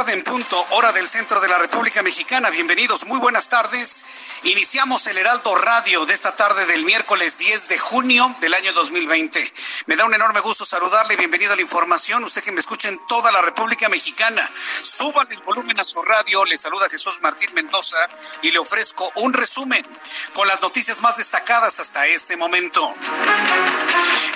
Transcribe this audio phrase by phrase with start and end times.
[0.00, 2.48] Tarde en punto, hora del centro de la República Mexicana.
[2.48, 4.06] Bienvenidos, muy buenas tardes.
[4.44, 9.52] Iniciamos el Heraldo Radio de esta tarde del miércoles 10 de junio del año 2020.
[9.84, 11.16] Me da un enorme gusto saludarle.
[11.16, 12.24] Bienvenido a la información.
[12.24, 14.50] Usted que me escucha en toda la República Mexicana.
[14.82, 16.46] Súbale el volumen a su radio.
[16.46, 17.98] Le saluda Jesús Martín Mendoza
[18.40, 19.86] y le ofrezco un resumen
[20.32, 22.94] con las noticias más destacadas hasta este momento.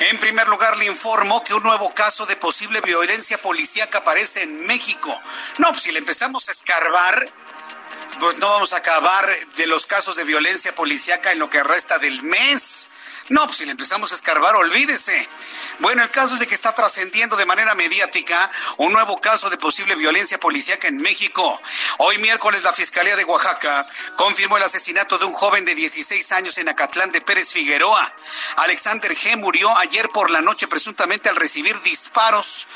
[0.01, 4.67] En primer lugar, le informo que un nuevo caso de posible violencia policíaca aparece en
[4.67, 5.19] México.
[5.57, 7.33] No, pues si le empezamos a escarbar,
[8.19, 11.99] pues no vamos a acabar de los casos de violencia policíaca en lo que resta
[11.99, 12.89] del mes.
[13.31, 15.29] No, pues si le empezamos a escarbar, olvídese.
[15.79, 19.57] Bueno, el caso es de que está trascendiendo de manera mediática un nuevo caso de
[19.57, 21.59] posible violencia policíaca en México.
[21.99, 26.59] Hoy miércoles la Fiscalía de Oaxaca confirmó el asesinato de un joven de 16 años
[26.59, 28.15] en Acatlán de Pérez Figueroa.
[28.57, 29.39] Alexander G.
[29.39, 32.69] murió ayer por la noche presuntamente al recibir disparos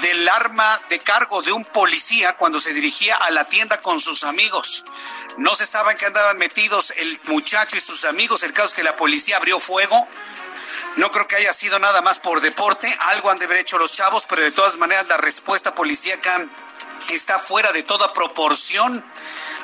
[0.00, 4.24] del arma de cargo de un policía cuando se dirigía a la tienda con sus
[4.24, 4.84] amigos.
[5.38, 8.42] No se sabe en qué andaban metidos el muchacho y sus amigos.
[8.42, 10.08] El caso es que la policía abrió fuego.
[10.96, 12.94] No creo que haya sido nada más por deporte.
[13.00, 16.46] Algo han de haber hecho los chavos, pero de todas maneras la respuesta policíaca
[17.08, 19.04] está fuera de toda proporción.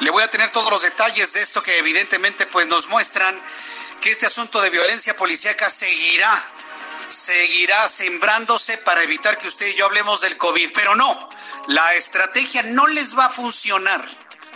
[0.00, 3.40] Le voy a tener todos los detalles de esto que evidentemente pues nos muestran
[4.00, 6.32] que este asunto de violencia policíaca seguirá
[7.12, 10.72] seguirá sembrándose para evitar que usted y yo hablemos del COVID.
[10.74, 11.28] Pero no,
[11.68, 14.04] la estrategia no les va a funcionar.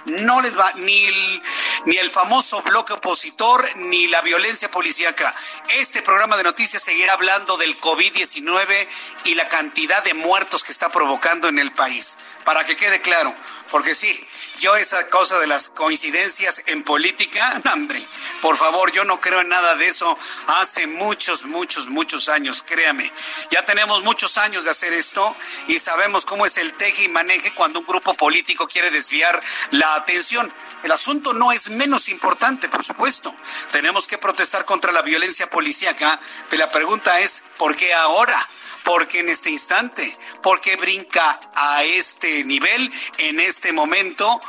[0.06, 1.42] No les va ni el,
[1.86, 5.34] ni el famoso bloque opositor ni la violencia policíaca.
[5.70, 8.88] Este programa de noticias seguirá hablando del COVID-19
[9.24, 12.18] y la cantidad de muertos que está provocando en el país.
[12.44, 13.34] Para que quede claro,
[13.72, 14.24] porque sí,
[14.60, 18.02] yo esa cosa de las coincidencias en política, hombre,
[18.40, 23.12] por favor, yo no creo en nada de eso hace muchos, muchos, muchos años, créame.
[23.50, 25.34] Ya tenemos muchos años de hacer esto
[25.68, 29.94] y sabemos cómo es el teje y maneje cuando un grupo político quiere desviar la
[29.94, 30.52] atención.
[30.82, 33.34] El asunto no es menos importante, por supuesto.
[33.72, 38.38] Tenemos que protestar contra la violencia policíaca, pero la pregunta es, ¿por qué ahora?
[38.86, 40.16] ¿Por qué en este instante?
[40.40, 42.88] ¿Por qué brinca a este nivel
[43.18, 44.40] en este momento?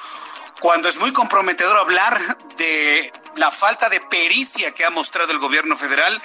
[0.59, 2.19] Cuando es muy comprometedor hablar
[2.57, 6.22] de la falta de pericia que ha mostrado el gobierno federal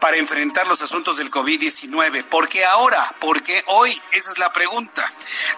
[0.00, 2.24] para enfrentar los asuntos del COVID-19.
[2.24, 3.14] ¿Por qué ahora?
[3.20, 4.00] ¿Por qué hoy?
[4.12, 5.04] Esa es la pregunta.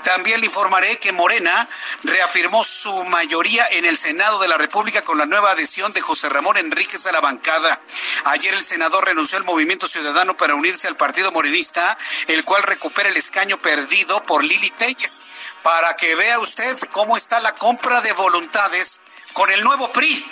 [0.02, 1.68] También le informaré que Morena
[2.02, 6.28] reafirmó su mayoría en el Senado de la República con la nueva adhesión de José
[6.28, 7.80] Ramón Enríquez a la bancada.
[8.24, 13.08] Ayer el senador renunció al Movimiento Ciudadano para unirse al Partido Morenista, el cual recupera
[13.08, 15.26] el escaño perdido por Lili Telles.
[15.66, 19.00] Para que vea usted cómo está la compra de voluntades
[19.32, 20.24] con el nuevo PRI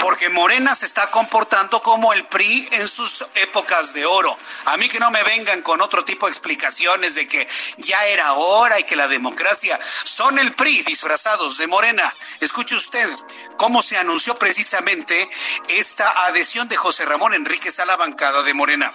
[0.00, 4.36] porque Morena se está comportando como el PRI en sus épocas de oro.
[4.64, 7.46] A mí que no me vengan con otro tipo de explicaciones de que
[7.76, 12.12] ya era hora y que la democracia son el PRI disfrazados de Morena.
[12.40, 13.08] Escuche usted
[13.56, 15.28] cómo se anunció precisamente
[15.68, 18.92] esta adhesión de José Ramón Enríquez a la bancada de Morena.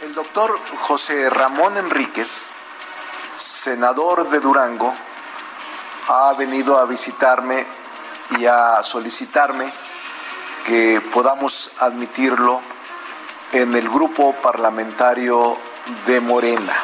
[0.00, 2.50] El doctor José Ramón Enríquez,
[3.38, 4.92] senador de Durango,
[6.08, 7.64] ha venido a visitarme
[8.36, 9.72] y a solicitarme
[10.64, 12.60] que podamos admitirlo
[13.52, 15.56] en el grupo parlamentario
[16.06, 16.74] de Morena.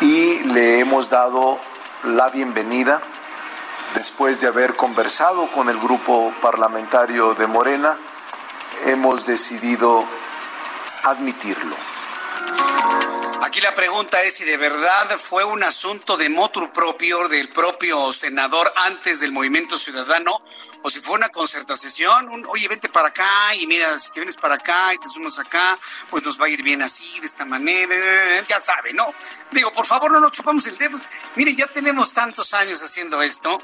[0.00, 1.58] Y le hemos dado
[2.04, 3.00] la bienvenida
[3.94, 7.96] después de haber conversado con el grupo parlamentario de Morena,
[8.84, 10.04] hemos decidido
[11.02, 11.74] admitirlo.
[13.42, 18.12] Aquí la pregunta es si de verdad fue un asunto de motu propio del propio
[18.12, 20.42] senador antes del movimiento ciudadano
[20.82, 24.36] o si fue una concertación, un, oye, vente para acá y mira, si te vienes
[24.36, 25.78] para acá y te sumas acá,
[26.10, 27.94] pues nos va a ir bien así, de esta manera,
[28.46, 29.12] ya sabe, ¿no?
[29.50, 31.00] Digo, por favor, no nos chupamos el dedo.
[31.34, 33.58] Mire, ya tenemos tantos años haciendo esto.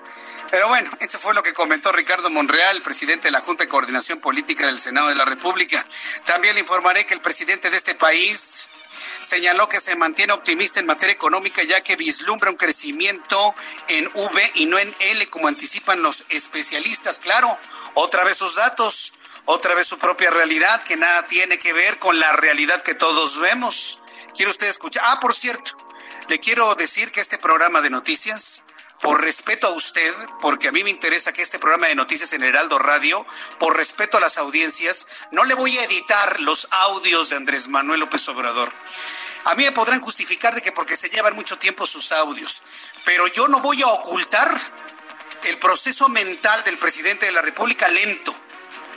[0.51, 4.21] Pero bueno, esto fue lo que comentó Ricardo Monreal, presidente de la Junta de Coordinación
[4.21, 5.85] Política del Senado de la República.
[6.25, 8.69] También le informaré que el presidente de este país,
[9.25, 13.55] señaló que se mantiene optimista en materia económica ya que vislumbra un crecimiento
[13.89, 17.19] en V y no en L como anticipan los especialistas.
[17.19, 17.59] Claro,
[17.95, 22.19] otra vez sus datos, otra vez su propia realidad que nada tiene que ver con
[22.19, 24.03] la realidad que todos vemos.
[24.35, 25.03] ¿Quiere usted escuchar?
[25.07, 25.77] Ah, por cierto,
[26.29, 28.64] le quiero decir que este programa de noticias
[29.05, 32.43] por respeto a usted, porque a mí me interesa que este programa de noticias en
[32.43, 33.27] Heraldo Radio,
[33.59, 38.01] por respeto a las audiencias, no le voy a editar los audios de Andrés Manuel
[38.01, 38.73] López Obrador.
[39.45, 42.63] A mí me podrán justificar de que porque se llevan mucho tiempo sus audios,
[43.05, 44.59] pero yo no voy a ocultar
[45.43, 48.35] el proceso mental del presidente de la República lento,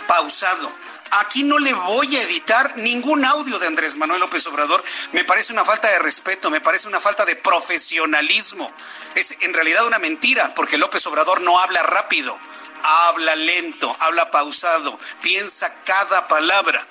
[0.07, 0.71] pausado,
[1.11, 4.83] Aquí no le voy a editar ningún audio de Andrés Manuel López Obrador.
[5.13, 8.71] Me parece una falta de respeto, me parece una falta de profesionalismo.
[9.15, 12.37] Es en realidad una mentira, porque López Obrador no habla rápido,
[12.83, 16.85] habla lento, habla pausado, piensa cada palabra.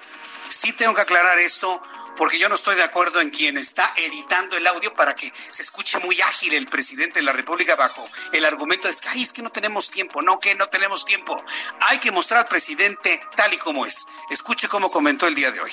[0.49, 1.83] Sí tengo que aclarar esto
[2.17, 5.63] porque yo no estoy de acuerdo en quien está editando el audio para que se
[5.63, 9.43] escuche muy ágil el presidente de la República bajo el argumento de que, es que
[9.43, 11.43] no tenemos tiempo, no, que no tenemos tiempo.
[11.81, 14.07] Hay que mostrar al presidente tal y como es.
[14.31, 15.73] Escuche cómo comentó el día de hoy.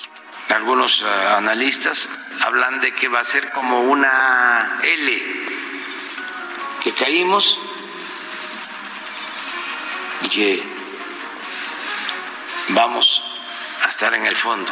[0.49, 2.09] Algunos uh, analistas
[2.41, 5.23] hablan de que va a ser como una L,
[6.83, 7.57] que caímos
[10.21, 10.63] y que
[12.69, 13.23] vamos
[13.83, 14.71] a estar en el fondo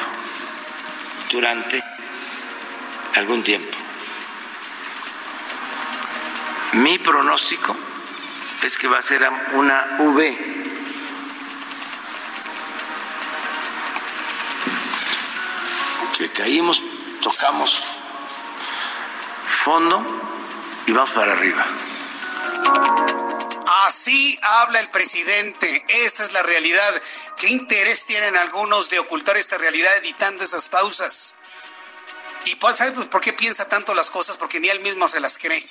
[1.31, 1.81] durante
[3.15, 3.77] algún tiempo.
[6.73, 7.75] Mi pronóstico
[8.63, 10.61] es que va a ser una V.
[16.17, 16.83] Que caímos,
[17.21, 17.87] tocamos
[19.47, 20.05] fondo
[20.85, 21.65] y vamos para arriba.
[23.73, 25.85] Así habla el presidente.
[25.87, 27.01] Esta es la realidad.
[27.37, 31.37] ¿Qué interés tienen algunos de ocultar esta realidad editando esas pausas?
[32.43, 34.35] ¿Y pues, ¿sabes por qué piensa tanto las cosas?
[34.35, 35.65] Porque ni él mismo se las cree.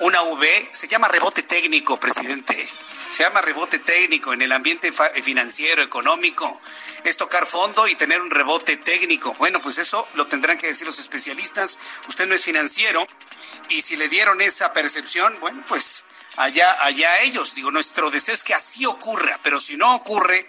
[0.00, 2.68] Una V se llama rebote técnico, presidente.
[3.12, 4.90] Se llama rebote técnico en el ambiente
[5.22, 6.60] financiero, económico.
[7.04, 9.32] Es tocar fondo y tener un rebote técnico.
[9.34, 11.78] Bueno, pues eso lo tendrán que decir los especialistas.
[12.08, 13.06] Usted no es financiero.
[13.68, 17.54] Y si le dieron esa percepción, bueno, pues allá, allá ellos.
[17.54, 20.46] Digo, nuestro deseo es que así ocurra, pero si no ocurre,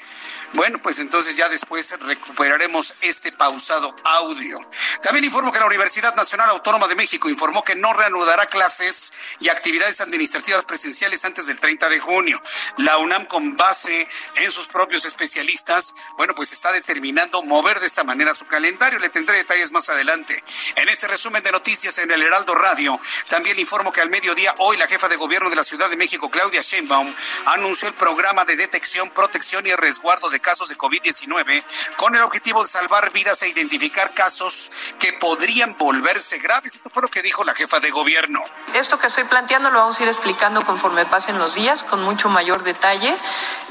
[0.54, 4.60] bueno, pues entonces ya después recuperaremos este pausado audio.
[5.02, 9.50] También informo que la Universidad Nacional Autónoma de México informó que no reanudará clases y
[9.50, 12.42] actividades administrativas presenciales antes del 30 de junio.
[12.78, 18.04] La UNAM, con base en sus propios especialistas, bueno, pues está determinando mover de esta
[18.04, 19.00] manera su calendario.
[19.00, 20.44] Le tendré detalles más adelante.
[20.76, 24.78] En este resumen de noticias en el Heraldo Radio, también informo que al mediodía hoy
[24.78, 27.14] la jefa de gobierno de la Ciudad de México, Claudia Sheinbaum,
[27.46, 31.64] anunció el programa de detección, protección y resguardo de casos de COVID-19
[31.98, 36.76] con el objetivo de salvar vidas e identificar casos que podrían volverse graves.
[36.76, 38.44] Esto fue lo que dijo la jefa de gobierno.
[38.76, 42.30] Esto que estoy planteando lo vamos a ir explicando conforme pasen los días con mucho
[42.30, 43.16] mayor detalle.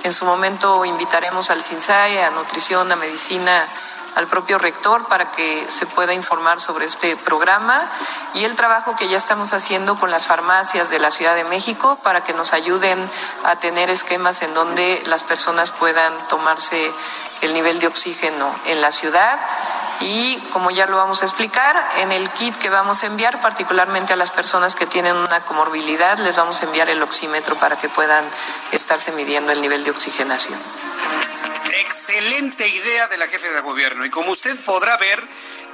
[0.02, 3.68] En su momento invitaremos al CINSAE, a nutrición, a medicina,
[4.14, 7.90] al propio rector para que se pueda informar sobre este programa
[8.34, 11.98] y el trabajo que ya estamos haciendo con las farmacias de la Ciudad de México
[12.02, 13.10] para que nos ayuden
[13.44, 16.92] a tener esquemas en donde las personas puedan tomarse
[17.40, 19.38] el nivel de oxígeno en la ciudad
[20.00, 24.12] y como ya lo vamos a explicar, en el kit que vamos a enviar, particularmente
[24.12, 27.88] a las personas que tienen una comorbilidad, les vamos a enviar el oxímetro para que
[27.88, 28.24] puedan
[28.72, 30.58] estarse midiendo el nivel de oxigenación.
[31.80, 34.04] Excelente idea de la jefe de gobierno.
[34.04, 35.22] Y como usted podrá ver,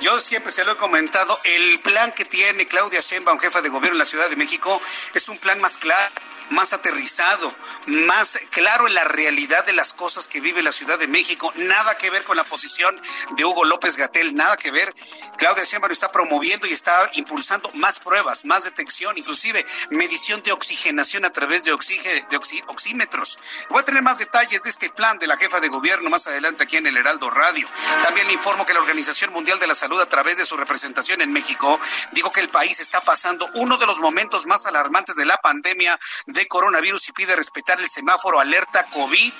[0.00, 3.96] yo siempre se lo he comentado, el plan que tiene Claudia Sheinbaum, jefa de gobierno
[3.96, 4.80] en la Ciudad de México,
[5.14, 6.12] es un plan más claro
[6.50, 7.54] más aterrizado,
[7.86, 11.52] más claro en la realidad de las cosas que vive la Ciudad de México.
[11.56, 13.00] Nada que ver con la posición
[13.36, 14.94] de Hugo López Gatel, nada que ver.
[15.38, 21.24] Claudia Sheinbaum está promoviendo y está impulsando más pruebas, más detección, inclusive medición de oxigenación
[21.24, 23.38] a través de, de oxímetros.
[23.70, 26.64] Voy a tener más detalles de este plan de la jefa de gobierno más adelante
[26.64, 27.68] aquí en el Heraldo Radio.
[28.02, 31.22] También le informo que la Organización Mundial de la Salud, a través de su representación
[31.22, 31.78] en México,
[32.12, 35.98] dijo que el país está pasando uno de los momentos más alarmantes de la pandemia
[36.26, 39.32] de coronavirus y pide respetar el semáforo alerta COVID.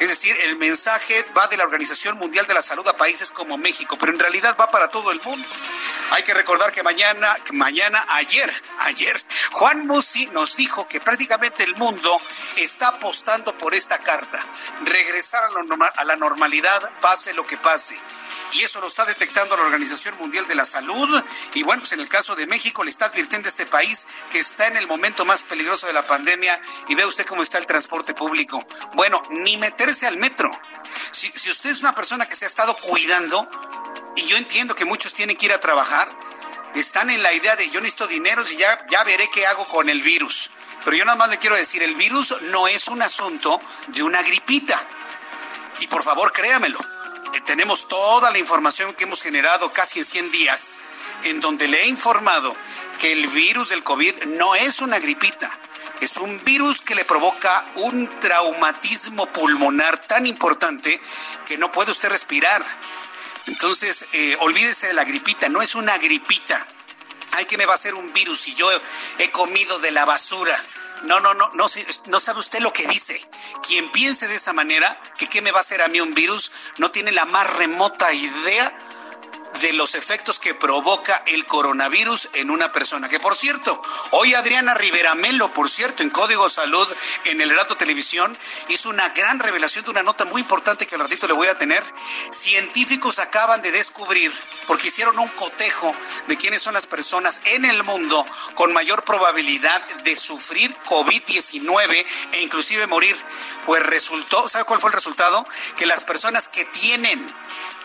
[0.00, 3.58] Es decir, el mensaje va de la Organización Mundial de la Salud a países como
[3.58, 5.46] México, pero en realidad va para todo el mundo.
[6.10, 11.74] Hay que recordar que mañana, mañana, ayer, ayer, Juan Musi nos dijo que prácticamente el
[11.74, 12.20] mundo
[12.56, 14.44] está apostando por esta carta.
[14.84, 15.42] Regresar
[15.96, 17.98] a la normalidad, pase lo que pase
[18.52, 21.22] y eso lo está detectando la Organización Mundial de la Salud.
[21.54, 24.38] Y bueno, pues en el caso de México le está advirtiendo a este país que
[24.38, 27.66] está en el momento más peligroso de la pandemia y ve usted cómo está el
[27.66, 28.66] transporte público.
[28.94, 29.56] Bueno, ni
[29.88, 30.50] meterse al metro.
[31.12, 33.48] Si, si usted es una persona que se ha estado cuidando,
[34.16, 36.10] y yo entiendo que muchos tienen que ir a trabajar,
[36.74, 39.88] están en la idea de yo necesito dinero y ya, ya veré qué hago con
[39.88, 40.50] el virus.
[40.84, 44.22] Pero yo nada más le quiero decir, el virus no es un asunto de una
[44.22, 44.78] gripita.
[45.80, 46.78] Y por favor, créamelo
[47.32, 50.80] eh, tenemos toda la información que hemos generado casi en 100 días,
[51.24, 52.54] en donde le he informado
[53.00, 55.50] que el virus del COVID no es una gripita,
[56.00, 61.00] es un virus que le provoca un traumatismo pulmonar tan importante
[61.46, 62.64] que no puede usted respirar.
[63.46, 66.66] Entonces, eh, olvídese de la gripita, no es una gripita.
[67.32, 68.68] Ay, que me va a hacer un virus si yo
[69.18, 70.56] he comido de la basura.
[71.02, 71.66] No, no, no, no,
[72.06, 73.20] no sabe usted lo que dice.
[73.66, 76.50] Quien piense de esa manera, que qué me va a hacer a mí un virus,
[76.78, 78.76] no tiene la más remota idea
[79.60, 83.08] de los efectos que provoca el coronavirus en una persona.
[83.08, 86.88] Que por cierto, hoy Adriana Rivera Melo, por cierto, en Código Salud,
[87.24, 88.36] en el Rato Televisión,
[88.68, 91.58] hizo una gran revelación de una nota muy importante que al ratito le voy a
[91.58, 91.82] tener.
[92.30, 94.32] Científicos acaban de descubrir,
[94.66, 95.94] porque hicieron un cotejo
[96.26, 98.24] de quiénes son las personas en el mundo
[98.54, 103.16] con mayor probabilidad de sufrir COVID-19 e inclusive morir.
[103.66, 105.46] Pues resultó, ¿sabe cuál fue el resultado?
[105.76, 107.34] Que las personas que tienen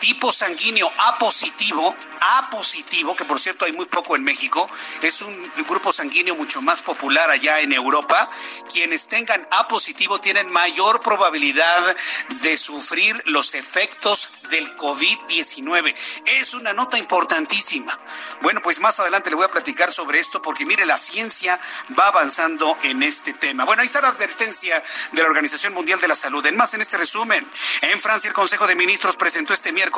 [0.04, 4.68] tipo sanguíneo A positivo, A positivo, que por cierto hay muy poco en México,
[5.00, 8.28] es un grupo sanguíneo mucho más popular allá en Europa.
[8.70, 11.96] Quienes tengan A positivo tienen mayor probabilidad
[12.42, 15.94] de sufrir los efectos del COVID-19.
[16.26, 17.98] Es una nota importantísima.
[18.42, 21.58] Bueno, pues más adelante le voy a platicar sobre esto porque mire, la ciencia
[21.98, 23.64] va avanzando en este tema.
[23.64, 24.82] Bueno, ahí está la advertencia
[25.12, 26.44] de la Organización Mundial de la Salud.
[26.44, 29.93] En más, en este resumen, en Francia el Consejo de Ministros presentó este miércoles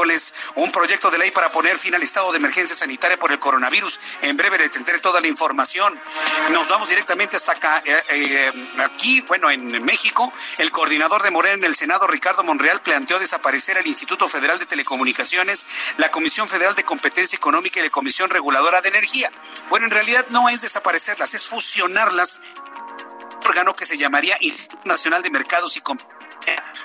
[0.56, 3.98] un proyecto de ley para poner fin al estado de emergencia sanitaria por el coronavirus.
[4.22, 5.98] En breve le tendré toda la información.
[6.50, 10.32] Nos vamos directamente hasta acá, eh, eh, aquí, bueno, en México.
[10.58, 14.66] El coordinador de Morena en el Senado, Ricardo Monreal, planteó desaparecer el Instituto Federal de
[14.66, 19.30] Telecomunicaciones, la Comisión Federal de Competencia Económica y la Comisión Reguladora de Energía.
[19.70, 22.40] Bueno, en realidad no es desaparecerlas, es fusionarlas
[23.46, 26.15] órgano que se llamaría Instituto Nacional de Mercados y Competencia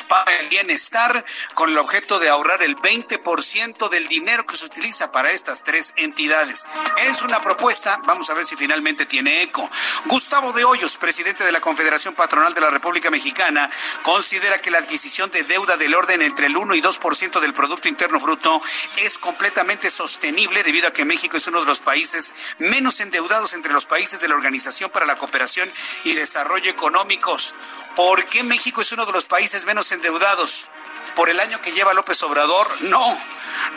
[0.08, 5.12] para el bienestar con el objeto de ahorrar el 20% del dinero que se utiliza
[5.12, 6.66] para estas tres entidades.
[6.98, 9.70] Es una propuesta, vamos a ver si finalmente tiene eco.
[10.06, 13.70] Gustavo de Hoyos, presidente de la Confederación Patronal de la República Mexicana,
[14.04, 17.88] considera que la adquisición de deuda del orden entre el 1 y 2% del Producto
[17.88, 18.62] Interno Bruto
[18.98, 23.74] es completamente sostenible debido a que México es uno de los países menos endeudados entre
[23.74, 25.72] los países de la Organización para la Cooperación
[26.04, 27.54] y Desarrollo Económicos.
[27.96, 30.68] ¿Por qué México es uno de los países menos endeudados?
[31.16, 32.68] ¿Por el año que lleva López Obrador?
[32.82, 33.18] No.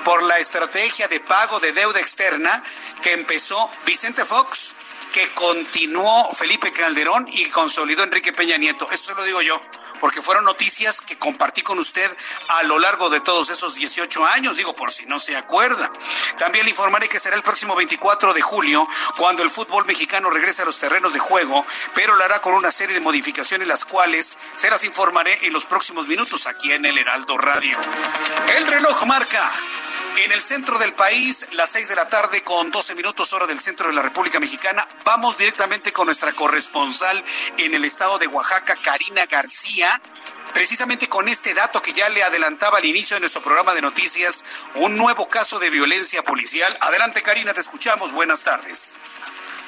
[0.05, 2.63] Por la estrategia de pago de deuda externa
[3.03, 4.75] que empezó Vicente Fox,
[5.13, 8.89] que continuó Felipe Calderón y consolidó Enrique Peña Nieto.
[8.91, 9.61] Eso se lo digo yo
[10.05, 12.15] porque fueron noticias que compartí con usted
[12.49, 15.91] a lo largo de todos esos 18 años, digo por si no se acuerda.
[16.37, 20.61] También le informaré que será el próximo 24 de julio cuando el fútbol mexicano regrese
[20.61, 24.37] a los terrenos de juego, pero lo hará con una serie de modificaciones las cuales
[24.57, 27.79] se las informaré en los próximos minutos aquí en el Heraldo Radio.
[28.55, 29.51] El reloj marca
[30.17, 33.59] en el centro del país, las seis de la tarde con 12 minutos hora del
[33.61, 34.87] centro de la República Mexicana.
[35.05, 37.23] Vamos directamente con nuestra corresponsal
[37.59, 40.01] en el estado de Oaxaca, Karina García.
[40.53, 44.45] Precisamente con este dato que ya le adelantaba al inicio de nuestro programa de noticias,
[44.77, 46.77] un nuevo caso de violencia policial.
[46.81, 48.13] Adelante, Karina, te escuchamos.
[48.13, 48.97] Buenas tardes.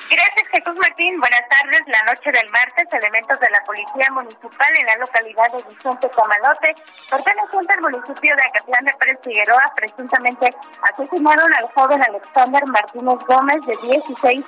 [0.08, 1.18] Gracias, Jesús Martín.
[1.18, 1.82] Buenas tardes.
[1.86, 6.74] La noche del martes, elementos de la Policía Municipal en la localidad de Vicente Camalote,
[7.10, 13.66] perteneciente al municipio de Acatlán de Pérez Figueroa, presuntamente asesinaron al joven Alexander Martínez Gómez,
[13.66, 14.44] de 16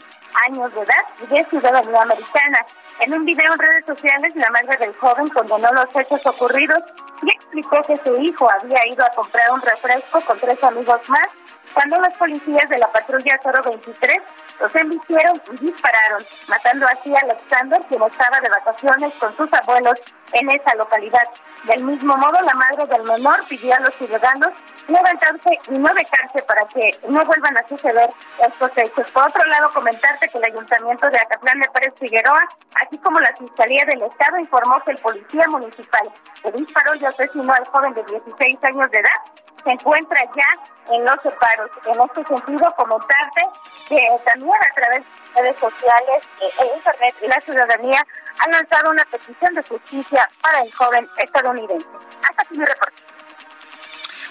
[0.47, 2.65] años de edad y de ciudadanía americana.
[3.00, 6.85] En un video en redes sociales, la madre del joven condenó los hechos ocurridos
[7.23, 11.29] y explicó que su hijo había ido a comprar un refresco con tres amigos más
[11.75, 14.19] cuando los policías de la patrulla 023
[14.61, 20.00] los embistieron y dispararon, matando así a Alexander, quien estaba de vacaciones con sus abuelos
[20.33, 21.23] en esa localidad.
[21.65, 24.50] Del mismo modo, la madre del menor pidió a los ciudadanos
[24.87, 28.11] levantarse y no dejarse para que no vuelvan a suceder
[28.47, 29.11] estos hechos.
[29.11, 32.49] Por otro lado, comentarte que el Ayuntamiento de Acatlán de Pérez Figueroa,
[32.85, 36.11] así como la Fiscalía del Estado, informó que el policía municipal
[36.43, 39.21] que disparó y asesinó al joven de 16 años de edad
[39.69, 41.71] se encuentra ya en los separos.
[41.85, 43.43] En este sentido, comentarte
[43.87, 48.07] que también a través de redes sociales e internet la ciudadanía
[48.39, 51.87] ha lanzado una petición de justicia para el joven estadounidense.
[52.23, 53.03] Hasta aquí mi reporte.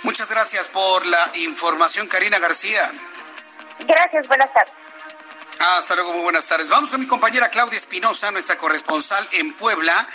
[0.03, 2.91] Muchas gracias por la información, Karina García.
[3.79, 4.73] Gracias, buenas tardes.
[5.59, 6.69] Hasta luego, muy buenas tardes.
[6.69, 10.07] Vamos con mi compañera Claudia Espinosa, nuestra corresponsal en Puebla.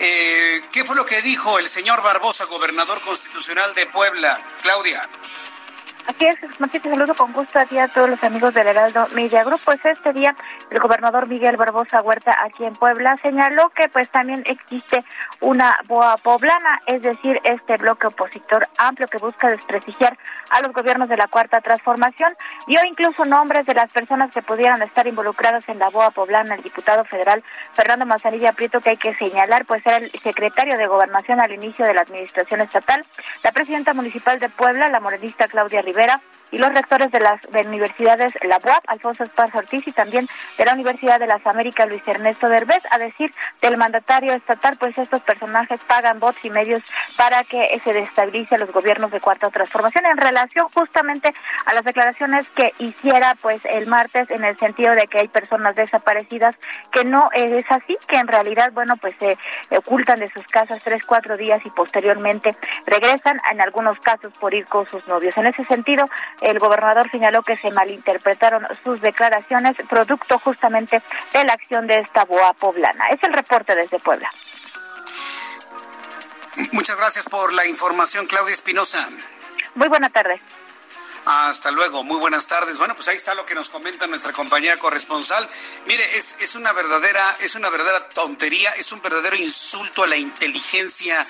[0.00, 4.40] Eh, ¿Qué fue lo que dijo el señor Barbosa, gobernador constitucional de Puebla?
[4.62, 5.08] Claudia.
[6.08, 9.44] Aquí es, Martín, saludo con gusto a ti a todos los amigos del Heraldo Media
[9.44, 9.60] Group.
[9.62, 10.34] Pues este día
[10.70, 15.04] el gobernador Miguel Barbosa Huerta aquí en Puebla señaló que pues también existe
[15.40, 20.16] una boa poblana, es decir, este bloque opositor amplio que busca desprestigiar
[20.48, 22.34] a los gobiernos de la Cuarta Transformación.
[22.66, 26.62] Dio incluso nombres de las personas que pudieran estar involucradas en la boa poblana, el
[26.62, 31.38] diputado federal Fernando Manzanilla Prieto, que hay que señalar, pues era el secretario de Gobernación
[31.38, 33.04] al inicio de la administración estatal,
[33.44, 37.40] la presidenta municipal de Puebla, la morenista Claudia Rivera, Rivera y los rectores de las
[37.66, 40.26] universidades, la UAP, Alfonso Esparza Ortiz, y también
[40.56, 44.96] de la Universidad de las Américas, Luis Ernesto Derbez, a decir del mandatario estatal, pues
[44.98, 46.82] estos personajes pagan bots y medios
[47.16, 51.34] para que se destabilice los gobiernos de Cuarta Transformación en relación justamente
[51.66, 55.74] a las declaraciones que hiciera pues el martes en el sentido de que hay personas
[55.76, 56.54] desaparecidas
[56.92, 59.38] que no es así, que en realidad, bueno, pues se
[59.76, 64.66] ocultan de sus casas tres, cuatro días y posteriormente regresan, en algunos casos por ir
[64.66, 65.36] con sus novios.
[65.36, 66.08] En ese sentido,
[66.40, 71.02] el gobernador señaló que se malinterpretaron sus declaraciones, producto justamente
[71.32, 73.08] de la acción de esta boa poblana.
[73.08, 74.30] Es el reporte desde Puebla.
[76.72, 79.08] Muchas gracias por la información, Claudia Espinosa.
[79.74, 80.40] Muy buena tarde.
[81.24, 82.78] Hasta luego, muy buenas tardes.
[82.78, 85.46] Bueno, pues ahí está lo que nos comenta nuestra compañera corresponsal.
[85.86, 90.16] Mire, es, es una verdadera, es una verdadera tontería, es un verdadero insulto a la
[90.16, 91.26] inteligencia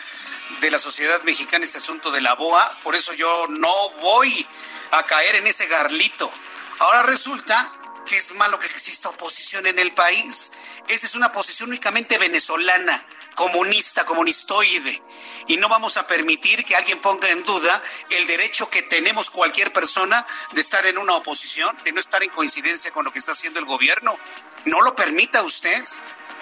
[0.60, 4.46] de la sociedad mexicana este asunto de la BOA, por eso yo no voy
[4.90, 6.30] a caer en ese garlito.
[6.78, 7.72] Ahora resulta
[8.06, 10.52] que es malo que exista oposición en el país.
[10.88, 13.04] Esa es una posición únicamente venezolana,
[13.34, 15.02] comunista, comunistoide.
[15.46, 19.72] Y no vamos a permitir que alguien ponga en duda el derecho que tenemos cualquier
[19.72, 23.32] persona de estar en una oposición, de no estar en coincidencia con lo que está
[23.32, 24.18] haciendo el gobierno.
[24.64, 25.84] No lo permita usted.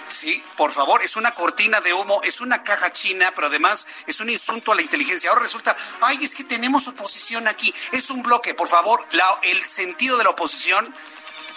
[0.07, 4.19] Sí, por favor, es una cortina de humo, es una caja china, pero además es
[4.19, 5.29] un insulto a la inteligencia.
[5.29, 7.73] Ahora resulta, ay, es que tenemos oposición aquí.
[7.91, 9.05] Es un bloque, por favor,
[9.41, 10.95] el sentido de la oposición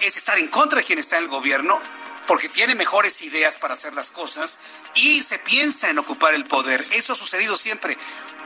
[0.00, 1.80] es estar en contra de quien está en el gobierno,
[2.26, 4.60] porque tiene mejores ideas para hacer las cosas
[4.94, 6.86] y se piensa en ocupar el poder.
[6.90, 7.96] Eso ha sucedido siempre.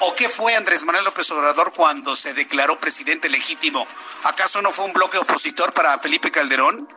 [0.00, 3.86] ¿O qué fue Andrés Manuel López Obrador cuando se declaró presidente legítimo?
[4.24, 6.88] ¿Acaso no fue un bloque opositor para Felipe Calderón?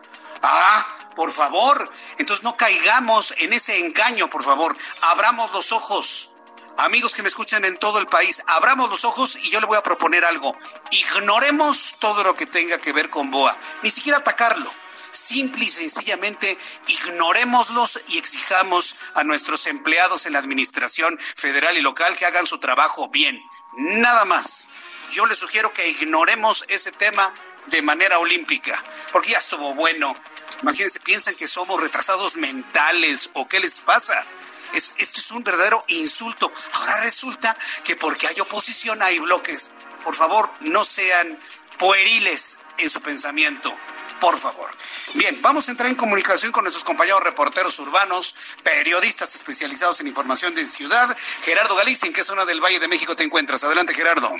[0.41, 1.91] Ah, por favor.
[2.19, 4.77] Entonces no caigamos en ese engaño, por favor.
[5.01, 6.29] Abramos los ojos.
[6.77, 9.77] Amigos que me escuchan en todo el país, abramos los ojos y yo le voy
[9.77, 10.55] a proponer algo.
[10.91, 14.71] Ignoremos todo lo que tenga que ver con Boa, ni siquiera atacarlo.
[15.11, 22.15] Simple y sencillamente ignorémoslos y exijamos a nuestros empleados en la administración federal y local
[22.15, 23.41] que hagan su trabajo bien.
[23.75, 24.67] Nada más.
[25.09, 27.33] Yo les sugiero que ignoremos ese tema
[27.67, 30.15] de manera olímpica, porque ya estuvo bueno
[30.61, 34.25] Imagínense, piensan que somos retrasados mentales o qué les pasa.
[34.73, 36.51] esto es un verdadero insulto.
[36.73, 39.71] Ahora resulta que porque hay oposición hay bloques.
[40.03, 41.39] Por favor, no sean
[41.77, 43.73] pueriles en su pensamiento.
[44.19, 44.69] Por favor.
[45.13, 50.55] Bien, vamos a entrar en comunicación con nuestros compañeros reporteros urbanos, periodistas especializados en información
[50.55, 51.15] de ciudad.
[51.41, 53.63] Gerardo Galicia, ¿en qué zona del Valle de México te encuentras?
[53.63, 54.35] Adelante, Gerardo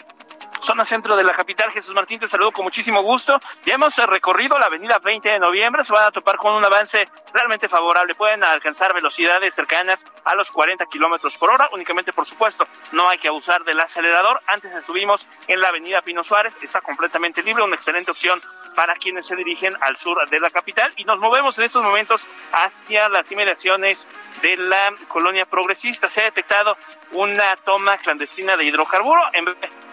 [0.61, 1.71] zona centro de la capital.
[1.71, 3.39] Jesús Martín, te saludo con muchísimo gusto.
[3.65, 7.07] Ya hemos recorrido la avenida 20 de noviembre, se van a topar con un avance
[7.33, 8.15] realmente favorable.
[8.15, 13.17] Pueden alcanzar velocidades cercanas a los 40 kilómetros por hora, únicamente, por supuesto, no hay
[13.17, 14.41] que abusar del acelerador.
[14.47, 18.41] Antes estuvimos en la avenida Pino Suárez, está completamente libre, una excelente opción
[18.75, 22.27] para quienes se dirigen al sur de la capital y nos movemos en estos momentos
[22.51, 24.07] hacia las inmediaciones
[24.41, 26.07] de la colonia progresista.
[26.07, 26.77] Se ha detectado
[27.11, 29.21] una toma clandestina de hidrocarburo.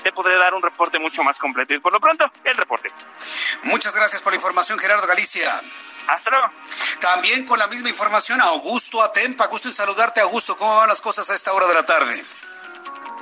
[0.05, 1.75] Te podré dar un reporte mucho más completo.
[1.75, 2.91] Y por lo pronto, el reporte.
[3.65, 5.61] Muchas gracias por la información, Gerardo Galicia.
[6.07, 6.53] Hasta luego.
[7.01, 9.47] También con la misma información, Augusto Atempa.
[9.47, 10.57] Gusto en saludarte, Augusto.
[10.57, 12.25] ¿Cómo van las cosas a esta hora de la tarde?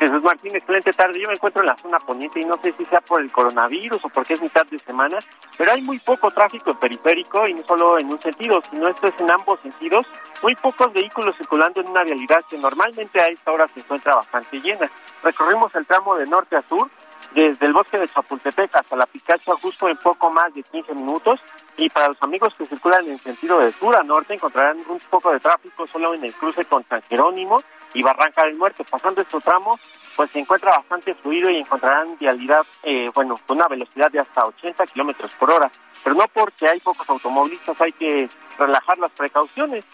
[0.03, 1.21] Jesús Martín, excelente tarde.
[1.21, 4.05] Yo me encuentro en la zona poniente y no sé si sea por el coronavirus
[4.05, 5.21] o porque es mitad de semana,
[5.57, 9.21] pero hay muy poco tráfico periférico y no solo en un sentido, sino esto es
[9.21, 10.05] en ambos sentidos.
[10.43, 14.61] Muy pocos vehículos circulando en una vialidad que normalmente a esta hora se encuentra bastante
[14.61, 14.91] llena.
[15.23, 16.91] Recorrimos el tramo de norte a sur,
[17.33, 21.41] desde el bosque de Chapultepec hasta la Picacha justo en poco más de 15 minutos.
[21.77, 25.33] Y para los amigos que circulan en sentido de sur a norte encontrarán un poco
[25.33, 27.63] de tráfico solo en el cruce con San Jerónimo
[27.95, 28.85] y Barranca del Muerto.
[28.85, 29.79] Pasando este tramo,
[30.17, 34.47] pues se encuentra bastante fluido y encontrarán vialidad, eh, bueno, con una velocidad de hasta
[34.47, 35.71] 80 kilómetros por hora.
[36.03, 38.29] Pero no porque hay pocos automovilistas, hay que
[38.59, 39.85] relajar las precauciones.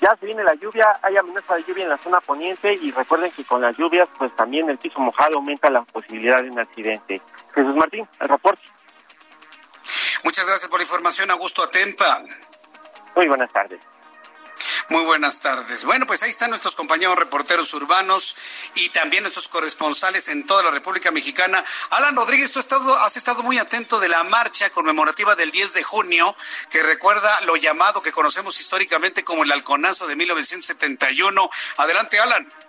[0.00, 3.30] Ya se viene la lluvia, hay amenaza de lluvia en la zona poniente y recuerden
[3.32, 7.20] que con las lluvias, pues también el piso mojado aumenta la posibilidad de un accidente.
[7.54, 8.62] Jesús Martín, el reporte.
[10.22, 12.22] Muchas gracias por la información, Augusto Atempa.
[13.14, 13.80] Muy buenas tardes.
[14.88, 15.84] Muy buenas tardes.
[15.84, 18.36] Bueno, pues ahí están nuestros compañeros reporteros urbanos
[18.76, 21.64] y también nuestros corresponsales en toda la República Mexicana.
[21.90, 25.74] Alan Rodríguez, tú has estado, has estado muy atento de la marcha conmemorativa del 10
[25.74, 26.36] de junio,
[26.70, 31.50] que recuerda lo llamado que conocemos históricamente como el halconazo de 1971.
[31.78, 32.65] Adelante, Alan.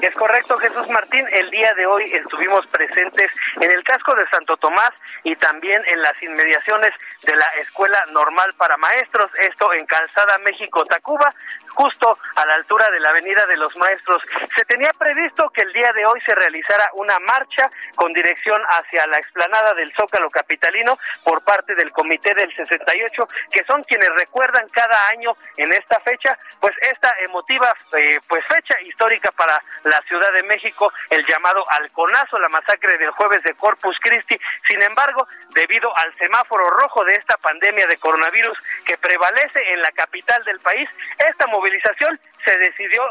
[0.00, 1.24] Es correcto, Jesús Martín.
[1.32, 4.90] El día de hoy estuvimos presentes en el casco de Santo Tomás
[5.24, 6.90] y también en las inmediaciones
[7.22, 11.34] de la Escuela Normal para Maestros, esto en Calzada México Tacuba,
[11.74, 14.22] justo a la altura de la Avenida de los Maestros.
[14.56, 19.06] Se tenía previsto que el día de hoy se realizara una marcha con dirección hacia
[19.06, 24.68] la explanada del Zócalo Capitalino por parte del Comité del 68, que son quienes recuerdan
[24.68, 30.32] cada año en esta fecha, pues esta emotiva eh, pues fecha histórica para la Ciudad
[30.32, 34.38] de México, el llamado Alconazo, la masacre del jueves de Corpus Christi.
[34.68, 39.90] Sin embargo, debido al semáforo rojo de esta pandemia de coronavirus que prevalece en la
[39.92, 43.02] capital del país, esta movilización se decidió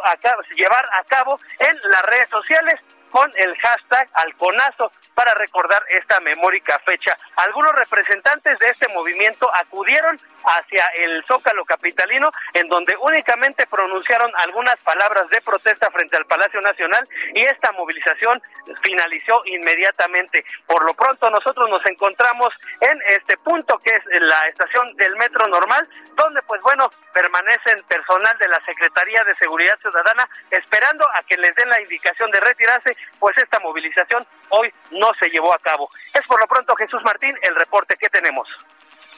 [0.55, 2.75] llevar a cabo en las redes sociales
[3.11, 7.17] con el hashtag Alconazo para recordar esta memórica fecha.
[7.35, 14.77] Algunos representantes de este movimiento acudieron hacia el Zócalo Capitalino, en donde únicamente pronunciaron algunas
[14.77, 18.41] palabras de protesta frente al Palacio Nacional y esta movilización
[18.81, 20.43] finalizó inmediatamente.
[20.65, 25.47] Por lo pronto nosotros nos encontramos en este punto que es la estación del metro
[25.47, 31.37] normal, donde pues bueno, permanecen personal de la Secretaría de Seguridad Ciudadana esperando a que
[31.37, 35.89] les den la indicación de retirarse, pues esta movilización hoy no se llevó a cabo.
[36.13, 38.47] Es por lo pronto Jesús Martín el reporte que tenemos.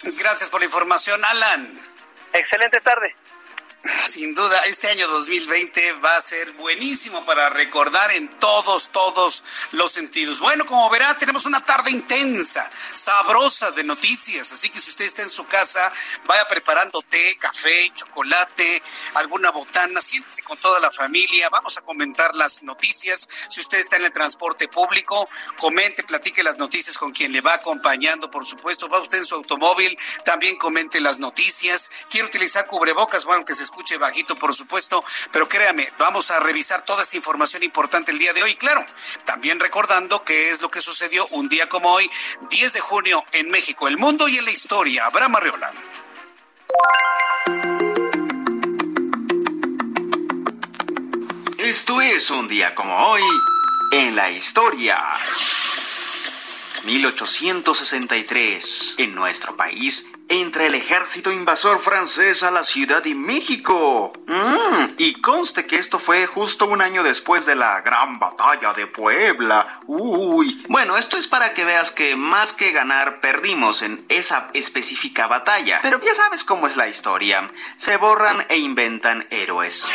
[0.03, 1.79] Gracias por la información, Alan.
[2.33, 3.15] Excelente tarde.
[4.07, 9.91] Sin duda, este año 2020 va a ser buenísimo para recordar en todos, todos los
[9.91, 10.39] sentidos.
[10.39, 15.23] Bueno, como verá, tenemos una tarde intensa, sabrosa de noticias, así que si usted está
[15.23, 15.91] en su casa,
[16.25, 18.81] vaya preparando té, café, chocolate,
[19.15, 23.27] alguna botana, siéntese con toda la familia, vamos a comentar las noticias.
[23.49, 27.55] Si usted está en el transporte público, comente, platique las noticias con quien le va
[27.55, 31.91] acompañando, por supuesto, va usted en su automóvil, también comente las noticias.
[32.09, 36.83] Quiere utilizar cubrebocas, bueno, que se escuche bajito, por supuesto, pero créame, vamos a revisar
[36.85, 38.53] toda esta información importante el día de hoy.
[38.53, 38.85] Claro,
[39.25, 42.07] también recordando qué es lo que sucedió un día como hoy,
[42.51, 45.07] 10 de junio en México, el mundo y en la historia.
[45.07, 45.73] Abraham Arreola.
[51.57, 53.23] Esto es un día como hoy
[53.91, 55.01] en la historia.
[56.83, 58.95] 1863.
[58.97, 64.11] En nuestro país entra el ejército invasor francés a la Ciudad de México.
[64.27, 68.87] Mm, y conste que esto fue justo un año después de la gran batalla de
[68.87, 69.79] Puebla.
[69.87, 70.65] Uy.
[70.67, 75.79] Bueno, esto es para que veas que más que ganar, perdimos en esa específica batalla.
[75.81, 77.49] Pero ya sabes cómo es la historia.
[77.77, 79.89] Se borran e inventan héroes.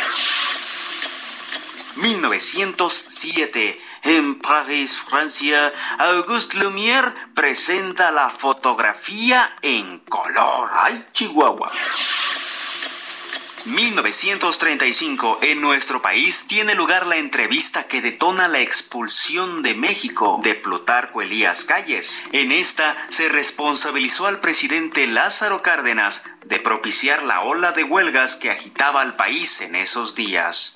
[1.95, 10.69] 1907 en París, Francia, Auguste Lumière presenta la fotografía en color.
[10.73, 11.71] ¡Ay, Chihuahua!
[13.65, 20.55] 1935, en nuestro país tiene lugar la entrevista que detona la expulsión de México de
[20.55, 22.23] Plutarco Elías Calles.
[22.31, 28.49] En esta se responsabilizó al presidente Lázaro Cárdenas de propiciar la ola de huelgas que
[28.49, 30.73] agitaba al país en esos días.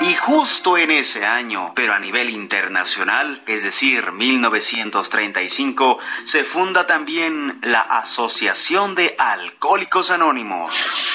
[0.00, 7.58] Y justo en ese año, pero a nivel internacional, es decir, 1935, se funda también
[7.62, 11.13] la Asociación de Alcohólicos Anónimos.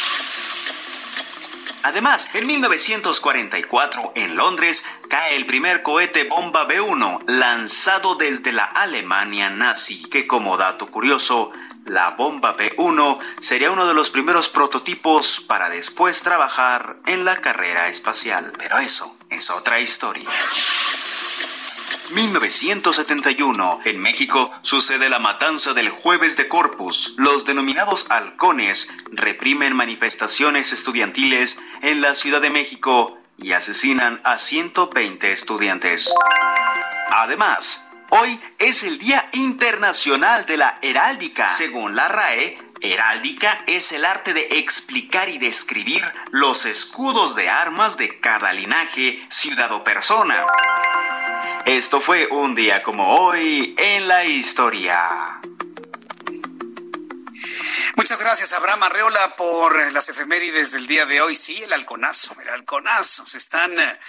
[1.84, 9.50] Además, en 1944, en Londres, cae el primer cohete bomba B-1 lanzado desde la Alemania
[9.50, 11.52] nazi, que como dato curioso,
[11.86, 17.88] la bomba B-1 sería uno de los primeros prototipos para después trabajar en la carrera
[17.88, 18.52] espacial.
[18.58, 20.30] Pero eso es otra historia.
[22.12, 23.80] 1971.
[23.86, 27.16] En México sucede la matanza del jueves de Corpus.
[27.18, 35.32] Los denominados halcones reprimen manifestaciones estudiantiles en la Ciudad de México y asesinan a 120
[35.32, 36.10] estudiantes.
[37.12, 41.48] Además, Hoy es el Día Internacional de la Heráldica.
[41.48, 47.98] Según la RAE, Heráldica es el arte de explicar y describir los escudos de armas
[47.98, 50.46] de cada linaje, ciudad o persona.
[51.66, 55.42] Esto fue un día como hoy en la historia.
[57.96, 61.36] Muchas gracias, Abraham Arreola, por las efemérides del día de hoy.
[61.36, 63.26] Sí, el halconazo, el halconazo.
[63.26, 64.00] Se están eh,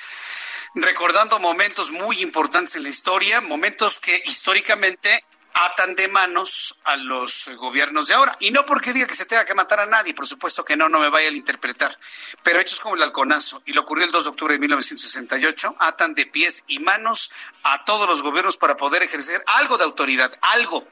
[0.77, 7.49] recordando momentos muy importantes en la historia, momentos que históricamente atan de manos a los
[7.57, 8.37] gobiernos de ahora.
[8.41, 10.89] Y no porque diga que se tenga que matar a nadie, por supuesto que no,
[10.89, 11.99] no me vaya a interpretar.
[12.43, 16.15] Pero hechos como el halconazo, y lo ocurrió el 2 de octubre de 1968, atan
[16.15, 17.31] de pies y manos
[17.63, 20.87] a todos los gobiernos para poder ejercer algo de autoridad, algo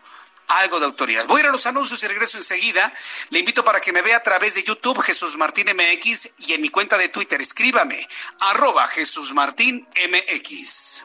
[0.48, 1.26] algo de autoridad.
[1.26, 2.92] Voy a ir a los anuncios y regreso enseguida.
[3.30, 6.62] Le invito para que me vea a través de YouTube Jesús Martín MX y en
[6.62, 8.08] mi cuenta de Twitter escríbame
[8.40, 11.04] arroba Jesús Martín MX.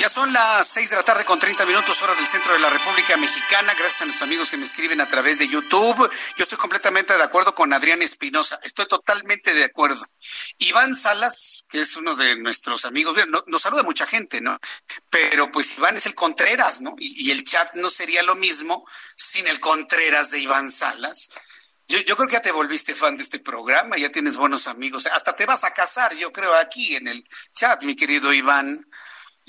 [0.00, 2.70] Ya son las seis de la tarde con 30 minutos hora del centro de la
[2.70, 3.74] República Mexicana.
[3.74, 6.10] Gracias a nuestros amigos que me escriben a través de YouTube.
[6.38, 8.58] Yo estoy completamente de acuerdo con Adrián Espinosa.
[8.62, 10.02] Estoy totalmente de acuerdo.
[10.56, 13.14] Iván Salas, que es uno de nuestros amigos,
[13.46, 14.58] nos saluda mucha gente, ¿no?
[15.10, 16.94] Pero pues Iván es el Contreras, ¿no?
[16.96, 18.86] Y, el chat no sería lo mismo
[19.16, 21.28] sin el Contreras de Iván Salas.
[21.88, 25.04] Yo, yo, creo que ya te volviste fan de este programa, ya tienes buenos amigos,
[25.12, 28.86] hasta te vas a casar, yo creo, aquí en el chat, mi querido Iván.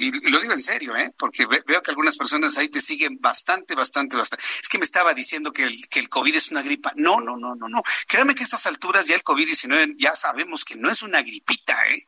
[0.02, 1.14] Y lo digo en serio, ¿eh?
[1.16, 4.44] Porque veo que algunas personas ahí te siguen bastante, bastante, bastante.
[4.60, 6.92] Es que me estaba diciendo que el, que el COVID es una gripa.
[6.96, 7.84] No, no, no, no, no.
[8.08, 11.78] Créame que a estas alturas ya el COVID-19 ya sabemos que no es una gripita,
[11.90, 12.04] ¿eh?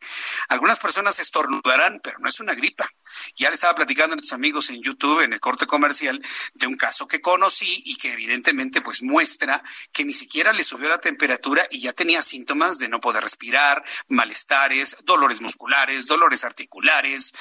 [0.50, 2.90] Algunas personas estornudarán, pero no es una gripa.
[3.36, 6.20] Ya le estaba platicando a nuestros amigos en YouTube, en el corte comercial,
[6.56, 10.90] de un caso que conocí y que evidentemente pues muestra que ni siquiera le subió
[10.90, 17.34] la temperatura y ya tenía síntomas de no poder respirar, malestares, dolores musculares, dolores articulares,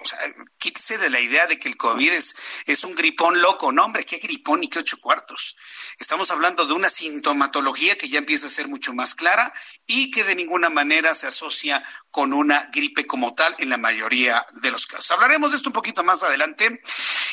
[0.00, 0.18] o sea,
[0.58, 3.72] quítese de la idea de que el COVID es, es un gripón loco.
[3.72, 5.56] No, hombre, qué gripón y qué ocho cuartos.
[5.98, 9.52] Estamos hablando de una sintomatología que ya empieza a ser mucho más clara
[9.86, 14.46] y que de ninguna manera se asocia con una gripe como tal en la mayoría
[14.52, 15.10] de los casos.
[15.10, 16.80] Hablaremos de esto un poquito más adelante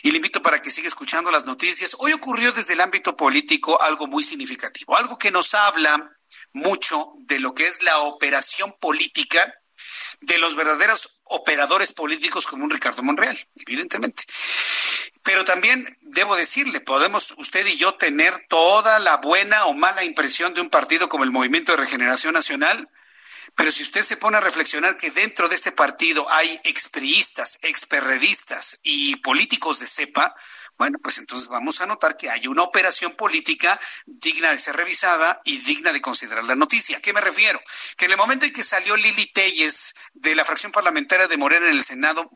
[0.01, 1.95] y le invito para que siga escuchando las noticias.
[1.99, 6.17] Hoy ocurrió desde el ámbito político algo muy significativo, algo que nos habla
[6.53, 9.53] mucho de lo que es la operación política
[10.21, 14.23] de los verdaderos operadores políticos como un Ricardo Monreal, evidentemente.
[15.23, 20.53] Pero también debo decirle, podemos usted y yo tener toda la buena o mala impresión
[20.53, 22.89] de un partido como el Movimiento de Regeneración Nacional,
[23.55, 28.79] pero si usted se pone a reflexionar que dentro de este partido hay expriistas, experredistas
[28.83, 30.35] y políticos de cepa,
[30.77, 35.41] bueno, pues entonces vamos a notar que hay una operación política digna de ser revisada
[35.45, 36.97] y digna de considerar la noticia.
[36.97, 37.61] ¿A qué me refiero?
[37.97, 41.67] Que en el momento en que salió Lili Telles de la fracción parlamentaria de Morena
[41.67, 42.29] en el Senado,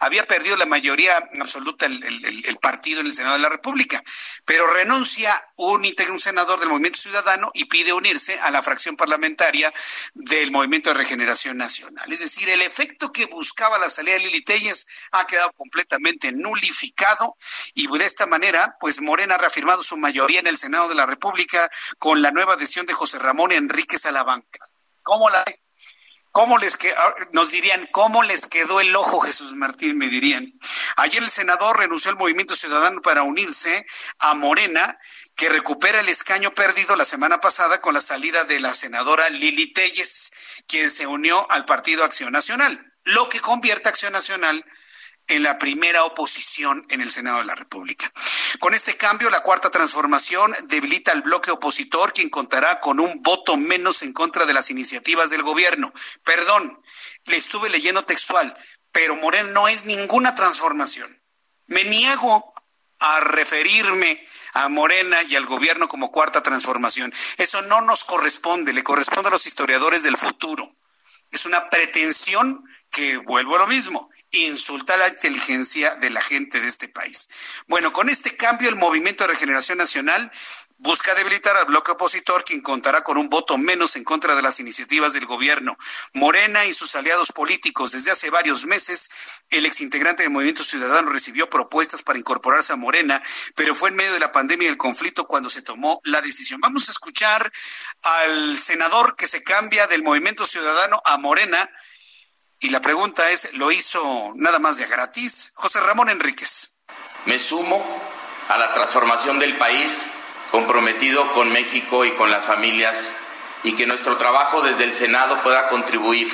[0.00, 4.02] había perdido la mayoría absoluta el, partido en el Senado de la República,
[4.44, 9.72] pero renuncia un, un senador del Movimiento Ciudadano y pide unirse a la fracción parlamentaria
[10.14, 12.12] del Movimiento de Regeneración Nacional.
[12.12, 17.36] Es decir, el efecto que buscaba la salida de Lili Telles ha quedado completamente nulificado
[17.74, 21.06] y de esta manera, pues Morena ha reafirmado su mayoría en el Senado de la
[21.06, 24.60] República con la nueva adhesión de José Ramón Enríquez a.
[25.02, 25.44] ¿Cómo la
[26.38, 29.98] ¿Cómo les que ah, nos dirían cómo les quedó el ojo Jesús Martín?
[29.98, 30.56] Me dirían.
[30.94, 33.84] Ayer el senador renunció al Movimiento Ciudadano para unirse
[34.20, 34.96] a Morena,
[35.34, 39.72] que recupera el escaño perdido la semana pasada con la salida de la senadora Lili
[39.72, 40.30] Telles,
[40.68, 44.64] quien se unió al Partido Acción Nacional, lo que convierte a Acción Nacional
[45.28, 48.10] en la primera oposición en el Senado de la República.
[48.58, 53.56] Con este cambio, la cuarta transformación debilita al bloque opositor, quien contará con un voto
[53.56, 55.92] menos en contra de las iniciativas del gobierno.
[56.24, 56.82] Perdón,
[57.26, 58.56] le estuve leyendo textual,
[58.90, 61.22] pero Moreno no es ninguna transformación.
[61.66, 62.52] Me niego
[62.98, 67.12] a referirme a Morena y al gobierno como cuarta transformación.
[67.36, 70.74] Eso no nos corresponde, le corresponde a los historiadores del futuro.
[71.30, 76.68] Es una pretensión que vuelvo a lo mismo insulta la inteligencia de la gente de
[76.68, 77.28] este país.
[77.66, 80.30] Bueno, con este cambio el Movimiento de Regeneración Nacional
[80.80, 84.60] busca debilitar al bloque opositor, quien contará con un voto menos en contra de las
[84.60, 85.76] iniciativas del gobierno.
[86.14, 87.92] Morena y sus aliados políticos.
[87.92, 89.10] Desde hace varios meses,
[89.50, 93.20] el exintegrante del Movimiento Ciudadano recibió propuestas para incorporarse a Morena,
[93.56, 96.60] pero fue en medio de la pandemia y el conflicto cuando se tomó la decisión.
[96.60, 97.52] Vamos a escuchar
[98.02, 101.68] al senador que se cambia del Movimiento Ciudadano a Morena.
[102.60, 105.52] Y la pregunta es, ¿lo hizo nada más de gratis?
[105.54, 106.70] José Ramón Enríquez.
[107.24, 107.84] Me sumo
[108.48, 110.10] a la transformación del país
[110.50, 113.16] comprometido con México y con las familias
[113.62, 116.28] y que nuestro trabajo desde el Senado pueda contribuir,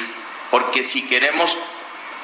[0.50, 1.58] porque si queremos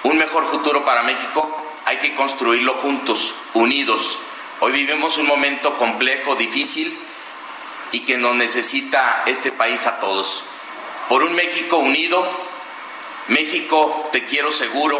[0.05, 4.19] un mejor futuro para México, hay que construirlo juntos, unidos.
[4.61, 6.99] Hoy vivimos un momento complejo, difícil
[7.93, 10.45] y que nos necesita este país a todos.
[11.11, 12.50] Por un México unido,
[13.31, 14.99] México te quiero seguro,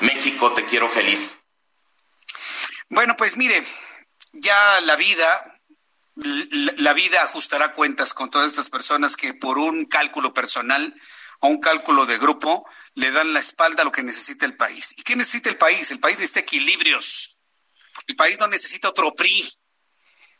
[0.00, 1.38] México te quiero feliz.
[2.88, 3.62] Bueno, pues mire,
[4.32, 5.44] ya la vida
[6.16, 10.94] la vida ajustará cuentas con todas estas personas que por un cálculo personal
[11.40, 14.94] o un cálculo de grupo le dan la espalda a lo que necesita el país.
[14.96, 15.90] ¿Y qué necesita el país?
[15.90, 17.38] El país necesita equilibrios.
[18.06, 19.52] El país no necesita otro PRI.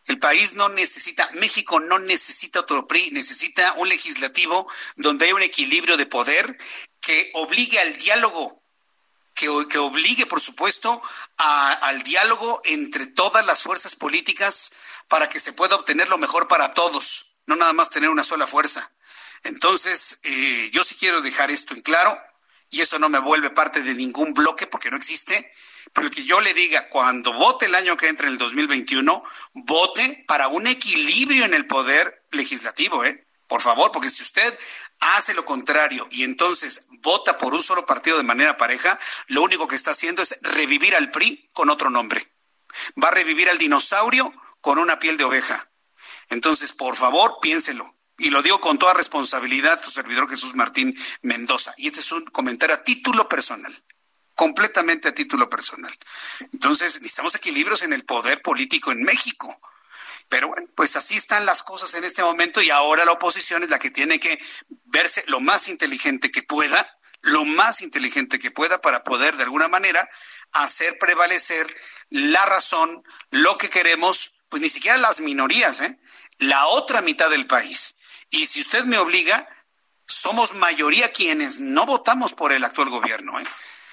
[0.07, 5.43] El país no necesita, México no necesita otro PRI, necesita un legislativo donde haya un
[5.43, 6.57] equilibrio de poder
[7.07, 8.65] que obligue al diálogo,
[9.33, 11.01] que, que obligue, por supuesto,
[11.37, 14.73] al diálogo entre todas las fuerzas políticas
[15.07, 18.49] para que se pueda obtener lo mejor para todos, no nada más tener una sola
[18.49, 18.91] fuerza.
[19.45, 22.19] Entonces, eh, yo sí quiero dejar esto en claro,
[22.71, 25.53] y eso no me vuelve parte de ningún bloque porque no existe,
[25.93, 29.23] pero que yo le diga, cuando vote el año que entra en el 2021,
[29.55, 33.27] vote para un equilibrio en el poder legislativo, ¿eh?
[33.47, 34.59] Por favor, porque si usted
[35.01, 39.69] hace lo contrario y entonces vota por un solo partido de manera pareja, lo único
[39.69, 42.33] que está haciendo es revivir al PRI con otro nombre.
[43.03, 45.71] Va a revivir al dinosaurio con una piel de oveja.
[46.29, 47.95] Entonces, por favor, piénselo.
[48.19, 51.75] Y lo digo con toda responsabilidad, su servidor Jesús Martín Mendoza.
[51.77, 53.85] Y este es un comentario a título personal,
[54.35, 55.97] completamente a título personal.
[56.53, 59.61] Entonces, necesitamos equilibrios en el poder político en México.
[60.29, 63.71] Pero bueno, pues así están las cosas en este momento y ahora la oposición es
[63.71, 64.39] la que tiene que
[64.85, 69.69] verse lo más inteligente que pueda, lo más inteligente que pueda para poder de alguna
[69.69, 70.09] manera
[70.53, 71.67] hacer prevalecer
[72.11, 75.99] la razón, lo que queremos pues ni siquiera las minorías, ¿eh?
[76.39, 77.99] la otra mitad del país.
[78.31, 79.49] Y si usted me obliga,
[80.07, 83.39] somos mayoría quienes no votamos por el actual gobierno.
[83.41, 83.45] ¿eh?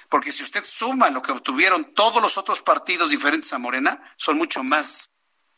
[0.08, 4.36] Porque si usted suma lo que obtuvieron todos los otros partidos diferentes a Morena, son
[4.36, 5.10] mucho más,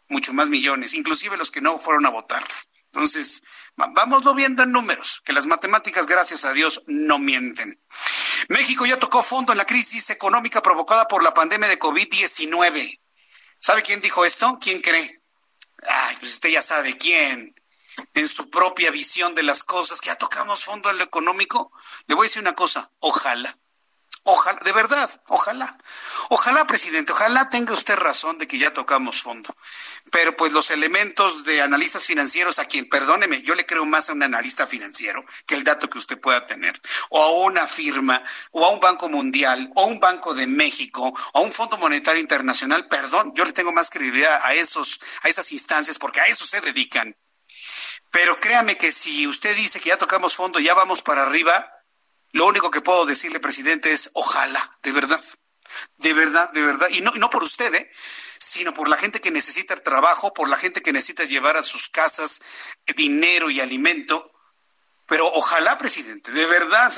[0.08, 2.46] mucho más millones, inclusive los que no fueron a votar.
[2.86, 3.42] Entonces,
[3.76, 7.80] vámoslo viendo en números, que las matemáticas, gracias a Dios, no mienten.
[8.48, 13.00] México ya tocó fondo en la crisis económica provocada por la pandemia de COVID-19.
[13.58, 14.58] ¿Sabe quién dijo esto?
[14.60, 15.20] ¿Quién cree?
[15.88, 17.54] Ay, pues usted ya sabe quién.
[18.14, 21.72] En su propia visión de las cosas, que ya tocamos fondo en lo económico.
[22.06, 23.58] Le voy a decir una cosa, ojalá.
[24.28, 25.78] Ojalá, de verdad, ojalá.
[26.30, 29.54] Ojalá, presidente, ojalá tenga usted razón de que ya tocamos fondo.
[30.10, 34.14] Pero pues los elementos de analistas financieros, a quien, perdóneme, yo le creo más a
[34.14, 38.64] un analista financiero que el dato que usted pueda tener, o a una firma, o
[38.64, 42.20] a un Banco Mundial, o a un Banco de México, o a un Fondo Monetario
[42.20, 46.44] Internacional, perdón, yo le tengo más credibilidad a esos, a esas instancias, porque a eso
[46.44, 47.16] se dedican.
[48.10, 51.75] Pero créame que si usted dice que ya tocamos fondo, ya vamos para arriba,
[52.36, 55.24] lo único que puedo decirle, presidente, es ojalá, de verdad,
[55.96, 57.90] de verdad, de verdad, y no, no por usted, ¿eh?
[58.38, 61.88] sino por la gente que necesita trabajo, por la gente que necesita llevar a sus
[61.88, 62.42] casas
[62.94, 64.30] dinero y alimento.
[65.06, 66.92] Pero ojalá, presidente, de verdad.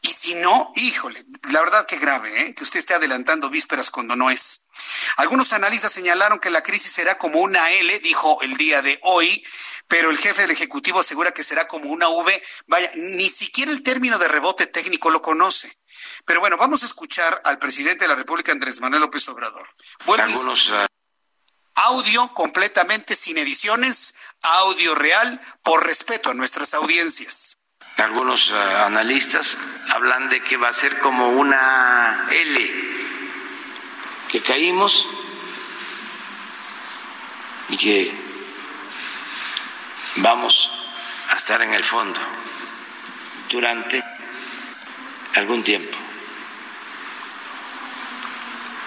[0.00, 2.54] Y si no, híjole, la verdad que grave, ¿eh?
[2.54, 4.69] que usted esté adelantando vísperas cuando no es.
[5.16, 9.44] Algunos analistas señalaron que la crisis será como una L, dijo el día de hoy,
[9.88, 12.42] pero el jefe del Ejecutivo asegura que será como una V.
[12.66, 15.78] Vaya, ni siquiera el término de rebote técnico lo conoce.
[16.24, 19.68] Pero bueno, vamos a escuchar al presidente de la República, Andrés Manuel López Obrador.
[20.06, 20.86] Algunos, uh,
[21.74, 27.56] Audio completamente sin ediciones, audio real, por respeto a nuestras audiencias.
[27.96, 29.56] Algunos uh, analistas
[29.88, 32.99] hablan de que va a ser como una L,
[34.30, 35.08] que caímos
[37.68, 38.14] y que
[40.16, 40.70] vamos
[41.30, 42.20] a estar en el fondo
[43.48, 44.02] durante
[45.34, 45.98] algún tiempo.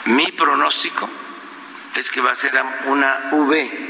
[0.06, 1.10] Mi pronóstico
[1.96, 2.54] es que va a ser
[2.86, 3.90] una V.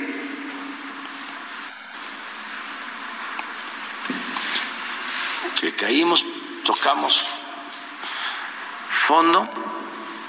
[5.60, 6.26] Que caímos,
[6.66, 7.30] tocamos
[8.90, 9.48] fondo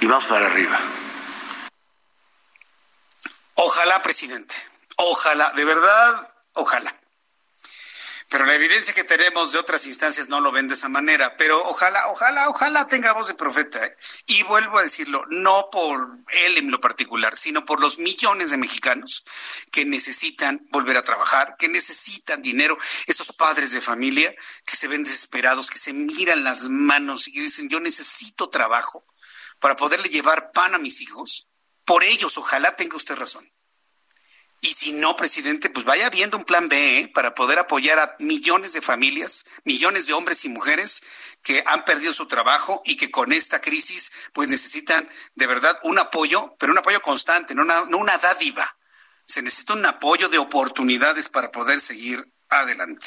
[0.00, 0.78] y vamos para arriba.
[3.54, 4.54] Ojalá, presidente.
[4.96, 6.94] Ojalá, de verdad, ojalá.
[8.34, 11.36] Pero la evidencia que tenemos de otras instancias no lo ven de esa manera.
[11.36, 13.86] Pero ojalá, ojalá, ojalá tenga voz de profeta.
[13.86, 13.96] ¿eh?
[14.26, 18.56] Y vuelvo a decirlo, no por él en lo particular, sino por los millones de
[18.56, 19.22] mexicanos
[19.70, 22.76] que necesitan volver a trabajar, que necesitan dinero,
[23.06, 24.34] esos padres de familia
[24.66, 29.06] que se ven desesperados, que se miran las manos y dicen, yo necesito trabajo
[29.60, 31.46] para poderle llevar pan a mis hijos.
[31.84, 33.50] Por ellos, ojalá tenga usted razón.
[34.64, 37.08] Y si no, presidente, pues vaya viendo un plan B ¿eh?
[37.08, 41.02] para poder apoyar a millones de familias, millones de hombres y mujeres
[41.42, 45.98] que han perdido su trabajo y que con esta crisis pues necesitan de verdad un
[45.98, 48.78] apoyo, pero un apoyo constante, no una, no una dádiva.
[49.26, 53.06] Se necesita un apoyo de oportunidades para poder seguir adelante.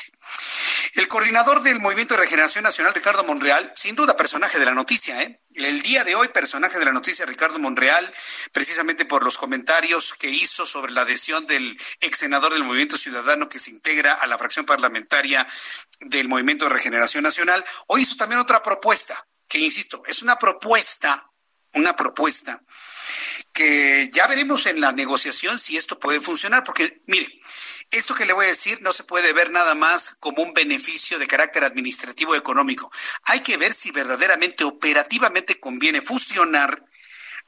[0.93, 5.21] El coordinador del Movimiento de Regeneración Nacional, Ricardo Monreal, sin duda personaje de la noticia,
[5.23, 5.41] ¿eh?
[5.57, 8.13] El día de hoy, personaje de la noticia, Ricardo Monreal,
[8.51, 13.49] precisamente por los comentarios que hizo sobre la adhesión del ex senador del Movimiento Ciudadano
[13.49, 15.47] que se integra a la fracción parlamentaria
[15.99, 21.27] del Movimiento de Regeneración Nacional, hoy hizo también otra propuesta, que insisto, es una propuesta,
[21.73, 22.61] una propuesta
[23.51, 27.36] que ya veremos en la negociación si esto puede funcionar, porque mire,
[27.91, 31.19] esto que le voy a decir no se puede ver nada más como un beneficio
[31.19, 32.91] de carácter administrativo económico.
[33.23, 36.83] Hay que ver si verdaderamente operativamente conviene fusionar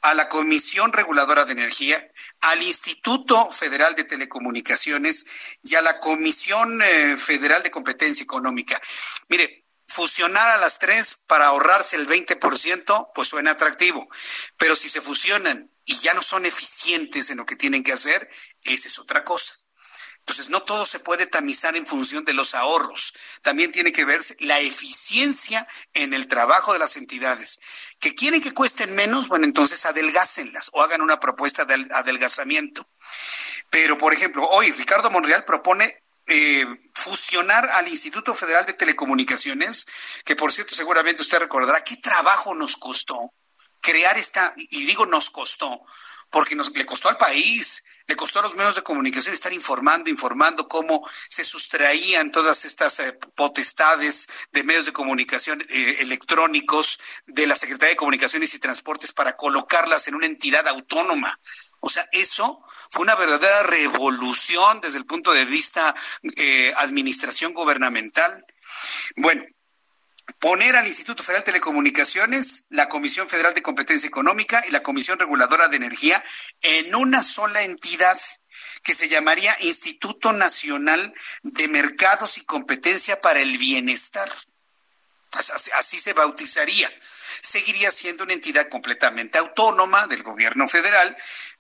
[0.02, 2.12] a la Comisión Reguladora de Energía,
[2.42, 5.26] al Instituto Federal de Telecomunicaciones
[5.62, 8.82] y a la Comisión eh, Federal de Competencia Económica.
[9.28, 14.08] Mire, fusionar a las tres para ahorrarse el 20%, pues suena atractivo.
[14.58, 18.30] Pero si se fusionan y ya no son eficientes en lo que tienen que hacer,
[18.64, 19.59] esa es otra cosa.
[20.30, 23.16] Entonces, no todo se puede tamizar en función de los ahorros.
[23.42, 27.60] También tiene que verse la eficiencia en el trabajo de las entidades.
[28.00, 32.88] Que quieren que cuesten menos, bueno, entonces adelgácenlas o hagan una propuesta de adelgazamiento.
[33.72, 39.88] Pero, por ejemplo, hoy Ricardo Monreal propone eh, fusionar al Instituto Federal de Telecomunicaciones,
[40.26, 43.34] que por cierto seguramente usted recordará qué trabajo nos costó
[43.82, 45.82] crear esta, y digo nos costó,
[46.30, 50.10] porque nos le costó al país, le costó a los medios de comunicación estar informando,
[50.10, 57.46] informando cómo se sustraían todas estas eh, potestades de medios de comunicación eh, electrónicos de
[57.46, 61.40] la Secretaría de Comunicaciones y Transportes para colocarlas en una entidad autónoma.
[61.82, 65.94] O sea, eso fue una verdadera revolución desde el punto de vista
[66.36, 68.44] eh, administración gubernamental.
[69.18, 69.44] Bueno,
[70.38, 75.18] poner al Instituto Federal de Telecomunicaciones, la Comisión Federal de Competencia Económica y la Comisión
[75.18, 76.24] Reguladora de Energía
[76.62, 78.20] en una sola entidad
[78.84, 81.14] que se llamaría Instituto Nacional
[81.44, 84.32] de Mercados y Competencia para el Bienestar.
[85.74, 86.92] Así, se bautizaría.
[87.42, 91.16] Seguiría siendo una entidad completamente autónoma del gobierno federal,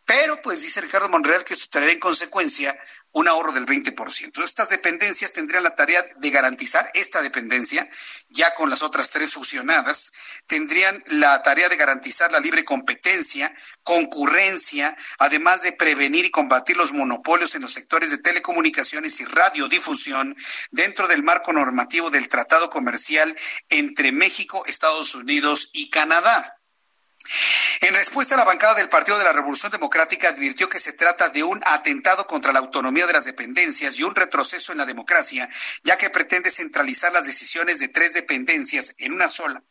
[0.05, 2.77] pero pues dice Ricardo Monreal que esto traerá en consecuencia
[3.11, 4.43] un ahorro del 20%.
[4.43, 7.89] Estas dependencias tendrían la tarea de garantizar esta dependencia,
[8.29, 10.11] ya con las otras tres fusionadas,
[10.47, 13.53] tendrían la tarea de garantizar la libre competencia,
[13.83, 20.35] concurrencia, además de prevenir y combatir los monopolios en los sectores de telecomunicaciones y radiodifusión
[20.71, 23.35] dentro del marco normativo del Tratado Comercial
[23.69, 26.58] entre México, Estados Unidos y Canadá.
[27.81, 31.43] En respuesta, la bancada del Partido de la Revolución Democrática advirtió que se trata de
[31.43, 35.49] un atentado contra la autonomía de las dependencias y un retroceso en la democracia,
[35.83, 39.63] ya que pretende centralizar las decisiones de tres dependencias en una sola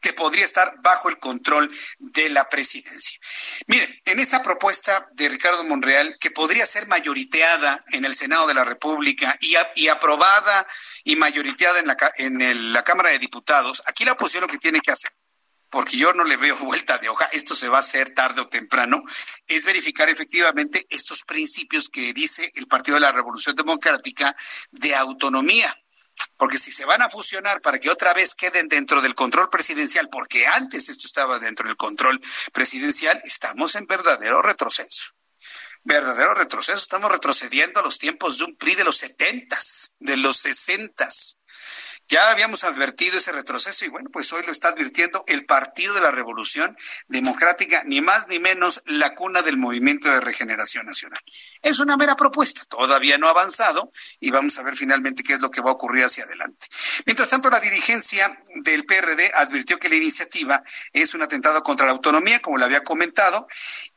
[0.00, 3.20] que podría estar bajo el control de la presidencia.
[3.68, 8.54] Miren, en esta propuesta de Ricardo Monreal, que podría ser mayoriteada en el Senado de
[8.54, 10.66] la República y, aprobada
[11.04, 14.80] y mayoriteada en, la, en la Cámara de Diputados, aquí la oposición lo que tiene
[14.80, 15.12] que hacer
[15.72, 18.46] porque yo no le veo vuelta de hoja, esto se va a hacer tarde o
[18.46, 19.02] temprano,
[19.48, 24.36] es verificar efectivamente estos principios que dice el Partido de la Revolución Democrática
[24.70, 25.76] de autonomía.
[26.36, 30.08] Porque si se van a fusionar para que otra vez queden dentro del control presidencial,
[30.10, 32.20] porque antes esto estaba dentro del control
[32.52, 35.14] presidencial, estamos en verdadero retroceso.
[35.84, 36.78] Verdadero retroceso.
[36.78, 41.38] Estamos retrocediendo a los tiempos de un PRI de los setentas, de los sesentas
[42.12, 46.02] ya habíamos advertido ese retroceso y bueno, pues hoy lo está advirtiendo el Partido de
[46.02, 46.76] la Revolución
[47.08, 51.18] Democrática, ni más ni menos la cuna del Movimiento de Regeneración Nacional.
[51.62, 55.40] Es una mera propuesta, todavía no ha avanzado y vamos a ver finalmente qué es
[55.40, 56.66] lo que va a ocurrir hacia adelante.
[57.06, 61.92] Mientras tanto, la dirigencia del PRD advirtió que la iniciativa es un atentado contra la
[61.92, 63.46] autonomía, como le había comentado,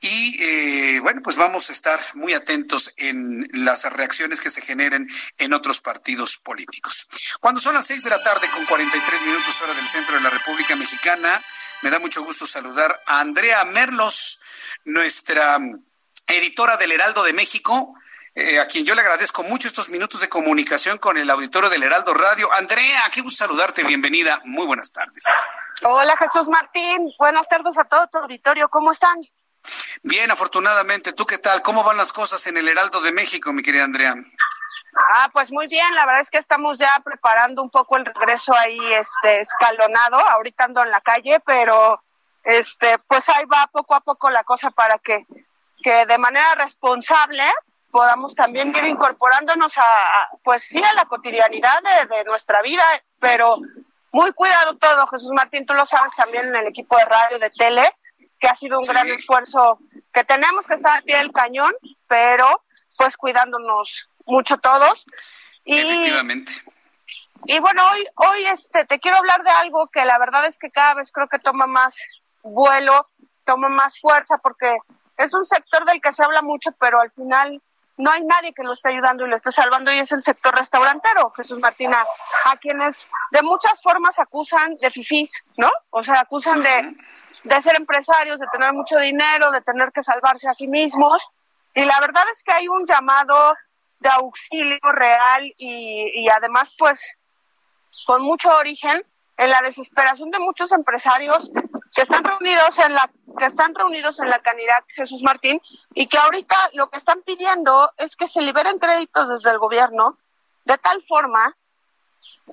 [0.06, 5.10] y eh, bueno, pues vamos a estar muy atentos en las reacciones que se generen
[5.40, 7.08] en otros partidos políticos.
[7.40, 10.30] Cuando son las seis de la tarde con 43 minutos hora del centro de la
[10.30, 11.44] República Mexicana.
[11.82, 14.42] Me da mucho gusto saludar a Andrea Merlos,
[14.86, 15.58] nuestra
[16.28, 17.96] editora del Heraldo de México,
[18.36, 21.84] eh, a quien yo le agradezco mucho estos minutos de comunicación con el auditorio del
[21.84, 22.52] Heraldo Radio.
[22.54, 25.24] Andrea, qué gusto saludarte, bienvenida, muy buenas tardes.
[25.84, 29.20] Hola Jesús Martín, buenas tardes a todo tu auditorio, ¿cómo están?
[30.04, 31.62] Bien, afortunadamente, ¿tú qué tal?
[31.62, 34.16] ¿Cómo van las cosas en el Heraldo de México, mi querida Andrea?
[34.98, 38.56] Ah, pues muy bien, la verdad es que estamos ya preparando un poco el regreso
[38.56, 42.02] ahí este escalonado, ahorita ando en la calle, pero
[42.44, 45.26] este pues ahí va poco a poco la cosa para que
[45.84, 47.44] que de manera responsable
[47.92, 52.84] podamos también ir incorporándonos a pues sí a la cotidianidad de, nuestra vida,
[53.20, 53.58] pero
[54.12, 57.50] muy cuidado todo, Jesús Martín, tú lo sabes también en el equipo de radio de
[57.52, 57.84] tele,
[58.40, 59.80] que ha sido un gran esfuerzo
[60.14, 61.74] que tenemos que estar al pie del cañón,
[62.08, 62.64] pero
[62.98, 65.06] pues cuidándonos mucho todos.
[65.64, 66.52] Y, Efectivamente.
[67.48, 70.72] Y bueno, hoy, hoy este, te quiero hablar de algo que la verdad es que
[70.72, 71.96] cada vez creo que toma más
[72.44, 73.08] vuelo,
[73.46, 74.78] toma más fuerza, porque
[75.18, 77.62] es un sector del que se habla mucho, pero al final
[77.98, 80.54] no hay nadie que lo esté ayudando y lo esté salvando y es el sector
[80.56, 82.06] restaurantero, Jesús Martina,
[82.46, 85.70] a quienes de muchas formas acusan de fifís, ¿no?
[85.92, 86.96] O sea, acusan de,
[87.44, 91.30] de ser empresarios, de tener mucho dinero, de tener que salvarse a sí mismos.
[91.74, 93.56] Y la verdad es que hay un llamado
[94.00, 97.18] de auxilio real y, y además pues
[98.06, 99.06] con mucho origen
[99.38, 101.50] en la desesperación de muchos empresarios
[101.96, 105.62] que están reunidos en la que están reunidos en la Canidad Jesús Martín
[105.94, 110.18] y que ahorita lo que están pidiendo es que se liberen créditos desde el gobierno
[110.66, 111.56] de tal forma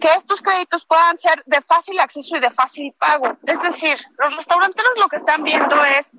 [0.00, 3.36] que estos créditos puedan ser de fácil acceso y de fácil pago.
[3.44, 6.12] Es decir, los restauranteros lo que están viendo es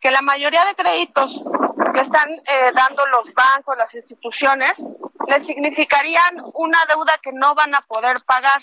[0.00, 1.44] que la mayoría de créditos
[1.92, 4.84] que están eh, dando los bancos, las instituciones,
[5.28, 8.62] les significarían una deuda que no van a poder pagar.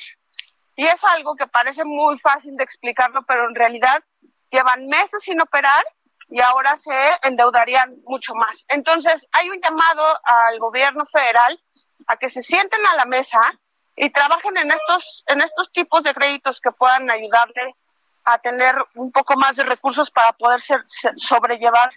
[0.78, 4.02] Y es algo que parece muy fácil de explicarlo, pero en realidad
[4.50, 5.84] llevan meses sin operar
[6.30, 8.64] y ahora se endeudarían mucho más.
[8.68, 11.60] Entonces, hay un llamado al gobierno federal
[12.06, 13.40] a que se sienten a la mesa
[13.96, 17.76] y trabajen en estos, en estos tipos de créditos que puedan ayudarle
[18.24, 20.84] a tener un poco más de recursos para poder ser,
[21.16, 21.90] sobrellevar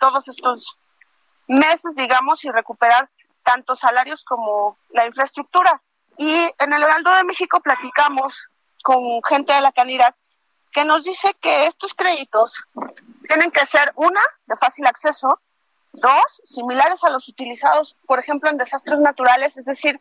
[0.00, 0.76] todos estos
[1.46, 3.08] meses, digamos, y recuperar
[3.44, 5.80] tanto salarios como la infraestructura.
[6.16, 8.48] Y en el Heraldo de México platicamos
[8.82, 10.14] con gente de la calidad
[10.74, 12.64] que nos dice que estos créditos
[13.28, 15.40] tienen que ser, una, de fácil acceso,
[15.92, 20.00] dos, similares a los utilizados, por ejemplo, en desastres naturales, es decir,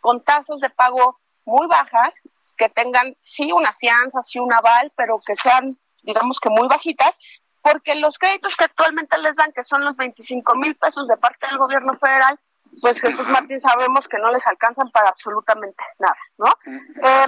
[0.00, 2.22] con tasas de pago muy bajas,
[2.56, 7.18] que tengan sí una fianza, sí un aval, pero que sean, digamos que muy bajitas,
[7.60, 11.46] porque los créditos que actualmente les dan, que son los 25 mil pesos de parte
[11.46, 12.38] del gobierno federal,
[12.80, 16.46] pues Jesús Martín sabemos que no les alcanzan para absolutamente nada, ¿no?
[16.66, 17.26] Eh,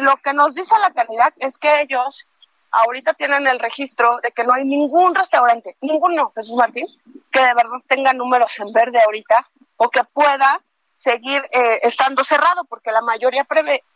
[0.00, 2.26] lo que nos dice la calidad es que ellos
[2.70, 6.86] ahorita tienen el registro de que no hay ningún restaurante, ninguno, Jesús Martín,
[7.30, 9.46] que de verdad tenga números en verde ahorita
[9.76, 10.60] o que pueda
[10.92, 13.46] seguir eh, estando cerrado, porque la mayoría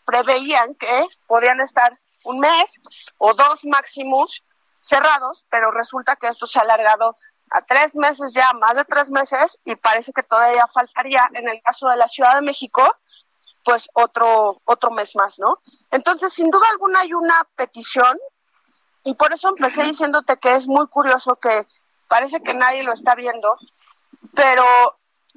[0.05, 2.81] preveían que podían estar un mes
[3.19, 4.45] o dos máximos
[4.81, 7.15] cerrados, pero resulta que esto se ha alargado
[7.53, 11.61] a tres meses ya, más de tres meses, y parece que todavía faltaría, en el
[11.63, 12.83] caso de la Ciudad de México,
[13.65, 15.59] pues otro, otro mes más, ¿no?
[15.91, 18.19] Entonces, sin duda alguna hay una petición,
[19.05, 21.67] y por eso empecé diciéndote que es muy curioso que
[22.09, 23.57] parece que nadie lo está viendo,
[24.35, 24.65] pero,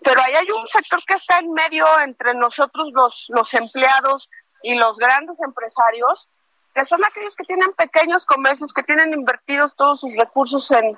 [0.03, 4.29] pero ahí hay un sector que está en medio entre nosotros los, los empleados
[4.63, 6.29] y los grandes empresarios,
[6.73, 10.97] que son aquellos que tienen pequeños comercios, que tienen invertidos todos sus recursos en,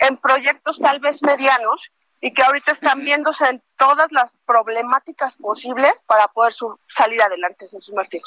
[0.00, 1.90] en proyectos tal vez medianos
[2.20, 6.52] y que ahorita están viéndose en todas las problemáticas posibles para poder
[6.88, 8.20] salir adelante, Jesús Martín.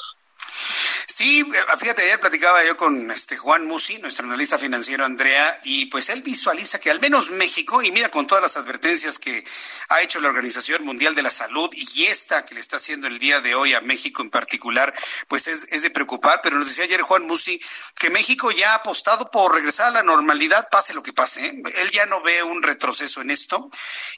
[1.16, 5.86] Sí, eh, fíjate, ayer platicaba yo con este Juan Musi, nuestro analista financiero Andrea, y
[5.86, 9.42] pues él visualiza que al menos México, y mira con todas las advertencias que
[9.88, 13.18] ha hecho la Organización Mundial de la Salud y esta que le está haciendo el
[13.18, 14.92] día de hoy a México en particular,
[15.26, 17.62] pues es, es de preocupar, pero nos decía ayer Juan Musi
[17.98, 21.46] que México ya ha apostado por regresar a la normalidad, pase lo que pase.
[21.46, 21.62] ¿eh?
[21.76, 23.70] Él ya no ve un retroceso en esto,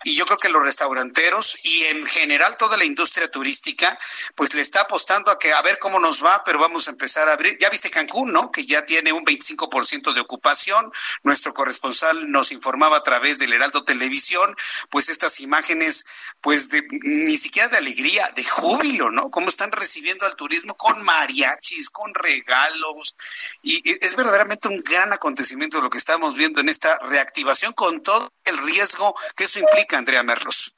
[0.02, 3.96] y yo creo que los restauranteros y en general toda la industria turística,
[4.34, 7.34] pues le está apostando a que a ver cómo nos va, pero vamos empezar a
[7.34, 7.56] abrir.
[7.58, 8.50] Ya viste Cancún, ¿no?
[8.50, 10.90] Que ya tiene un 25% de ocupación.
[11.22, 14.54] Nuestro corresponsal nos informaba a través del Heraldo Televisión,
[14.90, 16.06] pues estas imágenes,
[16.40, 19.30] pues de, ni siquiera de alegría, de júbilo, ¿no?
[19.30, 23.16] Cómo están recibiendo al turismo con mariachis, con regalos.
[23.62, 28.32] Y es verdaderamente un gran acontecimiento lo que estamos viendo en esta reactivación con todo
[28.44, 30.77] el riesgo que eso implica, Andrea Merlos.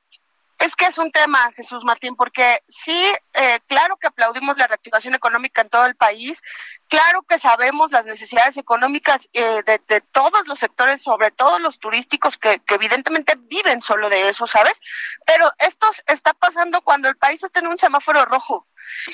[0.60, 5.14] Es que es un tema, Jesús Martín, porque sí, eh, claro que aplaudimos la reactivación
[5.14, 6.42] económica en todo el país,
[6.86, 12.36] claro que sabemos las necesidades económicas eh, de, todos los sectores, sobre todo los turísticos,
[12.36, 14.82] que, evidentemente viven solo de eso, ¿sabes?
[15.24, 18.66] Pero esto está pasando cuando el país está en un semáforo rojo.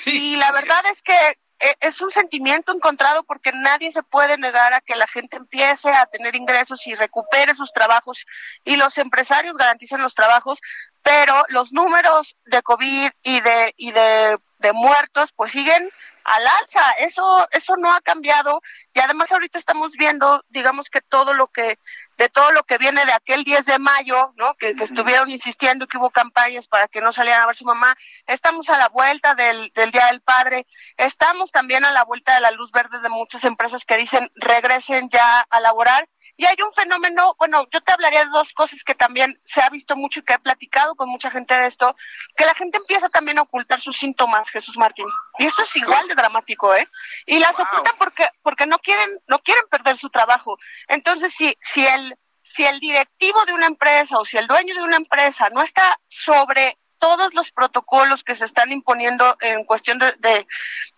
[0.04, 4.80] y la verdad es que es un sentimiento encontrado porque nadie se puede negar a
[4.80, 8.26] que la gente empiece a tener ingresos y recupere sus trabajos
[8.64, 10.60] y los empresarios garanticen los trabajos,
[11.02, 15.88] pero los números de COVID y de y de, de muertos pues siguen
[16.24, 16.92] al alza.
[16.98, 18.60] Eso eso no ha cambiado
[18.92, 21.78] y además ahorita estamos viendo, digamos que todo lo que
[22.16, 24.54] de todo lo que viene de aquel 10 de mayo, ¿no?
[24.54, 27.96] Que, estuvieron insistiendo que hubo campañas para que no salieran a ver su mamá.
[28.26, 30.66] Estamos a la vuelta del, del Día del Padre.
[30.96, 35.08] Estamos también a la vuelta de la luz verde de muchas empresas que dicen regresen
[35.08, 36.08] ya a laborar.
[36.36, 39.70] Y hay un fenómeno, bueno, yo te hablaría de dos cosas que también se ha
[39.70, 41.94] visto mucho y que he platicado con mucha gente de esto,
[42.36, 45.06] que la gente empieza también a ocultar sus síntomas, Jesús Martín.
[45.38, 46.86] Y eso es igual de dramático, ¿eh?
[47.26, 50.58] Y las ocultan porque porque no quieren no quieren perder su trabajo.
[50.88, 54.82] Entonces, si si el si el directivo de una empresa o si el dueño de
[54.82, 60.12] una empresa no está sobre todos los protocolos que se están imponiendo en cuestión de,
[60.18, 60.46] de,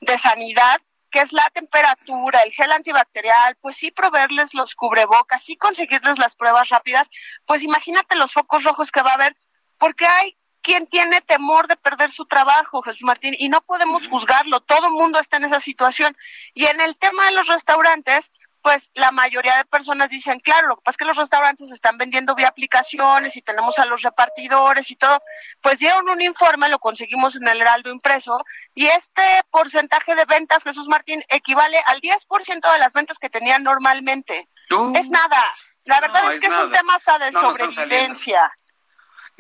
[0.01, 0.81] de sanidad,
[1.11, 6.37] que es la temperatura, el gel antibacterial, pues sí proveerles los cubrebocas, sí conseguirles las
[6.37, 7.11] pruebas rápidas,
[7.47, 9.37] pues imagínate los focos rojos que va a haber,
[9.79, 14.61] porque hay quien tiene temor de perder su trabajo, Jesús Martín, y no podemos juzgarlo,
[14.61, 16.17] todo el mundo está en esa situación.
[16.53, 18.33] Y en el tema de los restaurantes,
[18.63, 21.99] pues la mayoría de personas dicen, claro, lo que pasa es que los restaurantes están
[21.99, 25.23] vendiendo vía aplicaciones y tenemos a los repartidores y todo,
[25.61, 28.45] pues dieron un informe, lo conseguimos en el Heraldo impreso,
[28.75, 33.63] y este porcentaje de ventas, Jesús Martín, equivale al 10% de las ventas que tenían
[33.63, 34.49] normalmente.
[34.95, 35.45] es nada.
[35.85, 38.41] La verdad es, que es un tema hasta de sobrevivencia.
[38.41, 38.68] No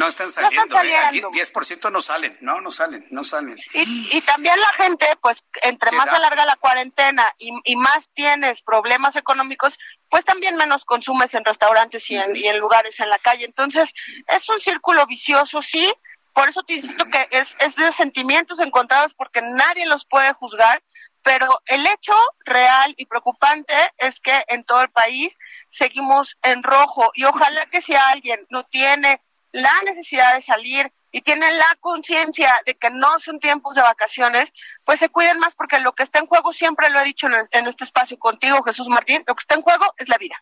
[0.06, 1.90] están saliendo, no están 10% ¿eh?
[1.90, 3.58] no salen, no, no salen, no salen.
[3.74, 8.62] Y, y también la gente, pues, entre más alarga la cuarentena y, y, más tienes
[8.62, 9.76] problemas económicos,
[10.08, 13.44] pues también menos consumes en restaurantes y en, y en lugares en la calle.
[13.44, 13.92] Entonces,
[14.28, 15.92] es un círculo vicioso, sí,
[16.32, 20.80] por eso te insisto que es, es de sentimientos encontrados porque nadie los puede juzgar,
[21.24, 25.36] pero el hecho real y preocupante es que en todo el país
[25.68, 27.10] seguimos en rojo.
[27.14, 29.20] Y ojalá que si alguien no tiene
[29.52, 34.52] la necesidad de salir y tienen la conciencia de que no son tiempos de vacaciones,
[34.84, 37.66] pues se cuiden más porque lo que está en juego, siempre lo he dicho en,
[37.66, 40.36] este espacio contigo, Jesús Martín, lo que está en juego es la vida.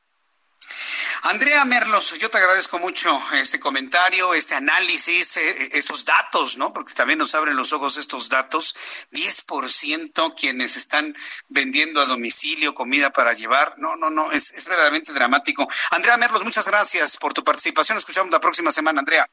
[1.22, 6.72] Andrea Merlos, yo te agradezco mucho este comentario, este análisis, eh, eh, estos datos, ¿no?
[6.72, 8.76] Porque también nos abren los ojos estos datos.
[9.12, 11.16] 10% quienes están
[11.48, 13.74] vendiendo a domicilio comida para llevar.
[13.78, 15.68] No, no, no, es, es verdaderamente dramático.
[15.90, 17.98] Andrea Merlos, muchas gracias por tu participación.
[17.98, 19.28] Escuchamos la próxima semana, Andrea.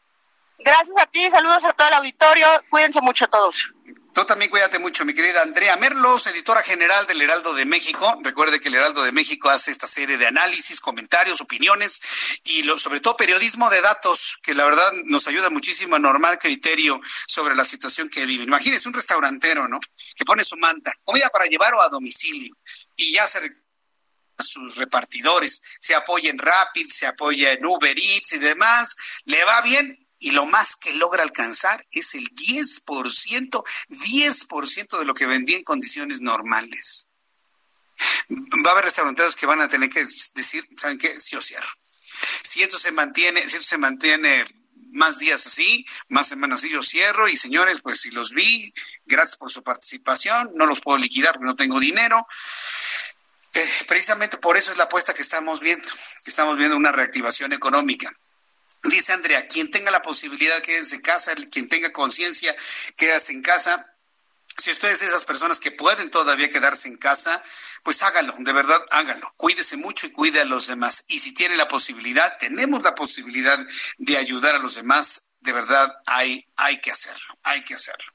[0.60, 3.70] Gracias a ti, saludos a todo el auditorio, cuídense mucho todos.
[4.14, 8.20] Tú también cuídate mucho, mi querida Andrea Merlos, editora general del Heraldo de México.
[8.24, 12.00] Recuerde que el Heraldo de México hace esta serie de análisis, comentarios, opiniones
[12.44, 17.02] y sobre todo periodismo de datos, que la verdad nos ayuda muchísimo a normar criterio
[17.28, 18.48] sobre la situación que viven.
[18.48, 19.80] Imagínese un restaurantero, ¿no?
[20.16, 22.56] Que pone su manta, comida para llevar o a domicilio,
[22.96, 23.40] y ya se
[24.38, 28.96] sus repartidores, se apoya en Rapid, se apoya en Uber Eats y demás,
[29.26, 35.14] le va bien, y lo más que logra alcanzar es el 10%, 10% de lo
[35.14, 37.08] que vendía en condiciones normales.
[38.66, 40.06] Va a haber restauranteros que van a tener que
[40.36, 41.20] decir, ¿saben qué?
[41.20, 41.68] Si yo cierro.
[42.42, 44.46] Si esto se mantiene, si esto se mantiene
[44.94, 48.74] más días así, más semanas así, yo cierro y señores, pues si los vi,
[49.06, 52.26] gracias por su participación, no los puedo liquidar porque no tengo dinero.
[53.56, 55.88] Eh, precisamente por eso es la apuesta que estamos viendo,
[56.24, 58.18] que estamos viendo una reactivación económica.
[58.84, 62.56] Dice Andrea, quien tenga la posibilidad, quédese en casa, quien tenga conciencia,
[62.98, 63.90] quédese en casa.
[64.58, 67.42] Si ustedes de esas personas que pueden todavía quedarse en casa,
[67.84, 69.34] pues hágalo, de verdad hágalo.
[69.38, 71.06] Cuídese mucho y cuide a los demás.
[71.08, 73.60] Y si tiene la posibilidad, tenemos la posibilidad
[73.98, 78.12] de ayudar a los demás, de verdad hay, hay que hacerlo, hay que hacerlo.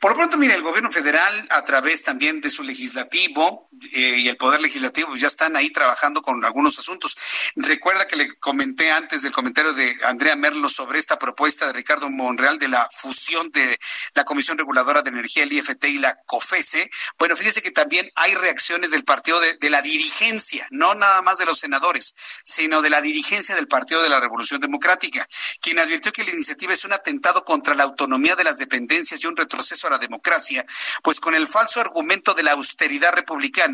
[0.00, 4.28] Por lo pronto, mire, el gobierno federal, a través también de su legislativo eh, y
[4.28, 7.16] el poder legislativo, ya están ahí trabajando con algunos asuntos.
[7.56, 12.08] Recuerda que le comenté antes del comentario de Andrea Merlo sobre esta propuesta de Ricardo
[12.10, 13.78] Monreal de la fusión de
[14.14, 16.90] la Comisión Reguladora de Energía, el IFT y la COFESE.
[17.18, 21.38] Bueno, fíjese que también hay reacciones del partido de, de la dirigencia, no nada más
[21.38, 25.26] de los senadores, sino de la dirigencia del Partido de la Revolución Democrática,
[25.60, 29.26] quien advirtió que la iniciativa es un atentado contra la autonomía de las dependencias y
[29.26, 30.64] un retroceso a la democracia,
[31.02, 33.67] pues con el falso argumento de la austeridad republicana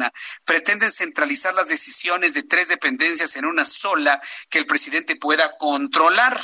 [0.45, 4.20] pretenden centralizar las decisiones de tres dependencias en una sola
[4.51, 6.40] que el presidente pueda controlar.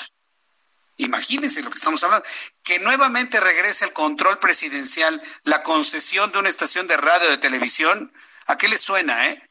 [0.96, 2.26] Imagínense lo que estamos hablando.
[2.62, 8.12] Que nuevamente regrese el control presidencial, la concesión de una estación de radio de televisión.
[8.46, 9.50] ¿A qué le suena, eh?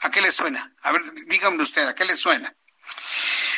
[0.00, 0.74] ¿A qué le suena?
[0.82, 2.54] A ver, díganme usted, ¿a qué le suena?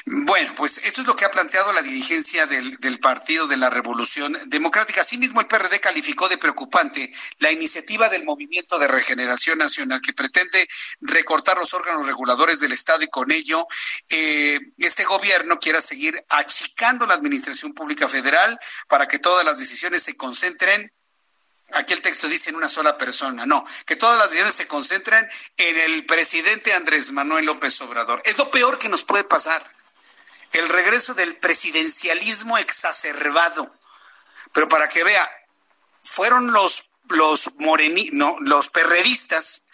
[0.04, 4.36] Bueno, pues esto es lo que ha planteado la dirigencia del, Partido de la Revolución
[4.46, 5.00] Democrática.
[5.00, 10.68] Asimismo, el PRD calificó de preocupante la iniciativa del Movimiento de Regeneración Nacional que pretende
[11.00, 13.66] recortar los órganos reguladores del Estado y con ello
[14.08, 20.02] eh, este gobierno quiera seguir achicando la administración pública federal para que todas las decisiones
[20.02, 20.92] se concentren
[21.74, 25.26] Aquí el texto dice en una sola persona, no, que todas las decisiones se concentren
[25.56, 28.20] en el presidente Andrés Manuel López Obrador.
[28.26, 29.72] Es lo peor que nos puede pasar
[30.52, 33.74] el regreso del presidencialismo exacerbado.
[34.52, 35.28] Pero para que vea,
[36.02, 39.68] fueron los, los moreni, no, los perredistas,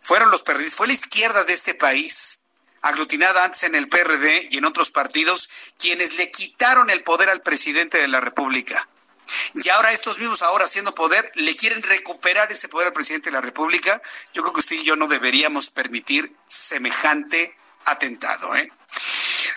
[0.00, 2.40] fueron los perredistas, fue la izquierda de este país,
[2.80, 7.42] aglutinada antes en el PRD y en otros partidos, quienes le quitaron el poder al
[7.42, 8.88] presidente de la República.
[9.54, 13.34] Y ahora estos mismos, ahora haciendo poder, le quieren recuperar ese poder al presidente de
[13.34, 14.02] la República.
[14.34, 18.54] Yo creo que usted y yo no deberíamos permitir semejante atentado.
[18.56, 18.70] ¿eh?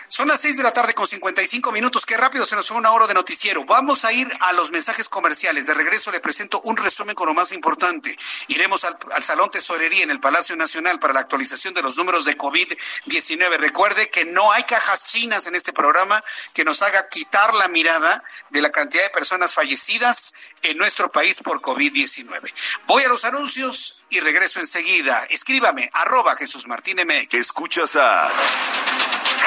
[0.08, 2.06] Son las seis de la tarde con 55 minutos.
[2.06, 3.64] Qué rápido se nos fue una hora de noticiero.
[3.64, 5.66] Vamos a ir a los mensajes comerciales.
[5.66, 8.16] De regreso le presento un resumen con lo más importante.
[8.48, 12.38] Iremos al, Salón Tesorería en el Palacio Nacional para la actualización de los números de
[12.38, 13.56] COVID-19.
[13.58, 16.22] Recuerde que no hay cajas chinas en este programa
[16.54, 21.40] que nos haga quitar la mirada de la cantidad de personas fallecidas en nuestro país
[21.42, 22.52] por COVID-19.
[22.86, 25.24] Voy a los anuncios y regreso enseguida.
[25.30, 27.34] Escríbame, arroba Jesús Martín MX.
[27.34, 28.30] Escuchas a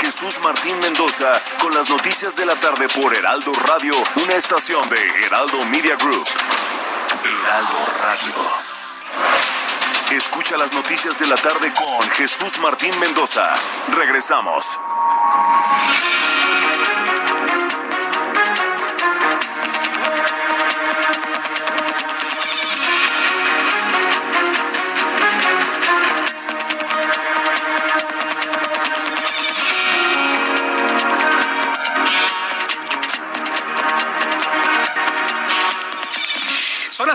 [0.02, 3.94] Jesús Martín Mendoza con las noticias de la tarde por Heraldo Radio,
[4.24, 6.28] una estación de Heraldo Media Group.
[7.24, 8.34] Heraldo Radio.
[10.12, 13.54] Escucha las noticias de la tarde con Jesús Martín Mendoza.
[13.90, 14.66] Regresamos.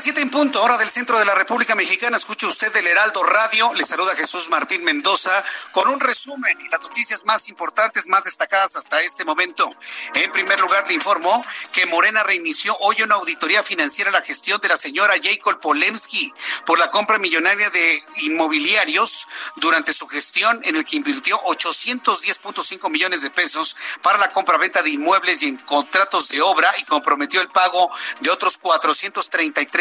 [0.00, 2.16] Siete en punto, hora del centro de la República Mexicana.
[2.16, 3.72] Escucha usted del Heraldo Radio.
[3.74, 8.76] Le saluda Jesús Martín Mendoza con un resumen y las noticias más importantes, más destacadas
[8.76, 9.70] hasta este momento.
[10.14, 14.60] En primer lugar, le informo que Morena reinició hoy una auditoría financiera a la gestión
[14.60, 16.32] de la señora Jacob Polemski
[16.66, 19.26] por la compra millonaria de inmobiliarios
[19.56, 24.90] durante su gestión, en el que invirtió 810.5 millones de pesos para la compra-venta de
[24.90, 29.73] inmuebles y en contratos de obra y comprometió el pago de otros 433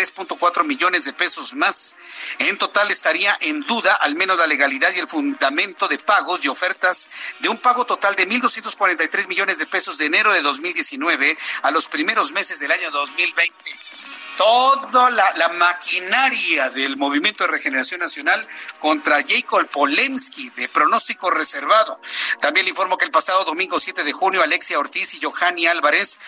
[0.44, 1.96] cuatro millones de pesos más.
[2.40, 6.48] En total estaría en duda al menos la legalidad y el fundamento de pagos y
[6.48, 11.72] ofertas de un pago total de 1.243 millones de pesos de enero de 2019 a
[11.72, 13.54] los primeros meses del año 2020
[14.36, 18.46] toda la, maquinaria del Movimiento de Regeneración Nacional
[18.80, 22.02] contra Jacob Polemski, de pronóstico reservado.
[22.42, 26.20] También le informo que el pasado domingo 7 de junio, Alexia Ortiz y Johanny Álvarez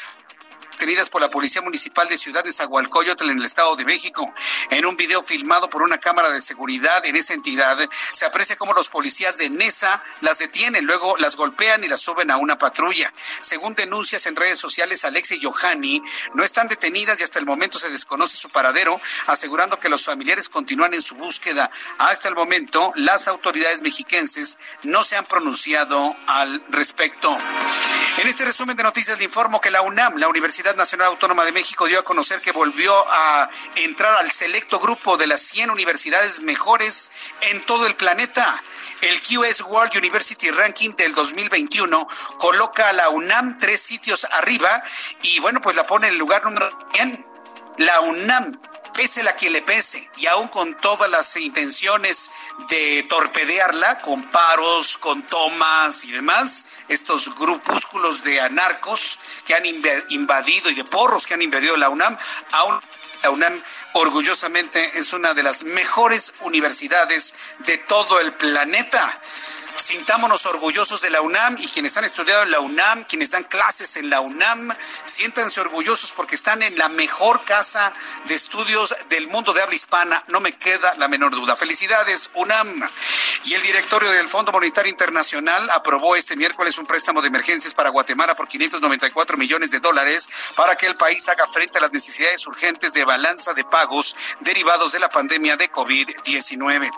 [0.77, 4.33] tenidas por la Policía Municipal de Ciudad de Zagualcoyotl en el Estado de México.
[4.71, 7.77] En un video filmado por una cámara de seguridad en esa entidad,
[8.11, 12.31] se aprecia cómo los policías de NESA las detienen, luego las golpean y las suben
[12.31, 13.13] a una patrulla.
[13.41, 16.01] Según denuncias en redes sociales, Alexia y Johanny
[16.33, 20.49] no están detenidas y hasta el momento se desconoce su paradero, asegurando que los familiares
[20.49, 21.69] continúan en su búsqueda.
[21.97, 27.37] Hasta el momento, las autoridades mexiquenses no se han pronunciado al respecto.
[28.17, 31.51] En este resumen de noticias le informo que la UNAM, la Universidad Nacional Autónoma de
[31.51, 36.39] México dio a conocer que volvió a entrar al selecto grupo de las 100 universidades
[36.39, 37.11] mejores
[37.41, 38.63] en todo el planeta.
[39.01, 42.07] El QS World University Ranking del 2021
[42.39, 44.81] coloca a la UNAM tres sitios arriba
[45.21, 47.25] y bueno, pues la pone en el lugar número 100.
[47.77, 48.59] La UNAM
[48.95, 52.31] pese la que le pese, y aún con todas las intenciones
[52.69, 60.69] de torpedearla, con paros, con tomas y demás, estos grupúsculos de anarcos que han invadido
[60.69, 62.17] y de porros que han invadido la UNAM,
[62.51, 62.81] aún
[63.25, 67.33] la UNAM orgullosamente es una de las mejores universidades
[67.65, 69.19] de todo el planeta.
[69.77, 73.95] Sintámonos orgullosos de la UNAM y quienes han estudiado en la UNAM, quienes dan clases
[73.97, 74.73] en la UNAM,
[75.03, 77.93] siéntanse orgullosos porque están en la mejor casa
[78.25, 81.55] de estudios del mundo de habla hispana, no me queda la menor duda.
[81.55, 82.89] Felicidades, UNAM.
[83.43, 87.89] Y el directorio del Fondo Monetario Internacional aprobó este miércoles un préstamo de emergencias para
[87.89, 92.47] Guatemala por 594 millones de dólares para que el país haga frente a las necesidades
[92.47, 96.89] urgentes de balanza de pagos derivados de la pandemia de COVID-19.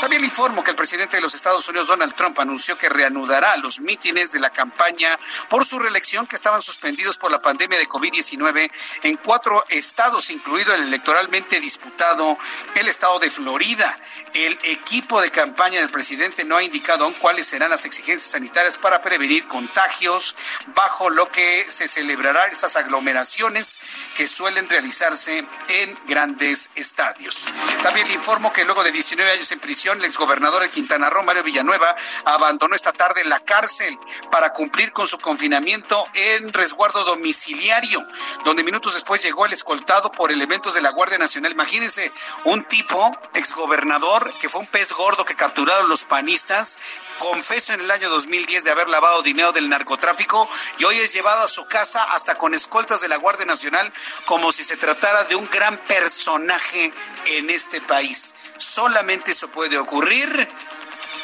[0.00, 3.56] También informo que el presidente de los Estados Unidos, Donald Trump, Trump anunció que reanudará
[3.56, 5.08] los mítines de la campaña
[5.48, 8.70] por su reelección que estaban suspendidos por la pandemia de COVID-19
[9.02, 12.38] en cuatro estados, incluido el electoralmente disputado
[12.76, 13.98] el estado de Florida.
[14.34, 18.78] El equipo de campaña del presidente no ha indicado aún cuáles serán las exigencias sanitarias
[18.78, 20.36] para prevenir contagios
[20.76, 23.78] bajo lo que se celebrarán estas aglomeraciones
[24.14, 27.46] que suelen realizarse en grandes estadios.
[27.82, 31.24] También le informo que luego de 19 años en prisión, el exgobernador de Quintana Roo,
[31.24, 33.98] Mario Villanueva, abandonó esta tarde la cárcel
[34.30, 38.06] para cumplir con su confinamiento en resguardo domiciliario,
[38.44, 41.52] donde minutos después llegó el escoltado por elementos de la Guardia Nacional.
[41.52, 42.12] Imagínense,
[42.44, 46.78] un tipo, exgobernador, que fue un pez gordo que capturaron los panistas,
[47.18, 50.48] confeso en el año 2010 de haber lavado dinero del narcotráfico
[50.78, 53.92] y hoy es llevado a su casa hasta con escoltas de la Guardia Nacional
[54.26, 56.92] como si se tratara de un gran personaje
[57.26, 58.34] en este país.
[58.58, 60.48] Solamente eso puede ocurrir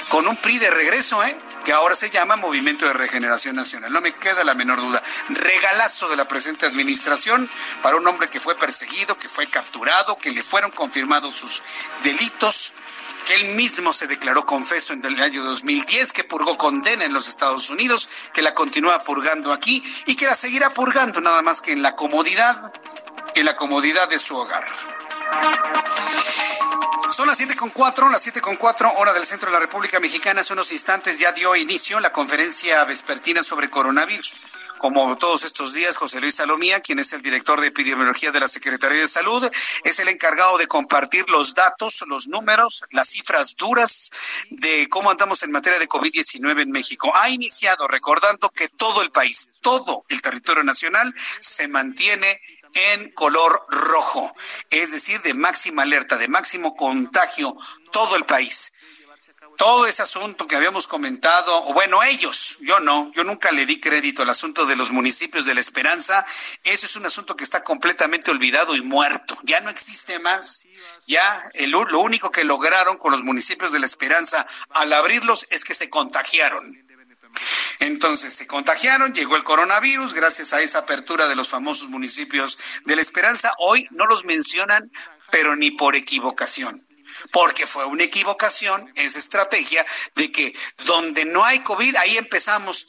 [0.08, 1.38] con un PRI de regreso, ¿eh?
[1.64, 3.92] que ahora se llama Movimiento de Regeneración Nacional.
[3.92, 5.02] No me queda la menor duda.
[5.28, 7.50] Regalazo de la presente administración
[7.82, 11.62] para un hombre que fue perseguido, que fue capturado, que le fueron confirmados sus
[12.02, 12.74] delitos
[13.26, 17.28] que él mismo se declaró confeso en el año 2010, que purgó condena en los
[17.28, 21.72] Estados Unidos, que la continúa purgando aquí y que la seguirá purgando nada más que
[21.72, 22.72] en la comodidad,
[23.34, 24.66] en la comodidad de su hogar.
[27.12, 29.98] Son las siete con cuatro, las siete con cuatro, hora del centro de la República
[29.98, 30.40] Mexicana.
[30.40, 34.36] Hace unos instantes ya dio inicio la conferencia vespertina sobre coronavirus.
[34.78, 38.46] Como todos estos días, José Luis Salomía, quien es el director de epidemiología de la
[38.46, 39.50] Secretaría de Salud,
[39.82, 44.10] es el encargado de compartir los datos, los números, las cifras duras
[44.50, 47.12] de cómo andamos en materia de COVID-19 en México.
[47.16, 52.40] Ha iniciado recordando que todo el país, todo el territorio nacional se mantiene
[52.92, 54.34] en color rojo,
[54.70, 57.56] es decir, de máxima alerta, de máximo contagio,
[57.92, 58.72] todo el país.
[59.56, 63.80] Todo ese asunto que habíamos comentado, o bueno, ellos, yo no, yo nunca le di
[63.80, 66.24] crédito al asunto de los municipios de la esperanza,
[66.62, 70.64] eso es un asunto que está completamente olvidado y muerto, ya no existe más,
[71.08, 75.74] ya lo único que lograron con los municipios de la esperanza al abrirlos es que
[75.74, 76.87] se contagiaron.
[77.80, 82.96] Entonces se contagiaron, llegó el coronavirus, gracias a esa apertura de los famosos municipios de
[82.96, 83.52] la Esperanza.
[83.58, 84.90] Hoy no los mencionan,
[85.30, 86.84] pero ni por equivocación
[87.32, 90.54] porque fue una equivocación esa estrategia de que
[90.84, 92.86] donde no hay COVID, ahí empezamos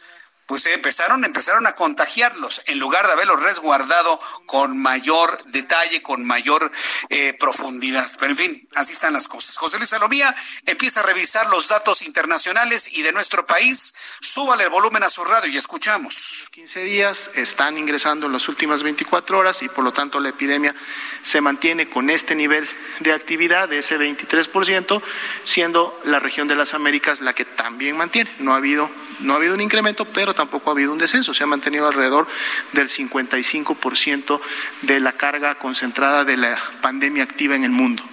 [0.50, 6.72] pues empezaron, empezaron a contagiarlos en lugar de haberlos resguardado con mayor detalle, con mayor
[7.10, 8.10] eh, profundidad.
[8.20, 9.56] Pero en fin, así están las cosas.
[9.58, 10.36] José Luis Salomía
[10.66, 13.94] empieza a revisar los datos internacionales y de nuestro país.
[14.22, 16.50] Súbale el volumen a su radio y escuchamos.
[16.52, 20.76] 15 días están ingresando en las últimas 24 horas y por lo tanto la epidemia
[21.22, 22.68] se mantiene con este nivel
[23.02, 25.00] de actividad de ese 23%,
[25.44, 28.32] siendo la región de las Américas la que también mantiene.
[28.40, 28.90] No ha habido
[29.20, 31.34] no ha habido un incremento, pero tampoco ha habido un descenso.
[31.34, 32.28] Se ha mantenido alrededor
[32.74, 34.42] del 55%
[34.82, 38.04] de la carga concentrada de la pandemia activa en el mundo.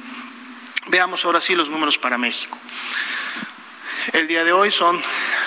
[0.89, 2.59] Veamos ahora sí los números para México.
[4.13, 5.03] El día de hoy son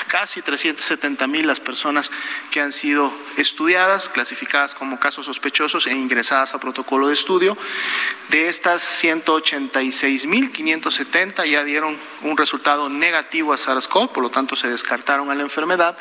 [0.07, 2.11] casi 370 mil las personas
[2.51, 7.57] que han sido estudiadas, clasificadas como casos sospechosos e ingresadas a protocolo de estudio.
[8.29, 14.55] De estas 186 mil 570 ya dieron un resultado negativo a SARS-CoV, por lo tanto
[14.55, 15.97] se descartaron a la enfermedad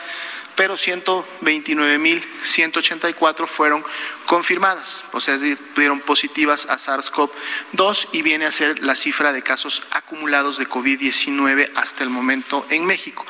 [0.59, 3.83] pero 129.184 fueron
[4.29, 9.83] confirmadas, o sea, dieron positivas a SARS-CoV-2 y viene a ser la cifra de casos
[9.91, 13.25] acumulados de COVID-19 hasta el momento en México.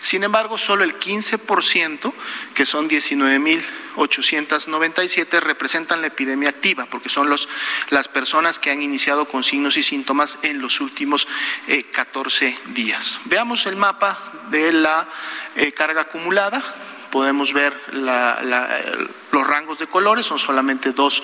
[0.00, 2.12] Sin embargo, solo el 15%,
[2.54, 7.48] que son 19.897, representan la epidemia activa, porque son los,
[7.90, 11.26] las personas que han iniciado con signos y síntomas en los últimos
[11.90, 13.18] 14 eh, días.
[13.24, 15.08] Veamos el mapa de la
[15.56, 16.62] eh, carga acumulada.
[17.14, 21.22] Podemos ver los rangos de colores, son solamente dos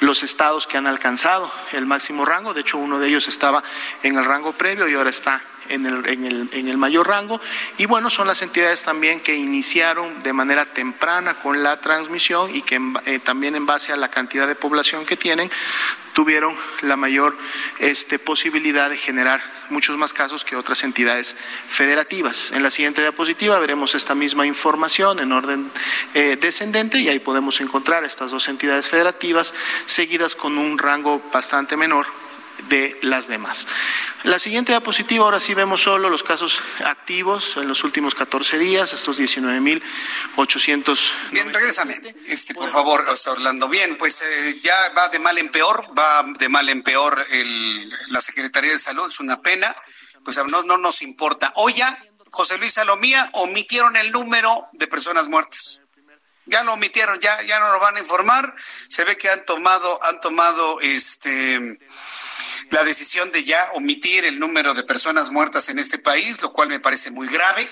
[0.00, 3.62] los estados que han alcanzado el máximo rango, de hecho uno de ellos estaba
[4.02, 7.40] en el rango previo y ahora está en el, en el, en el mayor rango.
[7.78, 12.62] Y bueno, son las entidades también que iniciaron de manera temprana con la transmisión y
[12.62, 15.50] que eh, también en base a la cantidad de población que tienen,
[16.12, 17.36] tuvieron la mayor
[17.78, 21.36] este, posibilidad de generar muchos más casos que otras entidades
[21.68, 22.52] federativas.
[22.52, 25.70] En la siguiente diapositiva veremos esta misma información en orden
[26.14, 29.52] eh, descendente y ahí podemos encontrar estas dos entidades federativas
[29.84, 32.06] seguidas con un rango bastante menor
[32.68, 33.66] de las demás.
[34.24, 38.92] La siguiente diapositiva, ahora sí vemos solo los casos activos en los últimos 14 días,
[38.92, 41.12] estos 19.800.
[41.30, 43.68] Bien, regrésame, este, por favor, Orlando.
[43.68, 47.90] Bien, pues eh, ya va de mal en peor, va de mal en peor el,
[48.08, 49.74] la Secretaría de Salud, es una pena,
[50.24, 51.52] pues no, no nos importa.
[51.56, 51.96] Hoy ya
[52.36, 55.80] José Luis Salomía, omitieron el número de personas muertas.
[56.44, 58.54] Ya lo omitieron, ya, ya no lo van a informar.
[58.90, 61.80] Se ve que han tomado, han tomado este
[62.70, 66.68] la decisión de ya omitir el número de personas muertas en este país, lo cual
[66.68, 67.68] me parece muy grave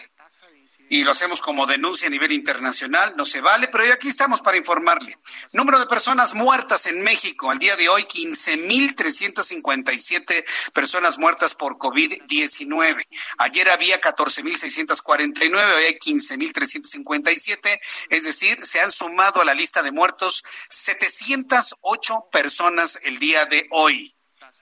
[0.89, 4.57] y lo hacemos como denuncia a nivel internacional, no se vale, pero aquí estamos para
[4.57, 5.19] informarle.
[5.53, 13.07] Número de personas muertas en México, al día de hoy 15.357 personas muertas por COVID-19.
[13.39, 19.91] Ayer había 14.649, hoy hay 15.357, es decir, se han sumado a la lista de
[19.91, 24.15] muertos 708 personas el día de hoy.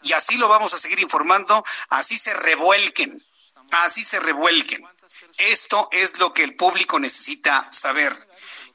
[0.03, 3.25] Y así lo vamos a seguir informando, así se revuelquen,
[3.71, 4.85] así se revuelquen.
[5.39, 8.29] Esto es lo que el público necesita saber.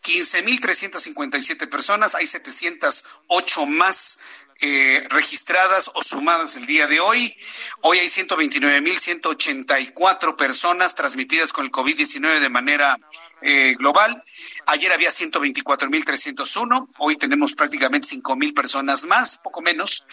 [0.04, 4.20] 15.357 personas, hay 708 más
[4.60, 7.38] eh, registradas o sumadas el día de hoy.
[7.82, 12.98] Hoy hay 129.184 personas transmitidas con el COVID-19 de manera
[13.42, 14.24] eh, global.
[14.66, 20.08] Ayer había 124.301, hoy tenemos prácticamente 5.000 personas más, poco menos.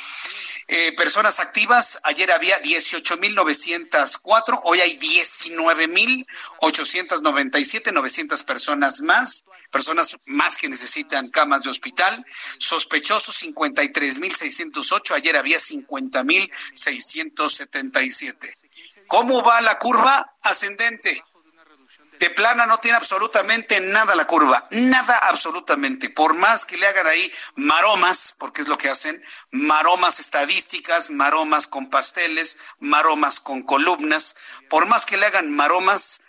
[0.66, 10.70] Eh, personas activas, ayer había 18.904, hoy hay 19.897, 900 personas más, personas más que
[10.70, 12.24] necesitan camas de hospital.
[12.58, 18.56] Sospechosos 53.608, ayer había 50.677.
[19.06, 20.32] ¿Cómo va la curva?
[20.42, 21.22] Ascendente
[22.18, 26.10] de plana no tiene absolutamente nada la curva, nada absolutamente.
[26.10, 31.66] Por más que le hagan ahí maromas, porque es lo que hacen, maromas estadísticas, maromas
[31.66, 34.36] con pasteles, maromas con columnas,
[34.70, 36.22] por más que le hagan maromas,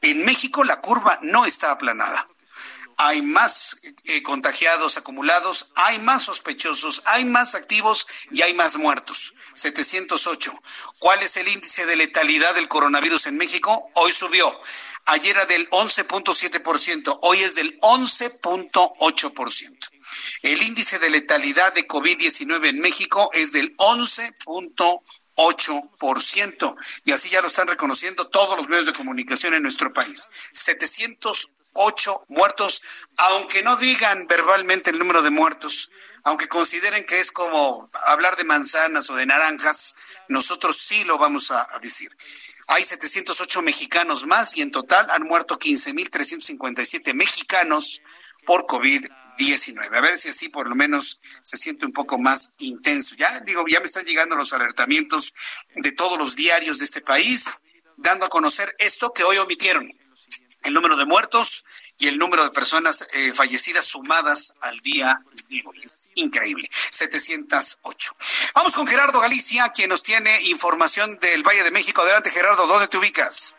[0.00, 2.28] en México la curva no está aplanada.
[2.98, 9.34] Hay más eh, contagiados acumulados, hay más sospechosos, hay más activos y hay más muertos.
[9.54, 10.52] 708.
[10.98, 13.90] ¿Cuál es el índice de letalidad del coronavirus en México?
[13.94, 14.60] Hoy subió.
[15.06, 19.88] Ayer era del 11.7%, hoy es del 11.8%.
[20.42, 26.76] El índice de letalidad de COVID-19 en México es del 11.8%.
[27.04, 30.30] Y así ya lo están reconociendo todos los medios de comunicación en nuestro país.
[30.52, 32.82] 708 muertos,
[33.16, 35.90] aunque no digan verbalmente el número de muertos,
[36.22, 39.96] aunque consideren que es como hablar de manzanas o de naranjas,
[40.28, 42.16] nosotros sí lo vamos a, a decir.
[42.74, 48.00] Hay 708 mexicanos más y en total han muerto 15.357 mexicanos
[48.46, 49.94] por COVID-19.
[49.94, 53.14] A ver si así por lo menos se siente un poco más intenso.
[53.14, 55.34] Ya digo, ya me están llegando los alertamientos
[55.74, 57.58] de todos los diarios de este país,
[57.98, 59.92] dando a conocer esto que hoy omitieron.
[60.62, 61.66] El número de muertos
[61.98, 65.20] y el número de personas eh, fallecidas sumadas al día.
[65.82, 68.16] Es increíble, 708.
[68.54, 72.02] Vamos con Gerardo Galicia, quien nos tiene información del Valle de México.
[72.02, 73.54] Adelante, Gerardo, ¿dónde te ubicas?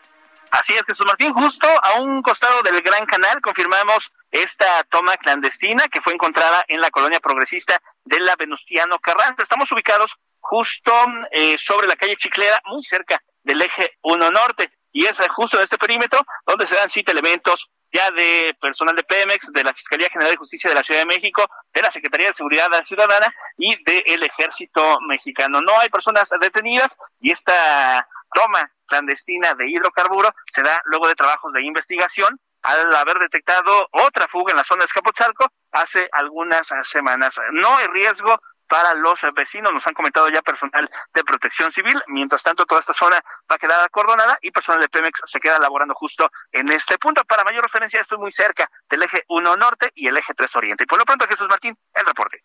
[0.50, 5.88] Así es, Jesús Martín, justo a un costado del Gran Canal confirmamos esta toma clandestina
[5.88, 9.42] que fue encontrada en la colonia progresista de la Venustiano Carranza.
[9.42, 10.92] Estamos ubicados justo
[11.32, 14.70] eh, sobre la calle Chiclera, muy cerca del eje 1 Norte.
[14.92, 19.04] Y es justo en este perímetro donde se dan cita elementos ya de personal de
[19.04, 22.26] Pemex, de la Fiscalía General de Justicia de la Ciudad de México, de la Secretaría
[22.26, 25.60] de Seguridad Ciudadana y del Ejército Mexicano.
[25.60, 31.52] No hay personas detenidas y esta toma clandestina de hidrocarburo se da luego de trabajos
[31.52, 37.38] de investigación al haber detectado otra fuga en la zona de Escapotzalco hace algunas semanas.
[37.52, 38.40] No hay riesgo
[38.74, 41.94] para los vecinos, nos han comentado ya personal de protección civil.
[42.08, 45.60] Mientras tanto, toda esta zona va a quedar acordonada y personal de Pemex se queda
[45.60, 47.22] laborando justo en este punto.
[47.22, 50.82] Para mayor referencia, estoy muy cerca del eje 1 Norte y el eje 3 Oriente.
[50.82, 52.42] Y por lo pronto, Jesús Martín, el reporte.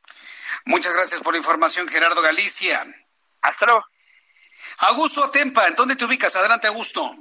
[0.65, 2.85] Muchas gracias por la información, Gerardo Galicia.
[3.41, 3.83] Hasta luego.
[4.81, 6.35] Augusto Atempa, ¿en dónde te ubicas?
[6.35, 7.15] Adelante, Augusto.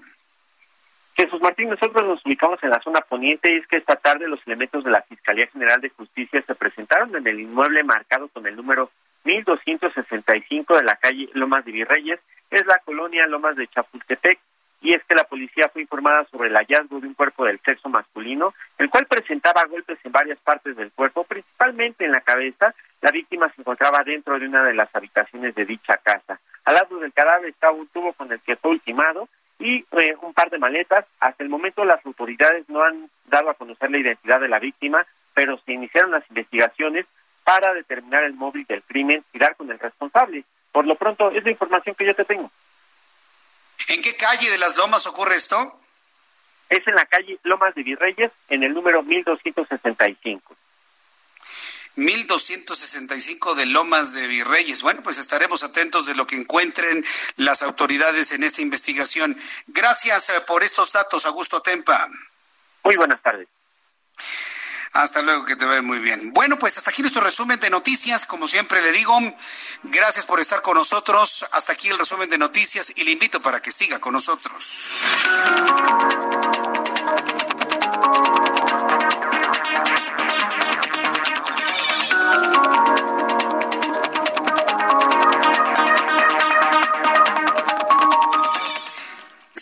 [1.18, 4.38] Jesús Martín, nosotros nos ubicamos en la zona poniente y es que esta tarde los
[4.46, 8.54] elementos de la Fiscalía General de Justicia se presentaron en el inmueble marcado con el
[8.54, 8.88] número
[9.24, 12.20] 1265 de la calle Lomas de Virreyes,
[12.52, 14.38] es la colonia Lomas de Chapultepec,
[14.80, 17.88] y es que la policía fue informada sobre el hallazgo de un cuerpo del sexo
[17.88, 22.72] masculino, el cual presentaba golpes en varias partes del cuerpo, principalmente en la cabeza.
[23.00, 26.38] La víctima se encontraba dentro de una de las habitaciones de dicha casa.
[26.64, 30.34] Al lado del cadáver estaba un tubo con el que fue ultimado y eh, un
[30.34, 31.04] par de maletas.
[31.20, 35.06] Hasta el momento las autoridades no han dado a conocer la identidad de la víctima,
[35.34, 37.06] pero se iniciaron las investigaciones
[37.44, 40.44] para determinar el móvil del crimen y dar con el responsable.
[40.72, 42.50] Por lo pronto, es la información que yo te tengo.
[43.88, 45.56] ¿En qué calle de las Lomas ocurre esto?
[46.68, 50.54] Es en la calle Lomas de Virreyes, en el número 1265.
[51.98, 54.82] 1265 de Lomas de Virreyes.
[54.82, 57.04] Bueno, pues estaremos atentos de lo que encuentren
[57.36, 59.36] las autoridades en esta investigación.
[59.66, 62.08] Gracias eh, por estos datos, Augusto Tempa.
[62.84, 63.48] Muy buenas tardes.
[64.92, 66.32] Hasta luego, que te ve muy bien.
[66.32, 68.26] Bueno, pues hasta aquí nuestro resumen de noticias.
[68.26, 69.18] Como siempre le digo,
[69.82, 71.46] gracias por estar con nosotros.
[71.52, 75.02] Hasta aquí el resumen de noticias y le invito para que siga con nosotros.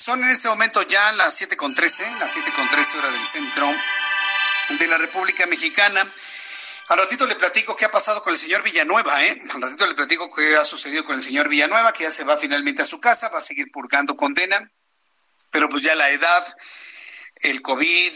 [0.07, 3.69] Son en este momento ya las 7.13, las 7.13 horas del centro
[4.79, 6.09] de la República Mexicana.
[6.87, 9.37] Al ratito le platico qué ha pasado con el señor Villanueva, ¿eh?
[9.53, 12.37] Al ratito le platico qué ha sucedido con el señor Villanueva, que ya se va
[12.37, 14.71] finalmente a su casa, va a seguir purgando condena,
[15.51, 16.57] pero pues ya la edad,
[17.43, 18.13] el COVID,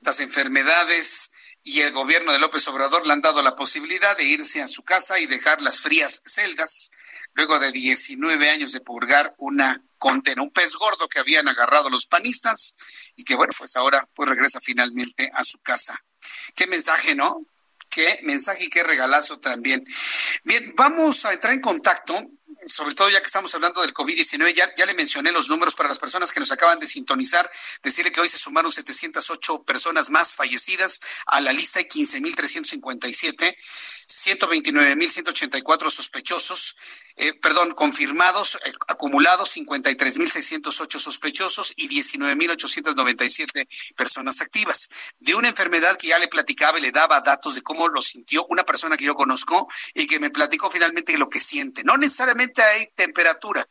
[0.00, 1.32] las enfermedades
[1.62, 4.82] y el gobierno de López Obrador le han dado la posibilidad de irse a su
[4.82, 6.90] casa y dejar las frías celdas,
[7.34, 12.06] luego de 19 años de purgar una condena, un pez gordo que habían agarrado los
[12.06, 12.76] panistas
[13.16, 16.04] y que bueno, pues ahora pues regresa finalmente a su casa.
[16.54, 17.46] Qué mensaje, ¿no?
[17.90, 19.84] Qué mensaje y qué regalazo también.
[20.44, 22.14] Bien, vamos a entrar en contacto
[22.66, 25.88] sobre todo ya que estamos hablando del COVID-19, ya, ya le mencioné los números para
[25.88, 27.50] las personas que nos acaban de sintonizar,
[27.82, 33.56] decirle que hoy se sumaron 708 personas más fallecidas a la lista de 15.357,
[34.06, 36.76] 129.184 sospechosos,
[37.16, 44.88] eh, perdón, confirmados, eh, acumulados 53.608 sospechosos y 19.897 personas activas.
[45.20, 48.44] De una enfermedad que ya le platicaba y le daba datos de cómo lo sintió
[48.48, 51.84] una persona que yo conozco y que me platicó finalmente lo que siente.
[51.84, 53.66] No necesariamente hay temperatura,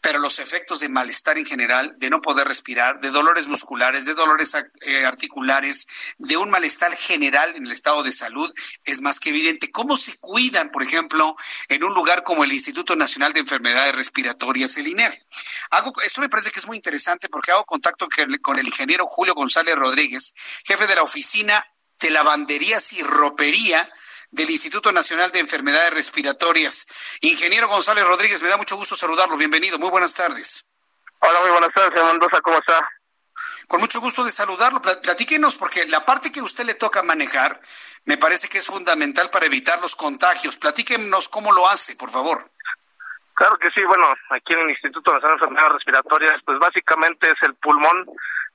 [0.00, 4.14] pero los efectos de malestar en general, de no poder respirar, de dolores musculares, de
[4.14, 5.86] dolores eh, articulares,
[6.18, 8.52] de un malestar general en el estado de salud,
[8.84, 9.70] es más que evidente.
[9.70, 11.36] ¿Cómo se cuidan, por ejemplo,
[11.68, 15.26] en un lugar como el Instituto Nacional de Enfermedades Respiratorias, el INER?
[15.70, 18.08] Hago, esto me parece que es muy interesante porque hago contacto
[18.40, 20.34] con el ingeniero Julio González Rodríguez,
[20.64, 21.64] jefe de la oficina
[21.98, 23.90] de lavanderías y ropería
[24.30, 26.86] del Instituto Nacional de Enfermedades Respiratorias.
[27.20, 29.36] Ingeniero González Rodríguez, me da mucho gusto saludarlo.
[29.36, 30.72] Bienvenido, muy buenas tardes.
[31.20, 32.88] Hola, muy buenas tardes, señor Mendoza, ¿cómo está?
[33.66, 34.80] Con mucho gusto de saludarlo.
[34.80, 37.60] Platíquenos, porque la parte que usted le toca manejar
[38.04, 40.56] me parece que es fundamental para evitar los contagios.
[40.56, 42.50] Platíquenos cómo lo hace, por favor.
[43.38, 47.40] Claro que sí, bueno, aquí en el Instituto Nacional de Enfermedades Respiratorias, pues básicamente es
[47.42, 48.04] el pulmón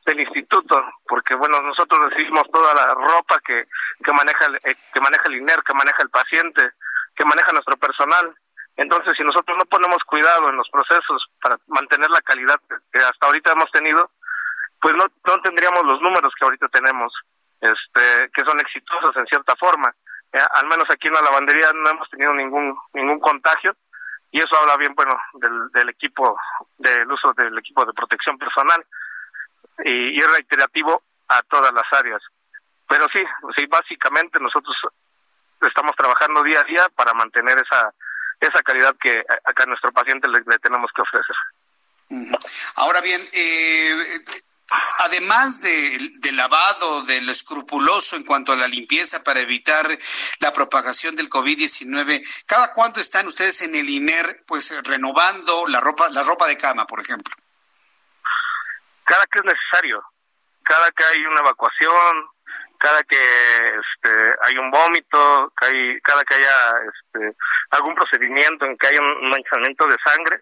[0.06, 0.76] del instituto,
[1.08, 3.64] porque bueno, nosotros recibimos toda la ropa que,
[4.04, 6.72] que maneja el, eh, que maneja el INER, que maneja el paciente,
[7.16, 8.36] que maneja nuestro personal.
[8.76, 12.60] Entonces, si nosotros no ponemos cuidado en los procesos para mantener la calidad
[12.92, 14.12] que hasta ahorita hemos tenido,
[14.82, 17.14] pues no, no tendríamos los números que ahorita tenemos,
[17.62, 19.96] este, que son exitosos en cierta forma.
[20.34, 23.78] Eh, al menos aquí en la lavandería no hemos tenido ningún ningún contagio
[24.34, 26.36] y eso habla bien, bueno, del, del equipo,
[26.80, 28.84] del uso del equipo de protección personal
[29.86, 32.20] y, es reiterativo a todas las áreas.
[32.90, 33.24] Pero sí,
[33.56, 34.76] sí, básicamente nosotros
[35.62, 37.94] estamos trabajando día a día para mantener esa
[38.40, 41.36] esa calidad que acá a nuestro paciente le, tenemos que ofrecer.
[42.76, 44.16] Ahora bien, eh,
[45.00, 49.86] además del de lavado, de lo escrupuloso en cuanto a la limpieza para evitar
[50.40, 56.10] la propagación del COVID-19, ¿cada cuánto están ustedes en el INER pues renovando la ropa,
[56.10, 57.34] la ropa de cama, por ejemplo?
[59.04, 60.04] cada que es necesario,
[60.64, 62.30] cada que hay una evacuación,
[62.80, 67.38] cada que este, hay un vómito, cada que haya este,
[67.72, 70.42] algún procedimiento en que haya un manchamiento de sangre,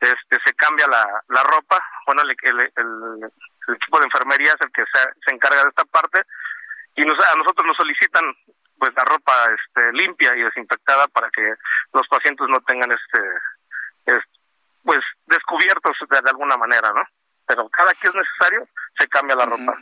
[0.00, 1.82] este, se cambia la, la ropa.
[2.06, 3.30] Bueno, el,
[3.68, 6.22] equipo de enfermería es el que se, se encarga de esta parte
[6.96, 8.24] y nos, a nosotros nos solicitan
[8.78, 11.54] pues la ropa este, limpia y desinfectada para que
[11.92, 14.20] los pacientes no tengan este,
[14.82, 17.02] pues descubiertos de alguna manera, ¿no?
[17.46, 19.74] pero cada que es necesario se cambia la ropa.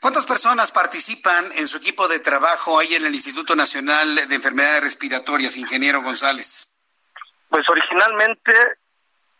[0.00, 4.82] ¿Cuántas personas participan en su equipo de trabajo ahí en el Instituto Nacional de Enfermedades
[4.82, 6.76] Respiratorias, ingeniero González?
[7.48, 8.52] Pues originalmente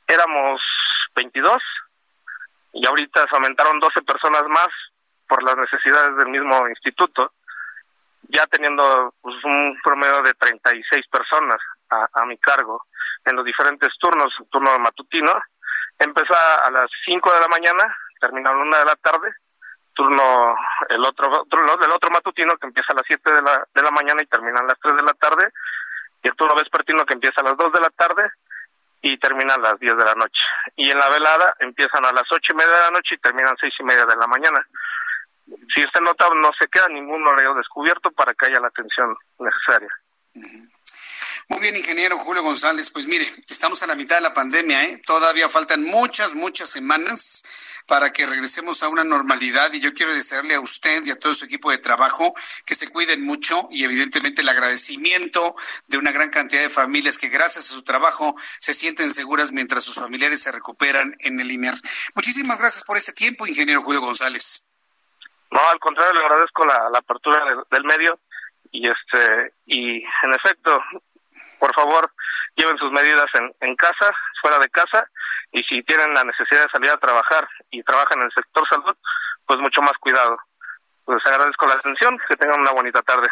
[0.06, 0.60] éramos
[1.14, 1.62] 22
[2.76, 4.68] y ahorita se aumentaron 12 personas más
[5.26, 7.32] por las necesidades del mismo instituto,
[8.28, 11.56] ya teniendo pues, un promedio de 36 personas
[11.88, 12.84] a, mi cargo
[13.24, 15.32] en los diferentes turnos, turno matutino,
[15.98, 19.32] Empieza a las 5 de la mañana, termina a la 1 de la tarde,
[19.94, 20.54] turno
[20.90, 24.22] el otro, del otro matutino que empieza a las 7 de la, de la mañana
[24.22, 25.48] y termina a las 3 de la tarde,
[26.22, 28.30] y el turno vespertino que empieza a las 2 de la tarde
[29.06, 30.42] y termina a las 10 de la noche.
[30.74, 33.54] Y en la velada empiezan a las 8 y media de la noche y terminan
[33.54, 34.66] a 6 y media de la mañana.
[35.72, 39.90] si esta nota no se queda ningún horario descubierto para que haya la atención necesaria.
[41.48, 42.90] Muy bien, ingeniero Julio González.
[42.90, 45.00] Pues mire, estamos a la mitad de la pandemia, ¿eh?
[45.06, 47.44] Todavía faltan muchas, muchas semanas
[47.86, 51.34] para que regresemos a una normalidad y yo quiero desearle a usted y a todo
[51.34, 55.54] su equipo de trabajo que se cuiden mucho y evidentemente el agradecimiento
[55.86, 59.84] de una gran cantidad de familias que gracias a su trabajo se sienten seguras mientras
[59.84, 61.74] sus familiares se recuperan en el INER.
[62.16, 64.66] Muchísimas gracias por este tiempo, ingeniero Julio González.
[65.52, 67.38] No, al contrario, le agradezco la, apertura
[67.70, 68.18] del medio
[68.72, 70.82] y este y en efecto
[71.58, 72.12] por favor,
[72.54, 74.10] lleven sus medidas en, en casa,
[74.40, 75.08] fuera de casa,
[75.52, 78.96] y si tienen la necesidad de salir a trabajar y trabajan en el sector salud,
[79.46, 80.36] pues mucho más cuidado.
[81.04, 83.28] Pues agradezco la atención, que tengan una bonita tarde.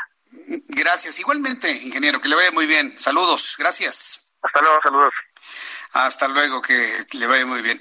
[0.69, 1.19] Gracias.
[1.19, 2.99] Igualmente, ingeniero, que le vaya muy bien.
[2.99, 4.37] Saludos, gracias.
[4.43, 5.15] Hasta luego, saludos.
[5.93, 7.81] Hasta luego, que le vaya muy bien.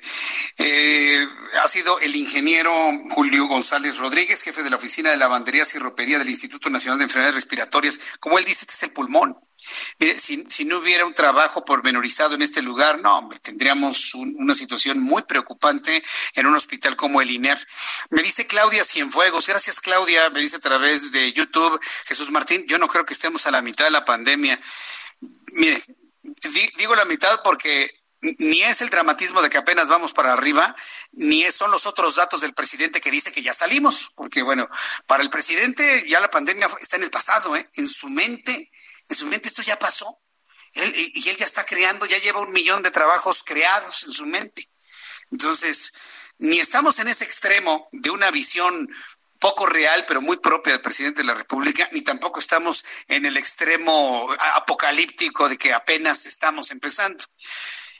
[0.58, 1.28] Eh,
[1.64, 2.72] ha sido el ingeniero
[3.12, 7.06] Julio González Rodríguez, jefe de la Oficina de Lavanderías y Ropería del Instituto Nacional de
[7.06, 8.00] Enfermedades Respiratorias.
[8.20, 9.36] Como él dice, este es el pulmón.
[10.00, 15.00] Mire, si, si, no hubiera un trabajo pormenorizado en este lugar, no, tendríamos una situación
[15.00, 16.04] muy preocupante
[16.36, 17.60] en un hospital como el INER.
[18.10, 22.78] Me dice Claudia Cienfuegos, gracias Claudia, me dice a través de YouTube, Jesús Martín, yo
[22.78, 24.60] no creo que estemos a la mitad de la pandemia.
[25.54, 25.84] Mire,
[26.78, 28.04] digo la mitad porque
[28.40, 30.76] ni es el dramatismo de que apenas vamos para arriba,
[31.12, 34.70] ni son los otros datos del presidente que dice que ya salimos, porque bueno,
[35.08, 37.70] para el presidente ya la pandemia está en el pasado, ¿eh?
[37.76, 38.72] en su mente
[39.10, 40.20] en su mente esto ya pasó.
[40.76, 44.70] y él ya está creando, ya lleva un millón de trabajos creados en su mente.
[45.32, 45.94] Entonces,
[46.40, 48.90] ni estamos en ese extremo de una visión
[49.40, 53.36] poco real, pero muy propia del presidente de la República, ni tampoco estamos en el
[53.36, 57.26] extremo apocalíptico de que apenas estamos empezando.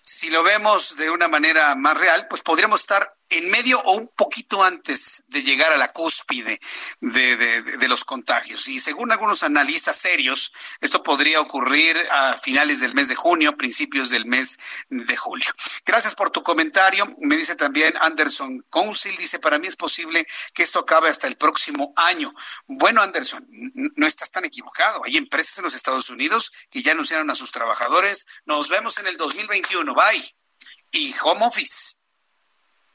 [0.02, 4.08] Si lo vemos de una manera más real, pues podríamos estar en medio o un
[4.10, 6.60] poquito antes de llegar a la cúspide
[7.02, 8.68] de, los contagios.
[8.68, 14.10] Y según algunos analistas serios, esto podría ocurrir a finales del mes de junio, principios
[14.10, 15.48] del mes de julio.
[15.86, 17.14] Gracias por tu comentario.
[17.20, 21.36] Me dice también Anderson Council, dice, para mí es posible que esto acabe hasta el
[21.36, 22.34] próximo año.
[22.68, 23.46] Bueno, Anderson,
[23.96, 25.02] no estás tan equivocado.
[25.06, 28.28] Hay empresas en los Estados Unidos que ya anunciaron a sus trabajadores.
[28.46, 29.94] Nos vemos en el 2021.
[29.94, 30.36] Bye.
[30.92, 31.96] Y home office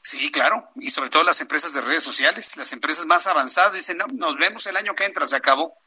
[0.01, 3.97] Sí, claro, y sobre todo las empresas de redes sociales, las empresas más avanzadas dicen,
[3.97, 5.77] no, nos vemos el año que entra, se acabó.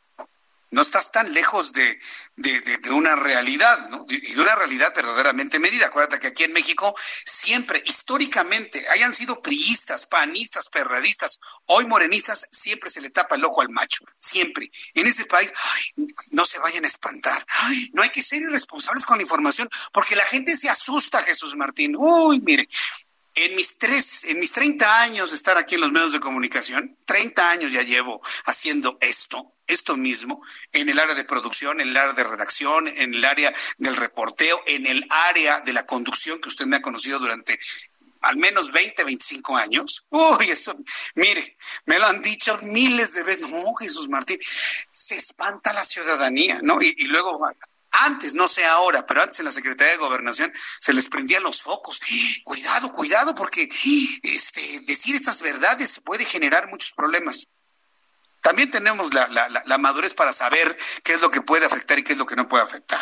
[0.71, 2.01] No estás tan lejos de,
[2.37, 4.07] de, una realidad, ¿no?
[4.09, 5.87] Y de una realidad verdaderamente medida.
[5.87, 6.95] Acuérdate que aquí en México
[7.27, 13.61] siempre, históricamente, hayan sido priistas, panistas, perradistas, hoy morenistas, siempre se le tapa el ojo
[13.61, 14.71] al macho, siempre.
[14.95, 15.53] En este país,
[16.31, 17.45] no se vayan a espantar.
[17.93, 21.97] no hay que ser irresponsables con la información, porque la gente se asusta, Jesús Martín.
[21.99, 22.67] Uy, mire,
[23.35, 26.97] en mis tres, en mis 30 años de estar aquí en los medios de comunicación,
[27.07, 30.43] 30 años ya llevo haciendo esto, esto mismo,
[30.73, 34.63] en el área de producción, en el área de redacción, en el área del reporteo,
[34.67, 37.59] en el área de la conducción que usted me ha conocido durante
[38.21, 40.05] al menos 20, 25 años.
[40.11, 40.77] Uy, eso,
[41.15, 41.57] mire,
[41.87, 43.49] me lo han dicho miles de veces.
[43.49, 44.39] No, Jesús Martín,
[44.91, 46.81] se espanta la ciudadanía, ¿no?
[46.81, 47.39] Y, y luego
[47.93, 51.63] antes, no sé ahora, pero antes en la Secretaría de Gobernación se les prendían los
[51.63, 52.01] focos.
[52.45, 53.69] Cuidado, cuidado, porque
[54.23, 57.47] este, decir estas verdades puede generar muchos problemas.
[58.43, 62.13] También tenemos la, la, madurez para saber qué es lo que puede afectar y qué
[62.13, 63.01] es lo que no puede afectar.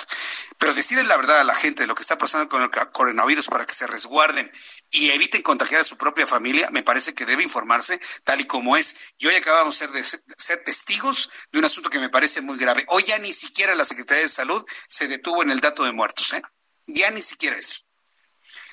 [0.58, 3.46] Pero decirle la verdad a la gente de lo que está pasando con el coronavirus
[3.46, 4.52] para que se resguarden
[4.90, 8.76] y eviten contagiar a su propia familia, me parece que debe informarse tal y como
[8.76, 8.96] es.
[9.16, 12.58] Y hoy acabamos de ser, de ser testigos de un asunto que me parece muy
[12.58, 12.84] grave.
[12.88, 16.34] Hoy ya ni siquiera la Secretaría de Salud se detuvo en el dato de muertos,
[16.34, 16.42] ¿eh?
[16.86, 17.80] Ya ni siquiera eso.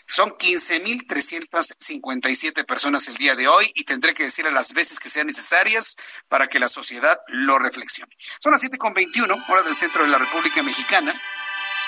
[0.08, 5.28] Son 15.357 personas el día de hoy y tendré que decirle las veces que sean
[5.28, 5.98] necesarias
[6.30, 8.16] para que la sociedad lo reflexione.
[8.42, 11.14] Son las 7.21, hora del centro de la República Mexicana.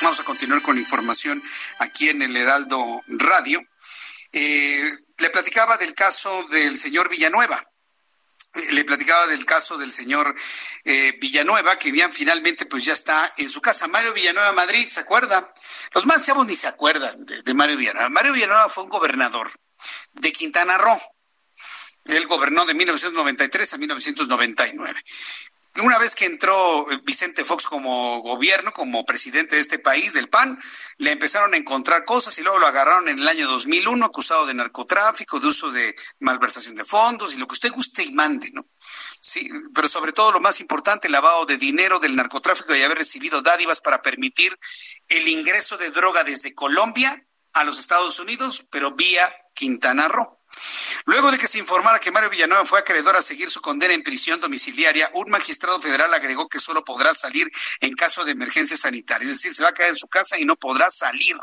[0.01, 1.41] Vamos a continuar con la información
[1.79, 3.61] aquí en el Heraldo Radio.
[4.33, 7.71] Eh, le platicaba del caso del señor Villanueva.
[8.71, 10.33] Le platicaba del caso del señor
[10.83, 13.87] eh, Villanueva, que bien finalmente pues ya está en su casa.
[13.87, 15.53] Mario Villanueva Madrid, ¿se acuerda?
[15.93, 18.09] Los más chavos ni se acuerdan de, de Mario Villanueva.
[18.09, 19.51] Mario Villanueva fue un gobernador
[20.13, 20.99] de Quintana Roo.
[22.05, 25.03] Él gobernó de 1993 a 1999
[25.79, 30.59] una vez que entró Vicente Fox como gobierno, como presidente de este país, del PAN,
[30.97, 34.53] le empezaron a encontrar cosas y luego lo agarraron en el año 2001 acusado de
[34.53, 38.65] narcotráfico, de uso de malversación de fondos y lo que usted guste y mande, ¿no?
[39.21, 43.41] Sí, pero sobre todo lo más importante, lavado de dinero del narcotráfico y haber recibido
[43.41, 44.57] dádivas para permitir
[45.07, 50.38] el ingreso de droga desde Colombia a los Estados Unidos, pero vía Quintana Roo.
[51.05, 54.03] Luego de que se informara que Mario Villanueva fue acreedor a seguir su condena en
[54.03, 57.49] prisión domiciliaria, un magistrado federal agregó que solo podrá salir
[57.79, 60.45] en caso de emergencia sanitaria, es decir, se va a quedar en su casa y
[60.45, 61.37] no podrá salir.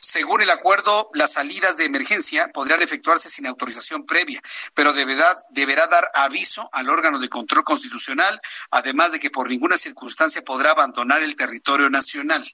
[0.00, 4.40] Según el acuerdo, las salidas de emergencia podrán efectuarse sin autorización previa,
[4.74, 8.40] pero deberá, deberá dar aviso al órgano de control constitucional,
[8.70, 12.44] además de que por ninguna circunstancia podrá abandonar el territorio nacional.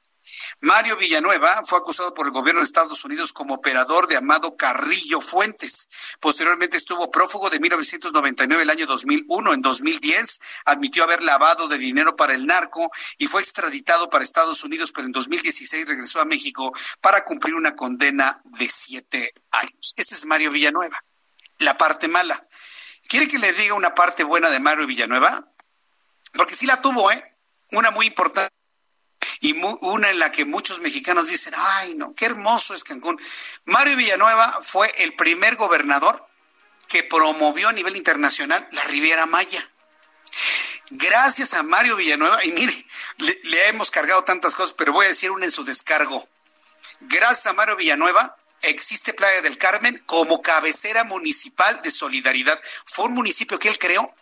[0.61, 5.21] Mario Villanueva fue acusado por el gobierno de Estados Unidos como operador de Amado Carrillo
[5.21, 5.89] Fuentes.
[6.21, 9.55] Posteriormente estuvo prófugo de 1999 al año 2001.
[9.55, 14.63] En 2010 admitió haber lavado de dinero para el narco y fue extraditado para Estados
[14.65, 19.95] Unidos, pero en 2016 regresó a México para cumplir una condena de siete años.
[19.97, 21.05] Ese es Mario Villanueva.
[21.59, 22.47] La parte mala.
[23.09, 25.45] ¿Quiere que le diga una parte buena de Mario Villanueva?
[26.33, 27.37] Porque sí la tuvo, ¿eh?
[27.73, 28.60] Una muy importante
[29.41, 33.21] y una en la que muchos mexicanos dicen, ay, no, qué hermoso es Cancún.
[33.65, 36.27] Mario Villanueva fue el primer gobernador
[36.89, 39.71] que promovió a nivel internacional la Riviera Maya.
[40.91, 42.75] Gracias a Mario Villanueva, y mire,
[43.19, 46.29] le, hemos cargado tantas cosas, pero voy a decir una en su descargo.
[47.03, 52.61] Gracias a Mario Villanueva, existe Playa del Carmen como cabecera municipal de solidaridad.
[52.85, 54.13] Fue un municipio que él creó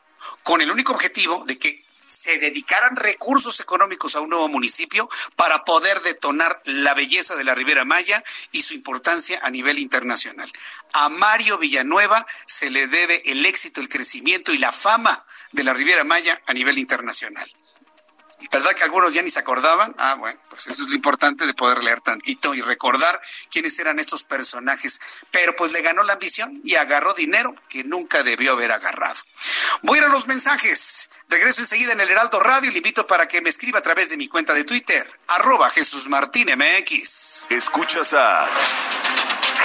[0.42, 1.87] con el único objetivo de que
[2.18, 7.54] se dedicaran recursos económicos a un nuevo municipio para poder detonar la belleza de la
[7.54, 10.50] Ribera Maya y su importancia a nivel internacional.
[10.94, 15.74] A Mario Villanueva se le debe el éxito, el crecimiento y la fama de la
[15.74, 17.48] Riviera Maya a nivel internacional.
[18.50, 19.94] ¿Verdad que algunos ya ni se acordaban?
[19.98, 23.20] Ah, bueno, pues eso es lo importante de poder leer tantito y recordar
[23.50, 25.00] quiénes eran estos personajes.
[25.30, 29.20] Pero pues le ganó la ambición y agarró dinero que nunca debió haber agarrado.
[29.82, 31.07] Voy a ir a los mensajes.
[31.30, 34.08] Regreso enseguida en el Heraldo Radio y le invito para que me escriba a través
[34.08, 37.44] de mi cuenta de Twitter, arroba Jesús Martín MX.
[37.50, 38.46] Escuchas a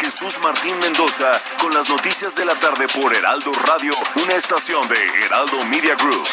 [0.02, 5.24] Jesús Martín Mendoza con las noticias de la tarde por Heraldo Radio, una estación de
[5.24, 6.28] Heraldo Media Group.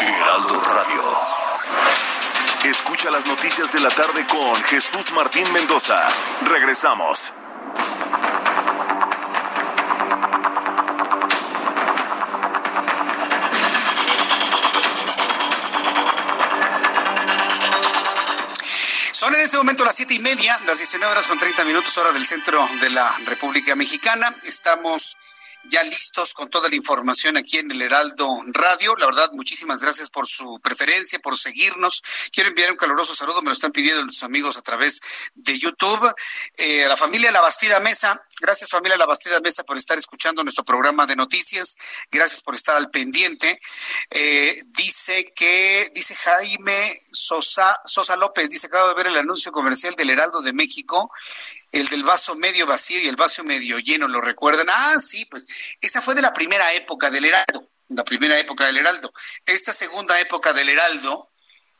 [0.00, 1.02] Heraldo Radio.
[2.70, 6.06] Escucha las noticias de la tarde con Jesús Martín Mendoza.
[6.42, 7.32] Regresamos.
[19.44, 22.24] En este momento las siete y media, las 19 horas con 30 minutos, hora del
[22.24, 24.34] centro de la República Mexicana.
[24.44, 25.18] Estamos
[25.74, 28.94] ya listos con toda la información aquí en el Heraldo Radio.
[28.96, 32.00] La verdad, muchísimas gracias por su preferencia, por seguirnos.
[32.30, 35.00] Quiero enviar un caluroso saludo, me lo están pidiendo los amigos a través
[35.34, 36.14] de YouTube.
[36.58, 40.44] Eh, a la familia La Bastida Mesa, gracias familia La Bastida Mesa por estar escuchando
[40.44, 41.76] nuestro programa de noticias.
[42.08, 43.58] Gracias por estar al pendiente.
[44.10, 49.96] Eh, dice que, dice Jaime Sosa, Sosa López, dice, acabo de ver el anuncio comercial
[49.96, 51.10] del Heraldo de México
[51.74, 54.68] el del vaso medio vacío y el vaso medio lleno, ¿lo recuerdan?
[54.70, 55.44] Ah, sí, pues
[55.80, 59.12] esa fue de la primera época del Heraldo, la primera época del Heraldo.
[59.44, 61.28] Esta segunda época del Heraldo,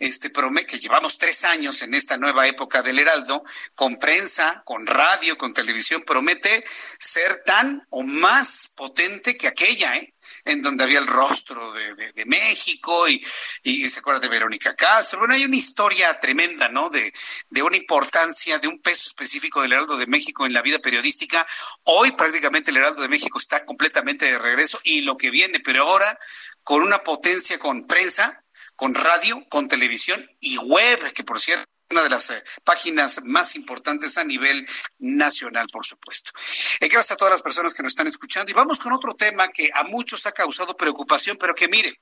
[0.01, 0.33] este
[0.67, 3.45] que llevamos tres años en esta nueva época del Heraldo,
[3.77, 6.65] con prensa, con radio, con televisión, promete
[6.99, 10.14] ser tan o más potente que aquella, ¿eh?
[10.45, 13.25] En donde había el rostro de, de, México y,
[13.63, 15.21] y, se acuerda de Verónica Castro.
[15.21, 16.91] Bueno, hay una historia tremenda, ¿no?
[16.91, 17.13] De,
[17.49, 21.47] de una importancia, de un peso específico del Heraldo de México en la vida periodística.
[21.85, 25.85] Hoy prácticamente el Heraldo de México está completamente de regreso y lo que viene, pero
[25.85, 26.19] ahora
[26.63, 28.45] con una potencia con prensa,
[28.77, 33.55] con radio, con televisión y web, que por cierto una de las eh, páginas más
[33.55, 34.69] importantes a nivel
[34.99, 36.33] nacional, por supuesto.
[36.81, 38.51] Eh, gracias a todas las personas que nos están escuchando.
[38.51, 42.01] Y vamos con otro tema que a muchos ha causado preocupación, pero que mire,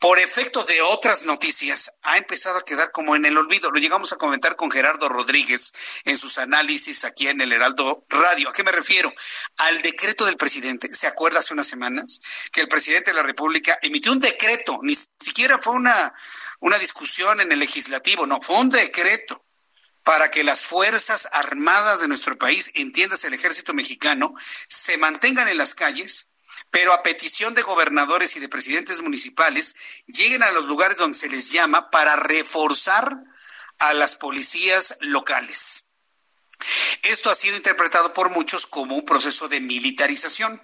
[0.00, 3.70] por efecto de otras noticias, ha empezado a quedar como en el olvido.
[3.70, 5.74] Lo llegamos a comentar con Gerardo Rodríguez
[6.04, 8.48] en sus análisis aquí en el Heraldo Radio.
[8.48, 9.12] ¿A qué me refiero?
[9.58, 10.88] Al decreto del presidente.
[10.92, 12.20] ¿Se acuerda hace unas semanas
[12.50, 14.80] que el presidente de la República emitió un decreto?
[14.82, 16.12] Ni siquiera fue una
[16.60, 19.44] una discusión en el legislativo, no, fue un decreto
[20.04, 24.34] para que las Fuerzas Armadas de nuestro país, entiendas el ejército mexicano,
[24.68, 26.30] se mantengan en las calles,
[26.70, 29.76] pero a petición de gobernadores y de presidentes municipales,
[30.06, 33.24] lleguen a los lugares donde se les llama para reforzar
[33.78, 35.89] a las policías locales.
[37.02, 40.60] Esto ha sido interpretado por muchos como un proceso de militarización.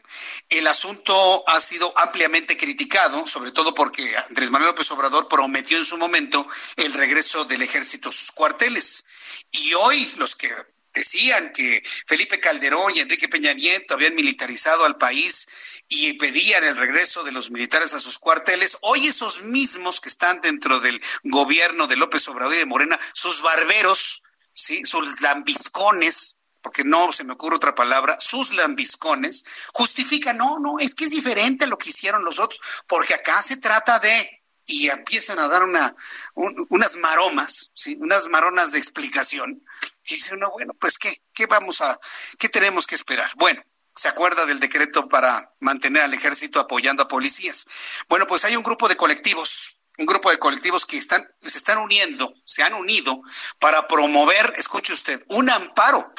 [0.49, 5.85] El asunto ha sido ampliamente criticado, sobre todo porque Andrés Manuel López Obrador prometió en
[5.85, 6.47] su momento
[6.77, 9.07] el regreso del ejército a sus cuarteles.
[9.51, 10.53] Y hoy los que
[10.95, 15.47] decían que Felipe Calderón y Enrique Peña Nieto habían militarizado al país
[15.89, 20.41] y pedían el regreso de los militares a sus cuarteles, hoy esos mismos que están
[20.41, 24.23] dentro del gobierno de López Obrador y de Morena, sus barberos,
[24.57, 24.83] ¿sí?
[24.85, 30.95] sus lambiscones, porque no se me ocurre otra palabra, sus lambiscones, justifican, no, no, es
[30.95, 34.89] que es diferente a lo que hicieron los otros, porque acá se trata de, y
[34.89, 35.95] empiezan a dar una,
[36.35, 37.97] unas maromas, ¿sí?
[38.01, 39.63] unas maronas de explicación.
[40.05, 41.23] Y dice uno, bueno, pues ¿qué?
[41.33, 42.01] ¿Qué vamos a,
[42.39, 43.31] qué tenemos que esperar?
[43.37, 43.63] Bueno,
[43.95, 47.67] se acuerda del decreto para mantener al ejército apoyando a policías.
[48.09, 51.79] Bueno, pues hay un grupo de colectivos, un grupo de colectivos que están, se están
[51.79, 53.21] uniendo, se han unido
[53.59, 56.15] para promover, escuche usted, un amparo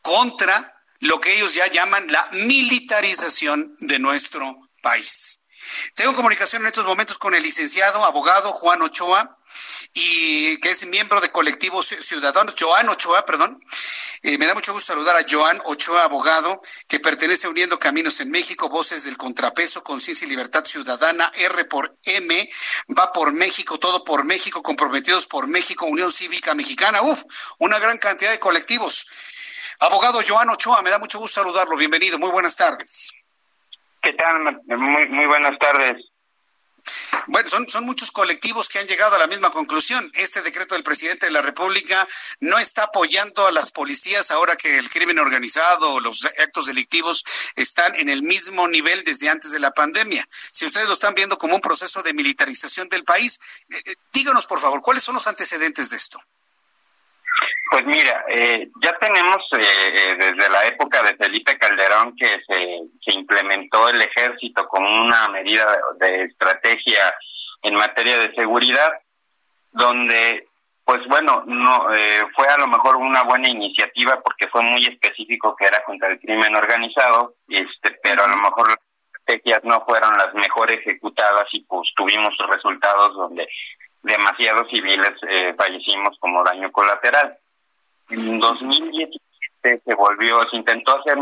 [0.00, 5.40] contra lo que ellos ya llaman la militarización de nuestro país.
[5.94, 9.38] Tengo comunicación en estos momentos con el licenciado abogado Juan Ochoa,
[9.94, 13.60] y que es miembro de colectivos ciudadanos, Joan Ochoa, perdón.
[14.22, 18.20] Eh, me da mucho gusto saludar a Joan Ochoa, abogado, que pertenece a Uniendo Caminos
[18.20, 22.48] en México, Voces del Contrapeso, Conciencia y Libertad Ciudadana, R por M,
[22.98, 27.22] va por México, todo por México, comprometidos por México, Unión Cívica Mexicana, uf,
[27.58, 29.06] una gran cantidad de colectivos.
[29.80, 33.10] Abogado Joan Ochoa, me da mucho gusto saludarlo, bienvenido, muy buenas tardes.
[34.02, 34.60] ¿Qué tal?
[34.78, 35.96] Muy, muy buenas tardes.
[37.26, 40.10] Bueno, son, son muchos colectivos que han llegado a la misma conclusión.
[40.14, 42.06] Este decreto del presidente de la República
[42.40, 47.24] no está apoyando a las policías ahora que el crimen organizado o los actos delictivos
[47.54, 50.26] están en el mismo nivel desde antes de la pandemia.
[50.52, 54.46] Si ustedes lo están viendo como un proceso de militarización del país, eh, eh, díganos
[54.46, 56.18] por favor, ¿cuáles son los antecedentes de esto?
[57.70, 62.80] Pues mira, eh, ya tenemos eh, eh, desde la época de Felipe Calderón que se,
[63.00, 65.64] se implementó el ejército como una medida
[66.00, 67.14] de estrategia
[67.62, 69.00] en materia de seguridad,
[69.72, 70.48] donde,
[70.84, 75.54] pues bueno, no eh, fue a lo mejor una buena iniciativa porque fue muy específico
[75.56, 78.78] que era contra el crimen organizado, este, pero a lo mejor las
[79.14, 83.46] estrategias no fueron las mejor ejecutadas y pues tuvimos resultados donde
[84.02, 87.36] demasiados civiles eh, fallecimos como daño colateral.
[88.10, 91.18] En 2017 se volvió, se intentó hacer,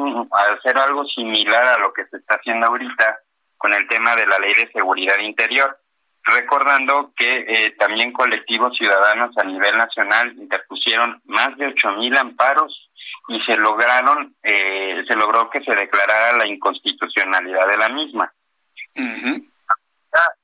[0.58, 3.20] hacer algo similar a lo que se está haciendo ahorita
[3.56, 5.78] con el tema de la ley de seguridad interior,
[6.22, 12.90] recordando que eh, también colectivos ciudadanos a nivel nacional interpusieron más de ocho mil amparos
[13.28, 18.32] y se lograron, eh, se logró que se declarara la inconstitucionalidad de la misma.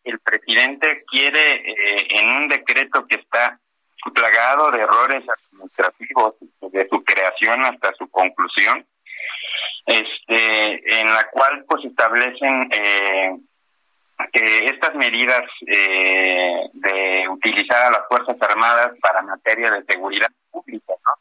[0.05, 3.59] El presidente quiere, eh, en un decreto que está
[4.11, 8.85] plagado de errores administrativos desde su creación hasta su conclusión,
[9.87, 13.39] este, en la cual pues establecen eh,
[14.33, 21.13] estas medidas eh, de utilizar a las fuerzas armadas para materia de seguridad pública, ¿no?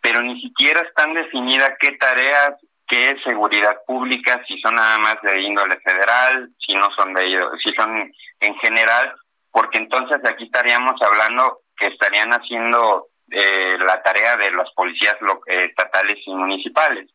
[0.00, 2.54] pero ni siquiera están definidas qué tareas,
[2.92, 7.22] qué es seguridad pública, si son nada más de índole federal, si no son de
[7.64, 9.14] si son en general,
[9.50, 15.16] porque entonces aquí estaríamos hablando que estarían haciendo eh, la tarea de las policías
[15.46, 17.08] eh, estatales y municipales.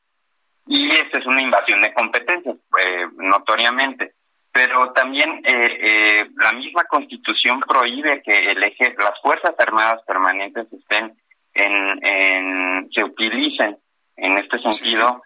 [0.66, 4.14] Y esta es una invasión de competencias, eh, notoriamente.
[4.52, 11.16] Pero también la misma constitución prohíbe que el eje, las Fuerzas Armadas permanentes estén
[11.54, 13.78] en, en se utilicen
[14.16, 15.22] en este sentido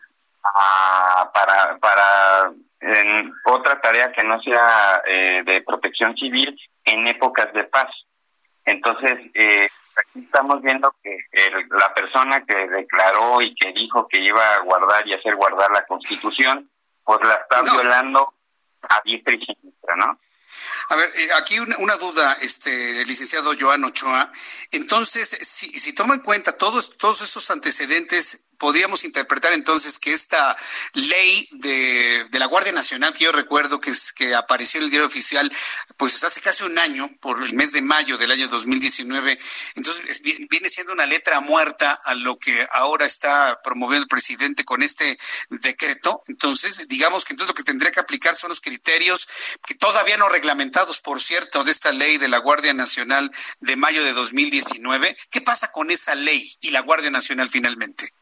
[1.33, 7.89] para, para en otra tarea que no sea de protección civil en épocas de paz.
[8.65, 11.17] Entonces, eh, aquí estamos viendo que
[11.69, 15.85] la persona que declaró y que dijo que iba a guardar y hacer guardar la
[15.85, 16.69] Constitución,
[17.03, 18.33] pues la está violando
[18.89, 20.19] a diestra y siniestra, ¿no?
[20.89, 24.29] A ver, eh, aquí una, duda, este, licenciado Joan Ochoa.
[24.71, 30.55] Entonces, si, si toma en cuenta todos, todos estos antecedentes podríamos interpretar entonces que esta
[30.93, 34.91] ley de, de, la Guardia Nacional, que yo recuerdo que, es, que apareció en el
[34.91, 35.51] diario oficial,
[35.97, 39.39] pues hace casi un año, por el mes de mayo del año 2019,
[39.73, 44.83] entonces viene siendo una letra muerta a lo que ahora está promoviendo el presidente con
[44.83, 45.17] este
[45.49, 46.21] decreto.
[46.27, 49.27] Entonces, digamos que entonces lo que tendría que aplicar son los criterios
[49.65, 54.03] que todavía no reglamentados, por cierto, de esta ley de la Guardia Nacional de mayo
[54.03, 55.17] de 2019.
[55.31, 58.13] ¿Qué pasa con esa ley y la Guardia Nacional finalmente?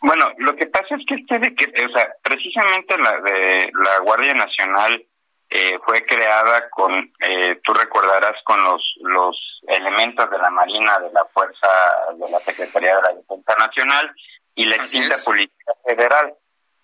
[0.00, 4.32] Bueno, lo que pasa es que este que, o sea, precisamente la de la Guardia
[4.34, 5.04] Nacional
[5.50, 11.12] eh, fue creada con, eh, tú recordarás, con los los elementos de la Marina, de
[11.12, 11.68] la Fuerza,
[12.14, 14.10] de la Secretaría de la Defensa Nacional
[14.54, 16.34] y la extinta Policía Federal.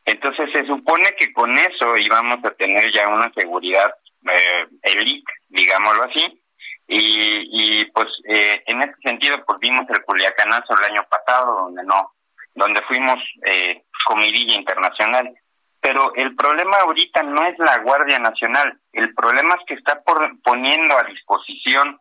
[0.05, 3.95] Entonces se supone que con eso íbamos a tener ya una seguridad
[4.31, 6.43] eh, elite, digámoslo así,
[6.87, 11.83] y, y pues eh, en ese sentido pues vimos el Culiacanazo el año pasado, donde
[11.85, 12.16] no
[12.57, 15.33] donde fuimos eh, comidilla internacional.
[15.81, 20.41] Pero el problema ahorita no es la Guardia Nacional, el problema es que está por,
[20.43, 22.01] poniendo a disposición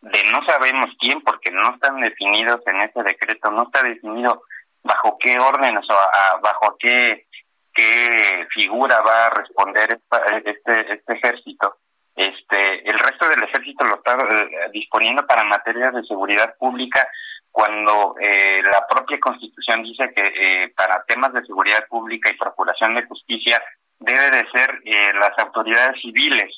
[0.00, 4.42] de no sabemos quién, porque no están definidos en ese decreto, no está definido
[4.82, 7.26] bajo qué órdenes o bajo qué,
[7.74, 10.00] qué figura va a responder
[10.44, 11.76] este, este ejército.
[12.16, 17.06] Este, el resto del ejército lo está eh, disponiendo para materias de seguridad pública
[17.50, 22.94] cuando eh, la propia constitución dice que eh, para temas de seguridad pública y procuración
[22.94, 23.62] de justicia
[23.98, 24.80] debe de ser
[25.20, 26.50] las autoridades civiles.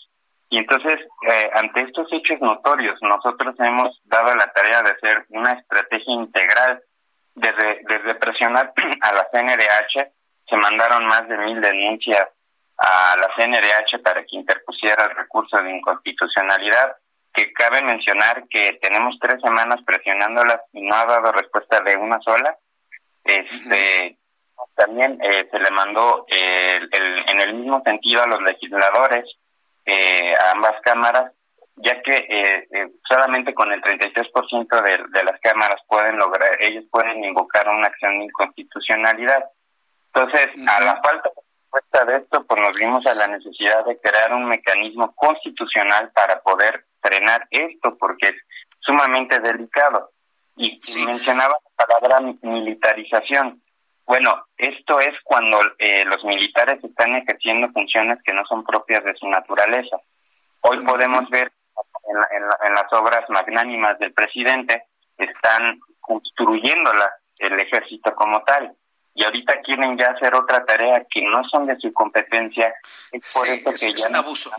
[0.48, 1.01] Y entonces,
[1.55, 6.82] ante estos hechos notorios, nosotros hemos dado la tarea de hacer una estrategia integral
[7.35, 10.12] desde, desde presionar a la CNDH,
[10.48, 12.28] se mandaron más de mil denuncias
[12.77, 16.97] a la CNDH para que interpusiera el recurso de inconstitucionalidad,
[17.33, 22.21] que cabe mencionar que tenemos tres semanas presionándolas y no ha dado respuesta de una
[22.21, 22.57] sola.
[23.25, 24.19] Este,
[24.75, 26.89] También eh, se le mandó el,
[27.29, 29.25] en el mismo sentido a los legisladores,
[29.85, 31.33] eh, a ambas cámaras,
[31.77, 36.85] ya que eh, eh, solamente con el 33% de, de las cámaras pueden lograr, ellos
[36.91, 39.45] pueden invocar una acción de inconstitucionalidad.
[40.15, 43.99] Entonces, a la falta de respuesta de esto, pues nos vimos a la necesidad de
[43.99, 48.37] crear un mecanismo constitucional para poder frenar esto, porque es
[48.81, 50.11] sumamente delicado.
[50.57, 53.62] Y mencionaba la palabra militarización.
[54.05, 59.15] Bueno, esto es cuando eh, los militares están ejerciendo funciones que no son propias de
[59.15, 59.97] su naturaleza.
[60.62, 61.51] Hoy podemos ver
[62.65, 64.85] en, las obras magnánimas del presidente,
[65.16, 66.91] están construyendo
[67.39, 68.77] el ejército como tal.
[69.15, 72.74] Y ahorita quieren ya hacer otra tarea que no son de su competencia.
[73.11, 74.07] Es por eso que ya.
[74.19, 74.51] abuso.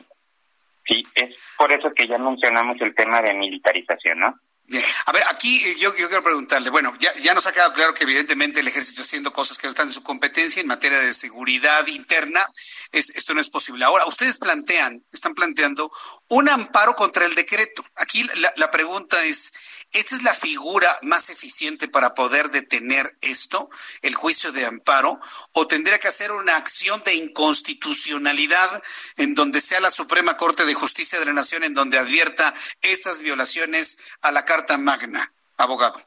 [0.86, 4.40] Sí, es por eso que ya mencionamos el tema de militarización, ¿no?
[4.66, 7.74] Bien, a ver, aquí eh, yo, yo, quiero preguntarle, bueno, ya, ya nos ha quedado
[7.74, 11.00] claro que evidentemente el ejército haciendo cosas que no están en su competencia en materia
[11.00, 12.46] de seguridad interna,
[12.92, 13.84] es, esto no es posible.
[13.84, 15.92] Ahora, ustedes plantean, están planteando
[16.30, 17.84] un amparo contra el decreto.
[17.96, 19.52] Aquí la, la pregunta es,
[19.94, 23.70] ¿Esta es la figura más eficiente para poder detener esto,
[24.02, 25.20] el juicio de amparo?
[25.52, 28.82] ¿O tendría que hacer una acción de inconstitucionalidad
[29.18, 33.22] en donde sea la Suprema Corte de Justicia de la Nación en donde advierta estas
[33.22, 35.32] violaciones a la Carta Magna?
[35.60, 36.00] Abogado.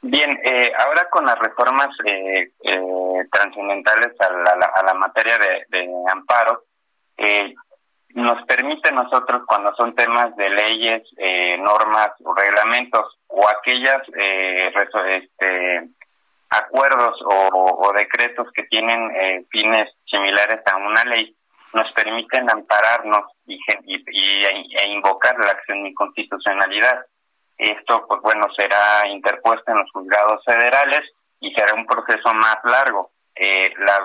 [0.00, 5.66] Bien, eh, ahora con las reformas eh, eh, trascendentales a la, a la, materia de,
[5.68, 6.64] de amparo,
[7.18, 7.54] eh,
[8.16, 14.72] nos permite nosotros cuando son temas de leyes, eh, normas o reglamentos o aquellas eh,
[15.20, 15.88] este,
[16.48, 21.34] acuerdos o, decretos que tienen eh, fines similares a una ley,
[21.74, 27.04] nos permiten ampararnos y, e invocar la acción de inconstitucionalidad.
[27.58, 31.02] Esto, pues bueno, será interpuesto en los juzgados federales
[31.40, 33.10] y será un proceso más largo.
[33.36, 33.98] la,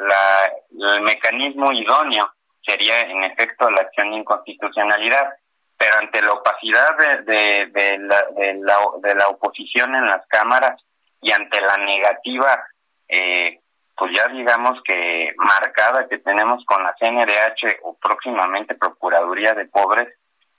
[0.00, 2.30] la, el mecanismo idóneo
[2.66, 5.34] sería en efecto la acción de inconstitucionalidad,
[5.76, 10.80] pero ante la opacidad de, la oposición en las cámaras
[11.20, 12.64] y ante la negativa,
[13.08, 13.60] eh,
[13.96, 20.08] pues ya digamos que marcada que tenemos con la CNDH o próximamente Procuraduría de Pobres,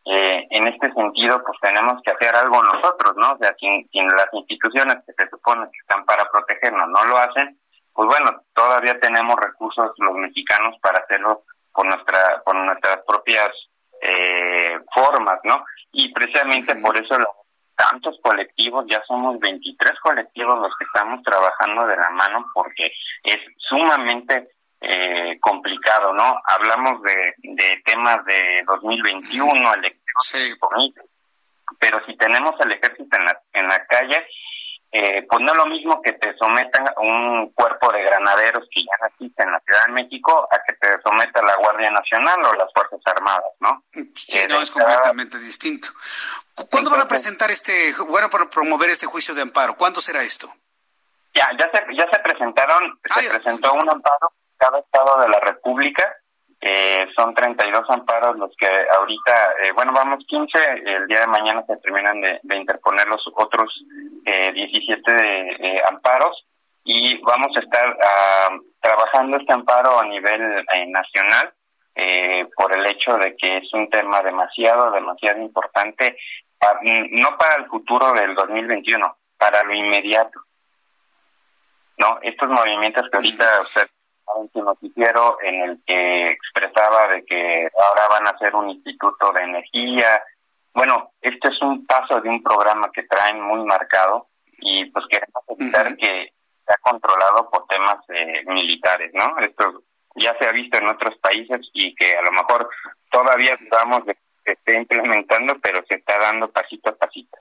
[0.05, 3.31] eh, en este sentido, pues tenemos que hacer algo nosotros, ¿no?
[3.31, 7.17] O sea, sin, sin las instituciones que se supone que están para protegernos no lo
[7.17, 7.59] hacen,
[7.91, 11.43] pues bueno, todavía tenemos recursos los mexicanos para hacerlo
[11.75, 13.51] con nuestra con nuestras propias
[14.01, 15.65] eh, formas, ¿no?
[15.91, 17.17] Y precisamente por eso
[17.75, 23.37] tantos colectivos, ya somos 23 colectivos los que estamos trabajando de la mano porque es
[23.57, 26.39] sumamente eh, complicado, ¿no?
[26.45, 29.91] Hablamos de, de temas de 2021, el
[30.21, 30.55] sí.
[31.77, 34.25] pero si tenemos al ejército en la, en la calle,
[34.91, 39.07] eh, pues no es lo mismo que te sometan un cuerpo de granaderos que ya
[39.07, 42.71] existe en la Ciudad de México a que te someta la Guardia Nacional o las
[42.73, 43.83] Fuerzas Armadas, ¿no?
[43.91, 45.89] Sí, no, es completamente distinto.
[46.71, 49.75] ¿Cuándo van a presentar este, bueno, para promover este juicio de amparo?
[49.75, 50.47] ¿Cuándo será esto?
[51.33, 55.27] Ya, ya se, ya se presentaron, se ah, presentó un amparo en cada estado de
[55.27, 56.15] la República
[56.67, 58.65] eh, son 32 amparos los que
[58.97, 63.85] ahorita, eh, bueno, vamos 15, el día de mañana se terminan de, interponer los otros
[64.25, 66.43] eh, 17 eh, amparos
[66.83, 68.49] y vamos a estar ah,
[68.81, 71.53] trabajando este amparo a nivel eh, nacional
[72.57, 76.17] por el hecho de que es un tema demasiado, demasiado importante,
[76.61, 80.41] ah, no para el futuro del 2021, para lo inmediato.
[81.99, 82.17] ¿no?
[82.23, 83.87] Estos movimientos que ahorita usted
[84.35, 89.43] un noticiero en el que expresaba de que ahora van a hacer un instituto de
[89.43, 90.23] energía.
[90.73, 94.27] Bueno, este es un paso de un programa que traen muy marcado
[94.59, 96.33] y pues queremos evitar que
[96.65, 99.37] sea controlado por temas eh, militares, ¿no?
[99.39, 99.83] Esto
[100.15, 102.69] ya se ha visto en otros países y que a lo mejor
[103.09, 107.37] todavía estamos de esté implementando, pero se está dando pasito a pasito.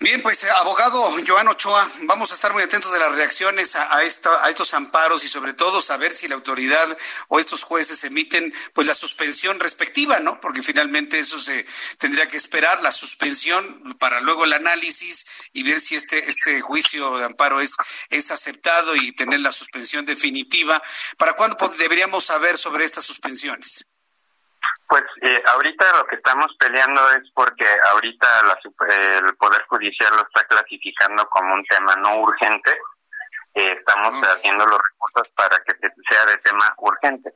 [0.00, 4.44] Bien, pues abogado Joan Ochoa, vamos a estar muy atentos de las reacciones a, esta,
[4.44, 6.98] a estos amparos y sobre todo saber si la autoridad
[7.28, 10.40] o estos jueces emiten pues la suspensión respectiva, ¿no?
[10.40, 11.64] Porque finalmente eso se
[11.98, 17.18] tendría que esperar, la suspensión para luego el análisis y ver si este, este juicio
[17.18, 17.76] de amparo es,
[18.10, 20.82] es aceptado y tener la suspensión definitiva.
[21.18, 23.86] ¿Para cuándo deberíamos saber sobre estas suspensiones?
[24.92, 28.26] Pues eh, ahorita lo que estamos peleando es porque ahorita
[29.22, 32.72] el Poder Judicial lo está clasificando como un tema no urgente.
[33.54, 34.22] Eh, estamos mm.
[34.22, 35.72] haciendo los recursos para que
[36.10, 37.32] sea de tema urgente,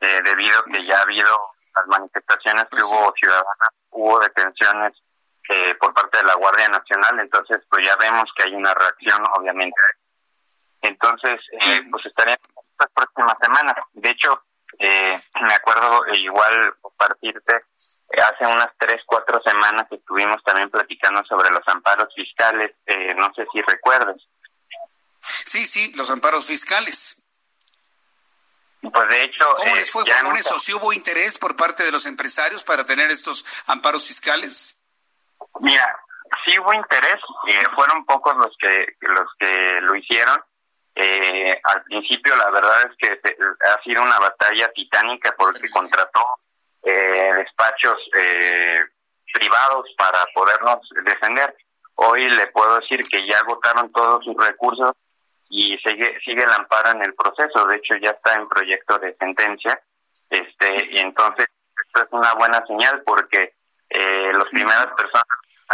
[0.00, 1.34] eh, debido a que ya ha habido
[1.76, 4.92] las manifestaciones que pues hubo ciudadanas, hubo detenciones
[5.80, 9.80] por parte de la Guardia Nacional, entonces pues ya vemos que hay una reacción, obviamente.
[10.82, 11.40] Entonces,
[11.90, 12.38] pues estaremos
[12.78, 13.76] las próximas semanas.
[13.94, 14.42] De hecho,
[14.78, 17.54] eh, me acuerdo eh, igual compartirte,
[18.12, 23.32] eh, hace unas tres, cuatro semanas estuvimos también platicando sobre los amparos fiscales, eh, no
[23.34, 24.16] sé si recuerdas.
[25.20, 27.28] Sí, sí, los amparos fiscales.
[28.80, 29.44] Pues de hecho...
[29.56, 30.58] ¿Cómo les fue con eso?
[30.60, 34.82] ¿Sí hubo interés por parte de los empresarios para tener estos amparos fiscales?
[35.60, 36.00] Mira,
[36.44, 37.16] sí hubo interés,
[37.74, 40.40] fueron pocos los que, los que lo hicieron,
[40.94, 43.20] eh, al principio la verdad es que
[43.60, 46.24] ha sido una batalla titánica porque contrató
[46.82, 48.78] eh, despachos eh,
[49.32, 51.54] privados para podernos defender.
[51.94, 54.92] Hoy le puedo decir que ya agotaron todos sus recursos
[55.50, 57.66] y sigue sigue el amparo en el proceso.
[57.66, 59.80] De hecho ya está en proyecto de sentencia.
[60.30, 61.46] Este y entonces
[61.86, 63.54] esto es una buena señal porque
[63.88, 65.24] eh, las primeras personas,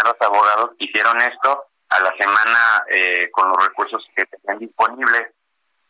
[0.05, 5.35] los abogados hicieron esto a la semana eh, con los recursos que tenían disponibles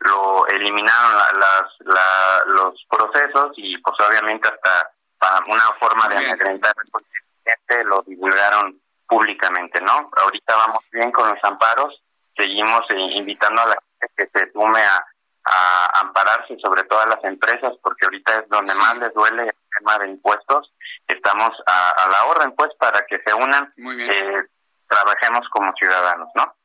[0.05, 4.91] lo eliminaron las, los procesos y pues obviamente hasta
[5.25, 6.75] para una forma de amedrentar
[7.87, 10.11] lo divulgaron públicamente, ¿no?
[10.17, 12.03] Ahorita vamos bien con los amparos,
[12.37, 15.07] seguimos eh, invitando a la gente que se sume a,
[16.01, 19.99] ampararse, sobre todo a las empresas, porque ahorita es donde más les duele el tema
[19.99, 20.73] de impuestos.
[21.07, 23.73] Estamos a, la orden, pues, para que se unan.
[23.77, 24.11] Muy bien.
[24.11, 24.47] Eh,
[24.89, 26.57] trabajemos como ciudadanos, ¿no?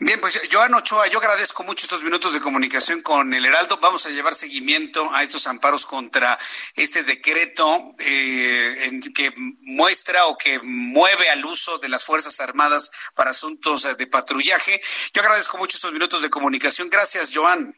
[0.00, 3.78] Bien, pues Joan Ochoa, yo agradezco mucho estos minutos de comunicación con el Heraldo.
[3.80, 6.36] Vamos a llevar seguimiento a estos amparos contra
[6.74, 12.90] este decreto eh, en que muestra o que mueve al uso de las Fuerzas Armadas
[13.14, 14.80] para asuntos de patrullaje.
[15.12, 16.90] Yo agradezco mucho estos minutos de comunicación.
[16.90, 17.74] Gracias, Joan.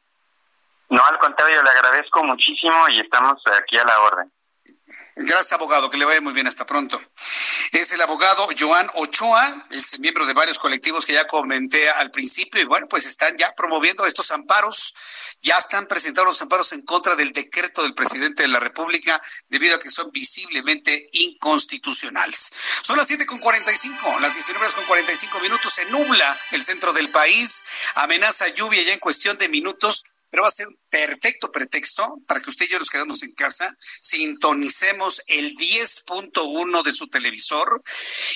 [0.88, 4.32] No, al contrario, le agradezco muchísimo y estamos aquí a la orden.
[5.16, 5.90] Gracias, abogado.
[5.90, 6.46] Que le vaya muy bien.
[6.46, 7.00] Hasta pronto.
[7.76, 12.58] Es el abogado Joan Ochoa, es miembro de varios colectivos que ya comenté al principio
[12.62, 14.94] y bueno, pues están ya promoviendo estos amparos.
[15.42, 19.20] Ya están presentados los amparos en contra del decreto del presidente de la República
[19.50, 22.50] debido a que son visiblemente inconstitucionales.
[22.80, 25.74] Son las 7.45, las 19 con 45 minutos.
[25.74, 27.62] Se nubla el centro del país,
[27.94, 30.02] amenaza lluvia ya en cuestión de minutos
[30.36, 33.32] pero va a ser un perfecto pretexto para que usted y yo nos quedemos en
[33.32, 37.82] casa, sintonicemos el 10.1 de su televisor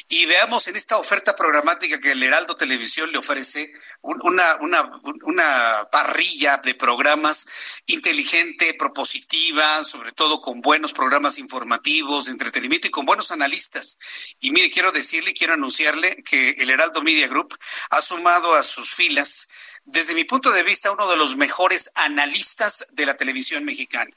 [0.09, 3.71] y veamos en esta oferta programática que el Heraldo Televisión le ofrece
[4.01, 4.91] una, una,
[5.25, 7.47] una parrilla de programas
[7.85, 13.99] inteligente, propositiva, sobre todo con buenos programas informativos, de entretenimiento y con buenos analistas.
[14.41, 17.59] Y mire, quiero decirle, quiero anunciarle que el Heraldo Media Group
[17.91, 19.49] ha sumado a sus filas
[19.85, 24.11] desde mi punto de vista, uno de los mejores analistas de la televisión mexicana.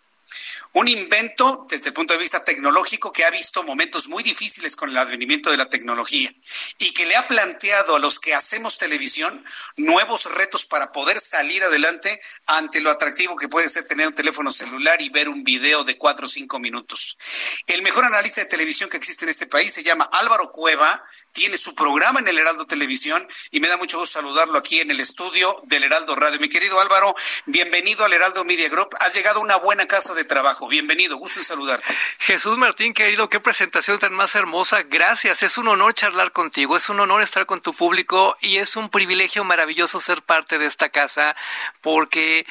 [0.75, 4.89] Un invento desde el punto de vista tecnológico que ha visto momentos muy difíciles con
[4.89, 6.33] el advenimiento de la tecnología
[6.79, 9.45] y que le ha planteado a los que hacemos televisión
[9.77, 14.51] nuevos retos para poder salir adelante ante lo atractivo que puede ser tener un teléfono
[14.51, 17.19] celular y ver un video de cuatro o cinco minutos.
[17.67, 21.57] El mejor analista de televisión que existe en este país se llama Álvaro Cueva, tiene
[21.57, 24.99] su programa en el Heraldo Televisión y me da mucho gusto saludarlo aquí en el
[24.99, 26.39] estudio del Heraldo Radio.
[26.39, 28.89] Mi querido Álvaro, bienvenido al Heraldo Media Group.
[28.99, 30.62] Has llegado a una buena casa de trabajo.
[30.67, 31.95] Bienvenido, gusto en saludarte.
[32.19, 34.83] Jesús Martín, querido, qué presentación tan más hermosa.
[34.83, 38.75] Gracias, es un honor charlar contigo, es un honor estar con tu público y es
[38.75, 41.35] un privilegio maravilloso ser parte de esta casa
[41.81, 42.45] porque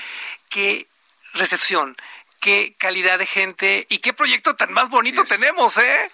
[0.49, 0.87] qué
[1.35, 1.97] recepción,
[2.41, 6.11] qué calidad de gente y qué proyecto tan más bonito tenemos, ¿eh?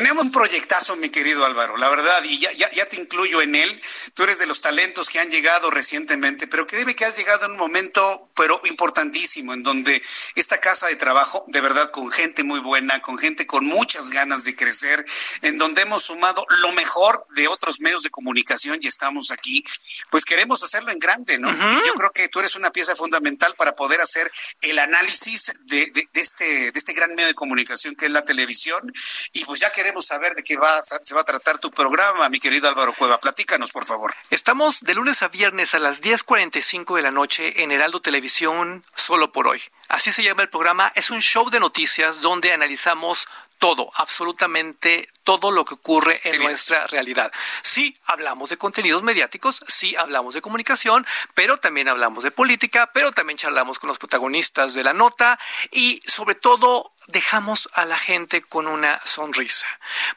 [0.00, 3.54] Tenemos un proyectazo, mi querido Álvaro, la verdad, y ya, ya, ya, te incluyo en
[3.54, 3.82] él.
[4.14, 7.52] Tú eres de los talentos que han llegado recientemente, pero créeme que has llegado en
[7.52, 10.02] un momento, pero importantísimo, en donde
[10.36, 14.44] esta casa de trabajo, de verdad, con gente muy buena, con gente con muchas ganas
[14.44, 15.04] de crecer,
[15.42, 19.62] en donde hemos sumado lo mejor de otros medios de comunicación y estamos aquí,
[20.10, 21.50] pues queremos hacerlo en grande, ¿no?
[21.50, 24.30] y yo creo que tú eres una pieza fundamental para poder hacer
[24.62, 28.22] el análisis de, de, de, este, de este gran medio de comunicación que es la
[28.22, 28.92] televisión,
[29.34, 32.28] y pues ya ya queremos saber de qué va, se va a tratar tu programa,
[32.28, 33.18] mi querido Álvaro Cueva.
[33.18, 34.14] Platícanos, por favor.
[34.30, 39.32] Estamos de lunes a viernes a las 10.45 de la noche en Heraldo Televisión, solo
[39.32, 39.60] por hoy.
[39.88, 40.92] Así se llama el programa.
[40.94, 43.26] Es un show de noticias donde analizamos
[43.58, 47.30] todo, absolutamente todo lo que ocurre en nuestra realidad.
[47.62, 53.12] Sí hablamos de contenidos mediáticos, sí hablamos de comunicación, pero también hablamos de política, pero
[53.12, 55.38] también charlamos con los protagonistas de la nota
[55.70, 59.66] y sobre todo dejamos a la gente con una sonrisa,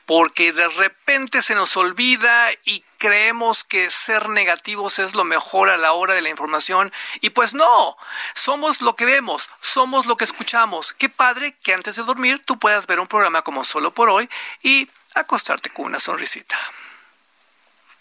[0.06, 5.78] porque de repente se nos olvida y creemos que ser negativos es lo mejor a
[5.78, 6.92] la hora de la información
[7.22, 7.98] y pues no,
[8.34, 10.94] somos lo que vemos, somos lo que escuchamos.
[10.94, 14.30] Qué padre que antes de dormir tú puedas ver un programa como solo por hoy
[14.62, 16.58] y acostarte con una sonrisita.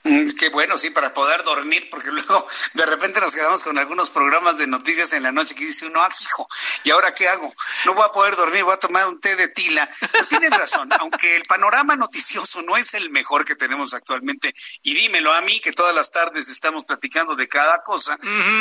[0.04, 4.10] Mm, qué bueno, sí, para poder dormir, porque luego de repente nos quedamos con algunos
[4.10, 6.48] programas de noticias en la noche que dice uno, ah, hijo,
[6.84, 7.52] ¿y ahora qué hago?
[7.84, 9.88] No voy a poder dormir, voy a tomar un té de tila.
[10.12, 14.52] Pero tienen razón, aunque el panorama noticioso no es el mejor que tenemos actualmente,
[14.82, 18.18] y dímelo a mí, que todas las tardes estamos platicando de cada cosa,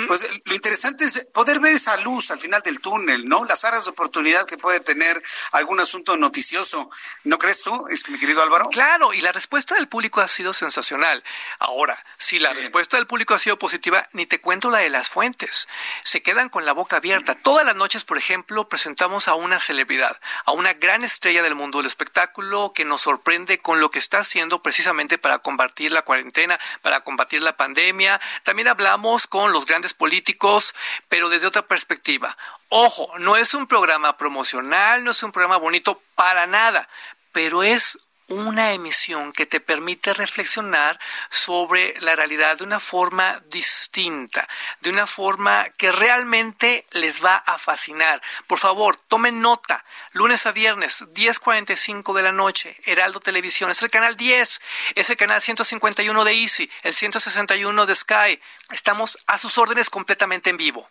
[0.07, 3.45] pues lo interesante es poder ver esa luz al final del túnel, ¿no?
[3.45, 6.89] Las áreas de oportunidad que puede tener algún asunto noticioso.
[7.23, 8.69] ¿No crees tú, este, mi querido Álvaro?
[8.69, 11.23] Claro, y la respuesta del público ha sido sensacional.
[11.59, 15.09] Ahora, si la respuesta del público ha sido positiva, ni te cuento la de las
[15.09, 15.67] fuentes.
[16.03, 17.35] Se quedan con la boca abierta.
[17.35, 21.79] Todas las noches, por ejemplo, presentamos a una celebridad, a una gran estrella del mundo
[21.79, 26.59] del espectáculo que nos sorprende con lo que está haciendo precisamente para combatir la cuarentena,
[26.81, 28.19] para combatir la pandemia.
[28.43, 30.75] También hablamos con los grandes políticos,
[31.09, 32.37] pero desde otra perspectiva.
[32.69, 36.87] Ojo, no es un programa promocional, no es un programa bonito para nada,
[37.31, 37.97] pero es
[38.31, 40.99] una emisión que te permite reflexionar
[41.29, 44.47] sobre la realidad de una forma distinta,
[44.79, 48.21] de una forma que realmente les va a fascinar.
[48.47, 49.83] Por favor, tomen nota.
[50.13, 53.69] Lunes a viernes, 10.45 de la noche, Heraldo Televisión.
[53.69, 54.61] Es el canal 10,
[54.95, 58.41] es el canal 151 de Easy, el 161 de Sky.
[58.71, 60.87] Estamos a sus órdenes completamente en vivo.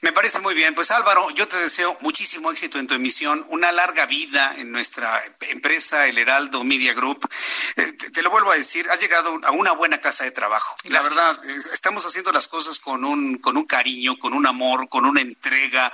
[0.00, 0.74] Me parece muy bien.
[0.74, 5.20] Pues Álvaro, yo te deseo muchísimo éxito en tu emisión, una larga vida en nuestra
[5.40, 7.28] empresa, el Heraldo Media Group.
[7.76, 10.76] Eh, te, lo vuelvo a decir, has llegado a una buena casa de trabajo.
[10.84, 14.88] La verdad, eh, estamos haciendo las cosas con un, con un cariño, con un amor,
[14.88, 15.92] con una entrega,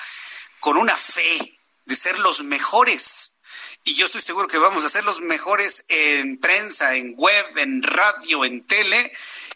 [0.60, 3.38] con una fe de ser los mejores.
[3.84, 7.82] Y yo estoy seguro que vamos a ser los mejores en prensa, en web, en
[7.82, 9.12] radio, en tele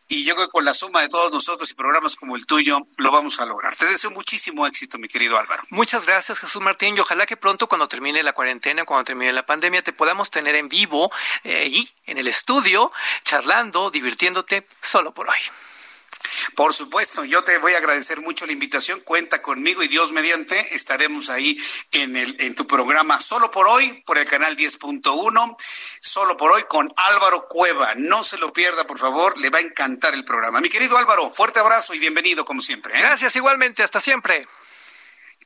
[0.09, 2.78] y yo creo que con la suma de todos nosotros y programas como el tuyo
[2.97, 3.74] lo vamos a lograr.
[3.76, 5.62] Te deseo muchísimo éxito, mi querido Álvaro.
[5.70, 9.44] Muchas gracias, Jesús Martín, y ojalá que pronto cuando termine la cuarentena, cuando termine la
[9.44, 11.12] pandemia, te podamos tener en vivo
[11.44, 12.90] eh, y en el estudio,
[13.22, 15.39] charlando, divirtiéndote solo por hoy.
[16.55, 19.01] Por supuesto, yo te voy a agradecer mucho la invitación.
[19.01, 21.59] Cuenta conmigo y Dios mediante estaremos ahí
[21.93, 25.57] en el en tu programa solo por hoy por el canal 10.1,
[26.01, 27.95] solo por hoy con Álvaro Cueva.
[27.97, 30.61] No se lo pierda, por favor, le va a encantar el programa.
[30.61, 32.97] Mi querido Álvaro, fuerte abrazo y bienvenido como siempre.
[32.97, 33.03] ¿eh?
[33.03, 34.47] Gracias igualmente, hasta siempre.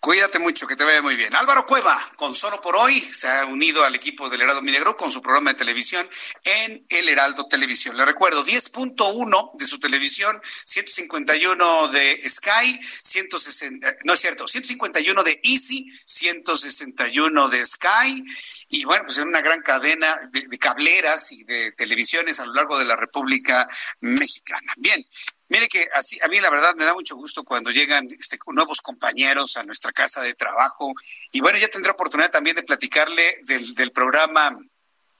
[0.03, 1.33] Cuídate mucho, que te vaya muy bien.
[1.33, 5.13] Álvaro Cueva, con Solo por Hoy, se ha unido al equipo del Heraldo Media con
[5.13, 6.11] su programa de televisión
[6.43, 7.97] en El Heraldo Televisión.
[7.97, 15.41] Le recuerdo, 10.1 de su televisión, 151 de Sky, 160, no es cierto, 151 de
[15.45, 18.25] Easy, 161 de Sky.
[18.71, 22.55] Y bueno, pues en una gran cadena de, de cableras y de televisiones a lo
[22.55, 23.69] largo de la República
[24.01, 24.75] Mexicana.
[24.79, 25.07] Bien,
[25.53, 28.81] Mire que así, a mí la verdad me da mucho gusto cuando llegan este, nuevos
[28.81, 30.95] compañeros a nuestra casa de trabajo.
[31.31, 34.57] Y bueno, ya tendré oportunidad también de platicarle del, del programa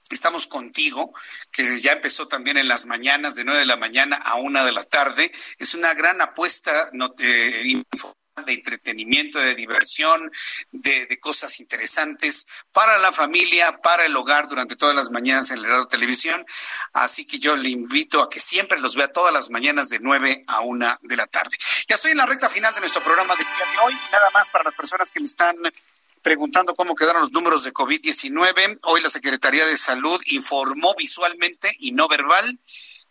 [0.09, 1.13] Estamos contigo,
[1.51, 4.71] que ya empezó también en las mañanas, de 9 de la mañana a 1 de
[4.71, 5.31] la tarde.
[5.59, 7.83] Es una gran apuesta no, eh,
[8.45, 10.31] de entretenimiento, de diversión,
[10.71, 15.65] de, cosas interesantes para la familia, para el hogar durante todas las mañanas en el
[15.65, 16.43] radio televisión.
[16.93, 20.43] Así que yo le invito a que siempre los vea todas las mañanas de 9
[20.47, 21.55] a 1 de la tarde.
[21.87, 23.93] Ya estoy en la recta final de nuestro programa de día de hoy.
[24.11, 25.55] Nada más para las personas que me están
[26.21, 28.79] preguntando cómo quedaron los números de COVID-19.
[28.83, 32.59] Hoy la Secretaría de Salud informó visualmente y no verbal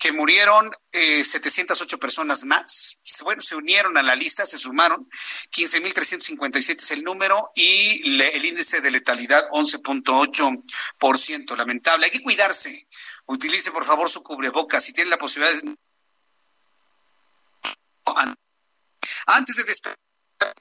[0.03, 2.99] que murieron eh, 708 personas más.
[3.23, 5.09] Bueno, se unieron a la lista, se sumaron.
[5.53, 11.57] 15.357 es el número y le, el índice de letalidad 11.8%.
[11.57, 12.07] Lamentable.
[12.07, 12.89] Hay que cuidarse.
[13.27, 14.83] Utilice, por favor, su cubrebocas.
[14.83, 15.77] Si tiene la posibilidad de...
[19.27, 20.02] Antes de despedir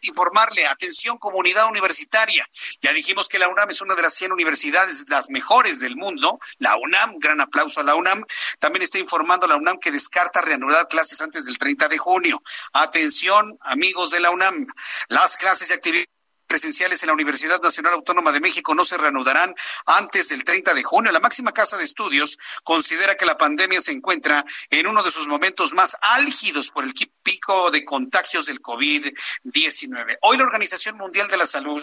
[0.01, 2.47] informarle, atención comunidad universitaria.
[2.81, 6.39] Ya dijimos que la UNAM es una de las 100 universidades, las mejores del mundo.
[6.57, 8.23] La UNAM, gran aplauso a la UNAM.
[8.59, 12.41] También está informando la UNAM que descarta reanudar clases antes del 30 de junio.
[12.73, 14.67] Atención, amigos de la UNAM,
[15.09, 16.05] las clases de actividad
[16.51, 19.55] presenciales en la Universidad Nacional Autónoma de México no se reanudarán
[19.85, 21.09] antes del 30 de junio.
[21.13, 25.29] La máxima casa de estudios considera que la pandemia se encuentra en uno de sus
[25.29, 30.17] momentos más álgidos por el pico de contagios del COVID-19.
[30.23, 31.81] Hoy la Organización Mundial de la Salud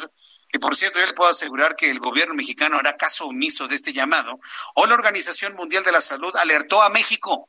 [0.51, 3.75] que por cierto yo le puedo asegurar que el gobierno mexicano hará caso omiso de
[3.75, 4.39] este llamado,
[4.75, 7.49] hoy la Organización Mundial de la Salud alertó a México.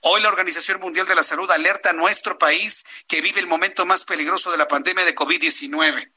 [0.00, 3.86] Hoy la Organización Mundial de la Salud alerta a nuestro país que vive el momento
[3.86, 6.15] más peligroso de la pandemia de COVID-19.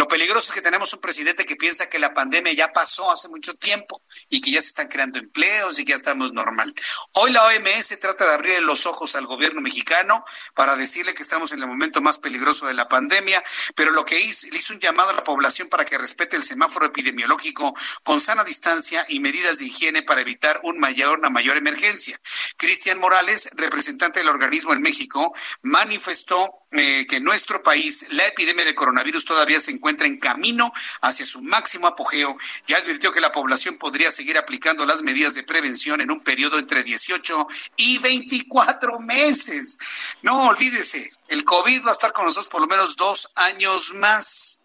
[0.00, 3.28] Lo peligroso es que tenemos un presidente que piensa que la pandemia ya pasó hace
[3.28, 6.74] mucho tiempo y que ya se están creando empleos y que ya estamos normal.
[7.12, 10.24] Hoy la OMS trata de abrir los ojos al gobierno mexicano
[10.54, 13.44] para decirle que estamos en el momento más peligroso de la pandemia,
[13.74, 16.44] pero lo que hizo, le hizo un llamado a la población para que respete el
[16.44, 22.18] semáforo epidemiológico con sana distancia y medidas de higiene para evitar mayor, una mayor emergencia.
[22.56, 28.64] Cristian Morales, representante del organismo en México, manifestó eh, que en nuestro país la epidemia
[28.64, 32.36] de coronavirus todavía se encuentra en camino hacia su máximo apogeo
[32.68, 36.58] y advirtió que la población podría seguir aplicando las medidas de prevención en un periodo
[36.58, 39.78] entre 18 y 24 meses.
[40.22, 44.60] No olvídese, el COVID va a estar con nosotros por lo menos dos años más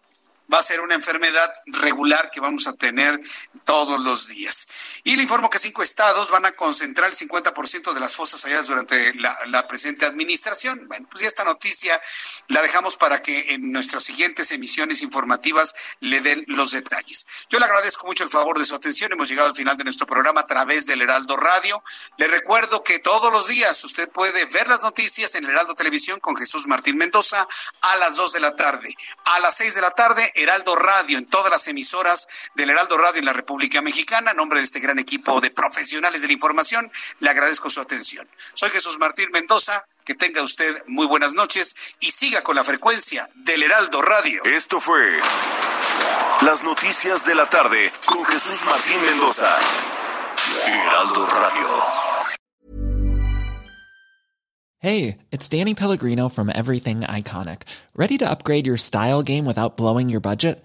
[0.52, 3.20] va a ser una enfermedad regular que vamos a tener
[3.64, 4.68] todos los días.
[5.06, 8.66] Y le informo que cinco estados van a concentrar el 50% de las fosas halladas
[8.66, 10.88] durante la, presente administración.
[10.88, 12.00] Bueno, pues ya esta noticia
[12.48, 17.24] la dejamos para que en nuestras siguientes emisiones informativas le den los detalles.
[17.48, 19.12] Yo le agradezco mucho el favor de su atención.
[19.12, 21.80] Hemos llegado al final de nuestro programa a través del Heraldo Radio.
[22.18, 26.18] Le recuerdo que todos los días usted puede ver las noticias en el Heraldo Televisión
[26.18, 27.46] con Jesús Martín Mendoza
[27.80, 28.92] a las dos de la tarde.
[29.26, 32.26] A las seis de la tarde Heraldo Radio, en todas las emisoras
[32.56, 34.32] del Heraldo Radio en la República Mexicana.
[34.32, 36.90] En nombre de este gran equipo de profesionales de la información,
[37.20, 38.26] le agradezco su atención.
[38.54, 39.84] Soy Jesús Martín Mendoza.
[40.04, 44.40] Que tenga usted muy buenas noches y siga con la frecuencia del Heraldo Radio.
[44.44, 45.20] Esto fue
[46.42, 49.58] Las Noticias de la Tarde con Jesús Martín Mendoza.
[50.64, 51.68] Heraldo Radio.
[54.78, 57.62] Hey, it's Danny Pellegrino from Everything Iconic.
[57.96, 60.64] ¿Ready to upgrade your style game without blowing your budget?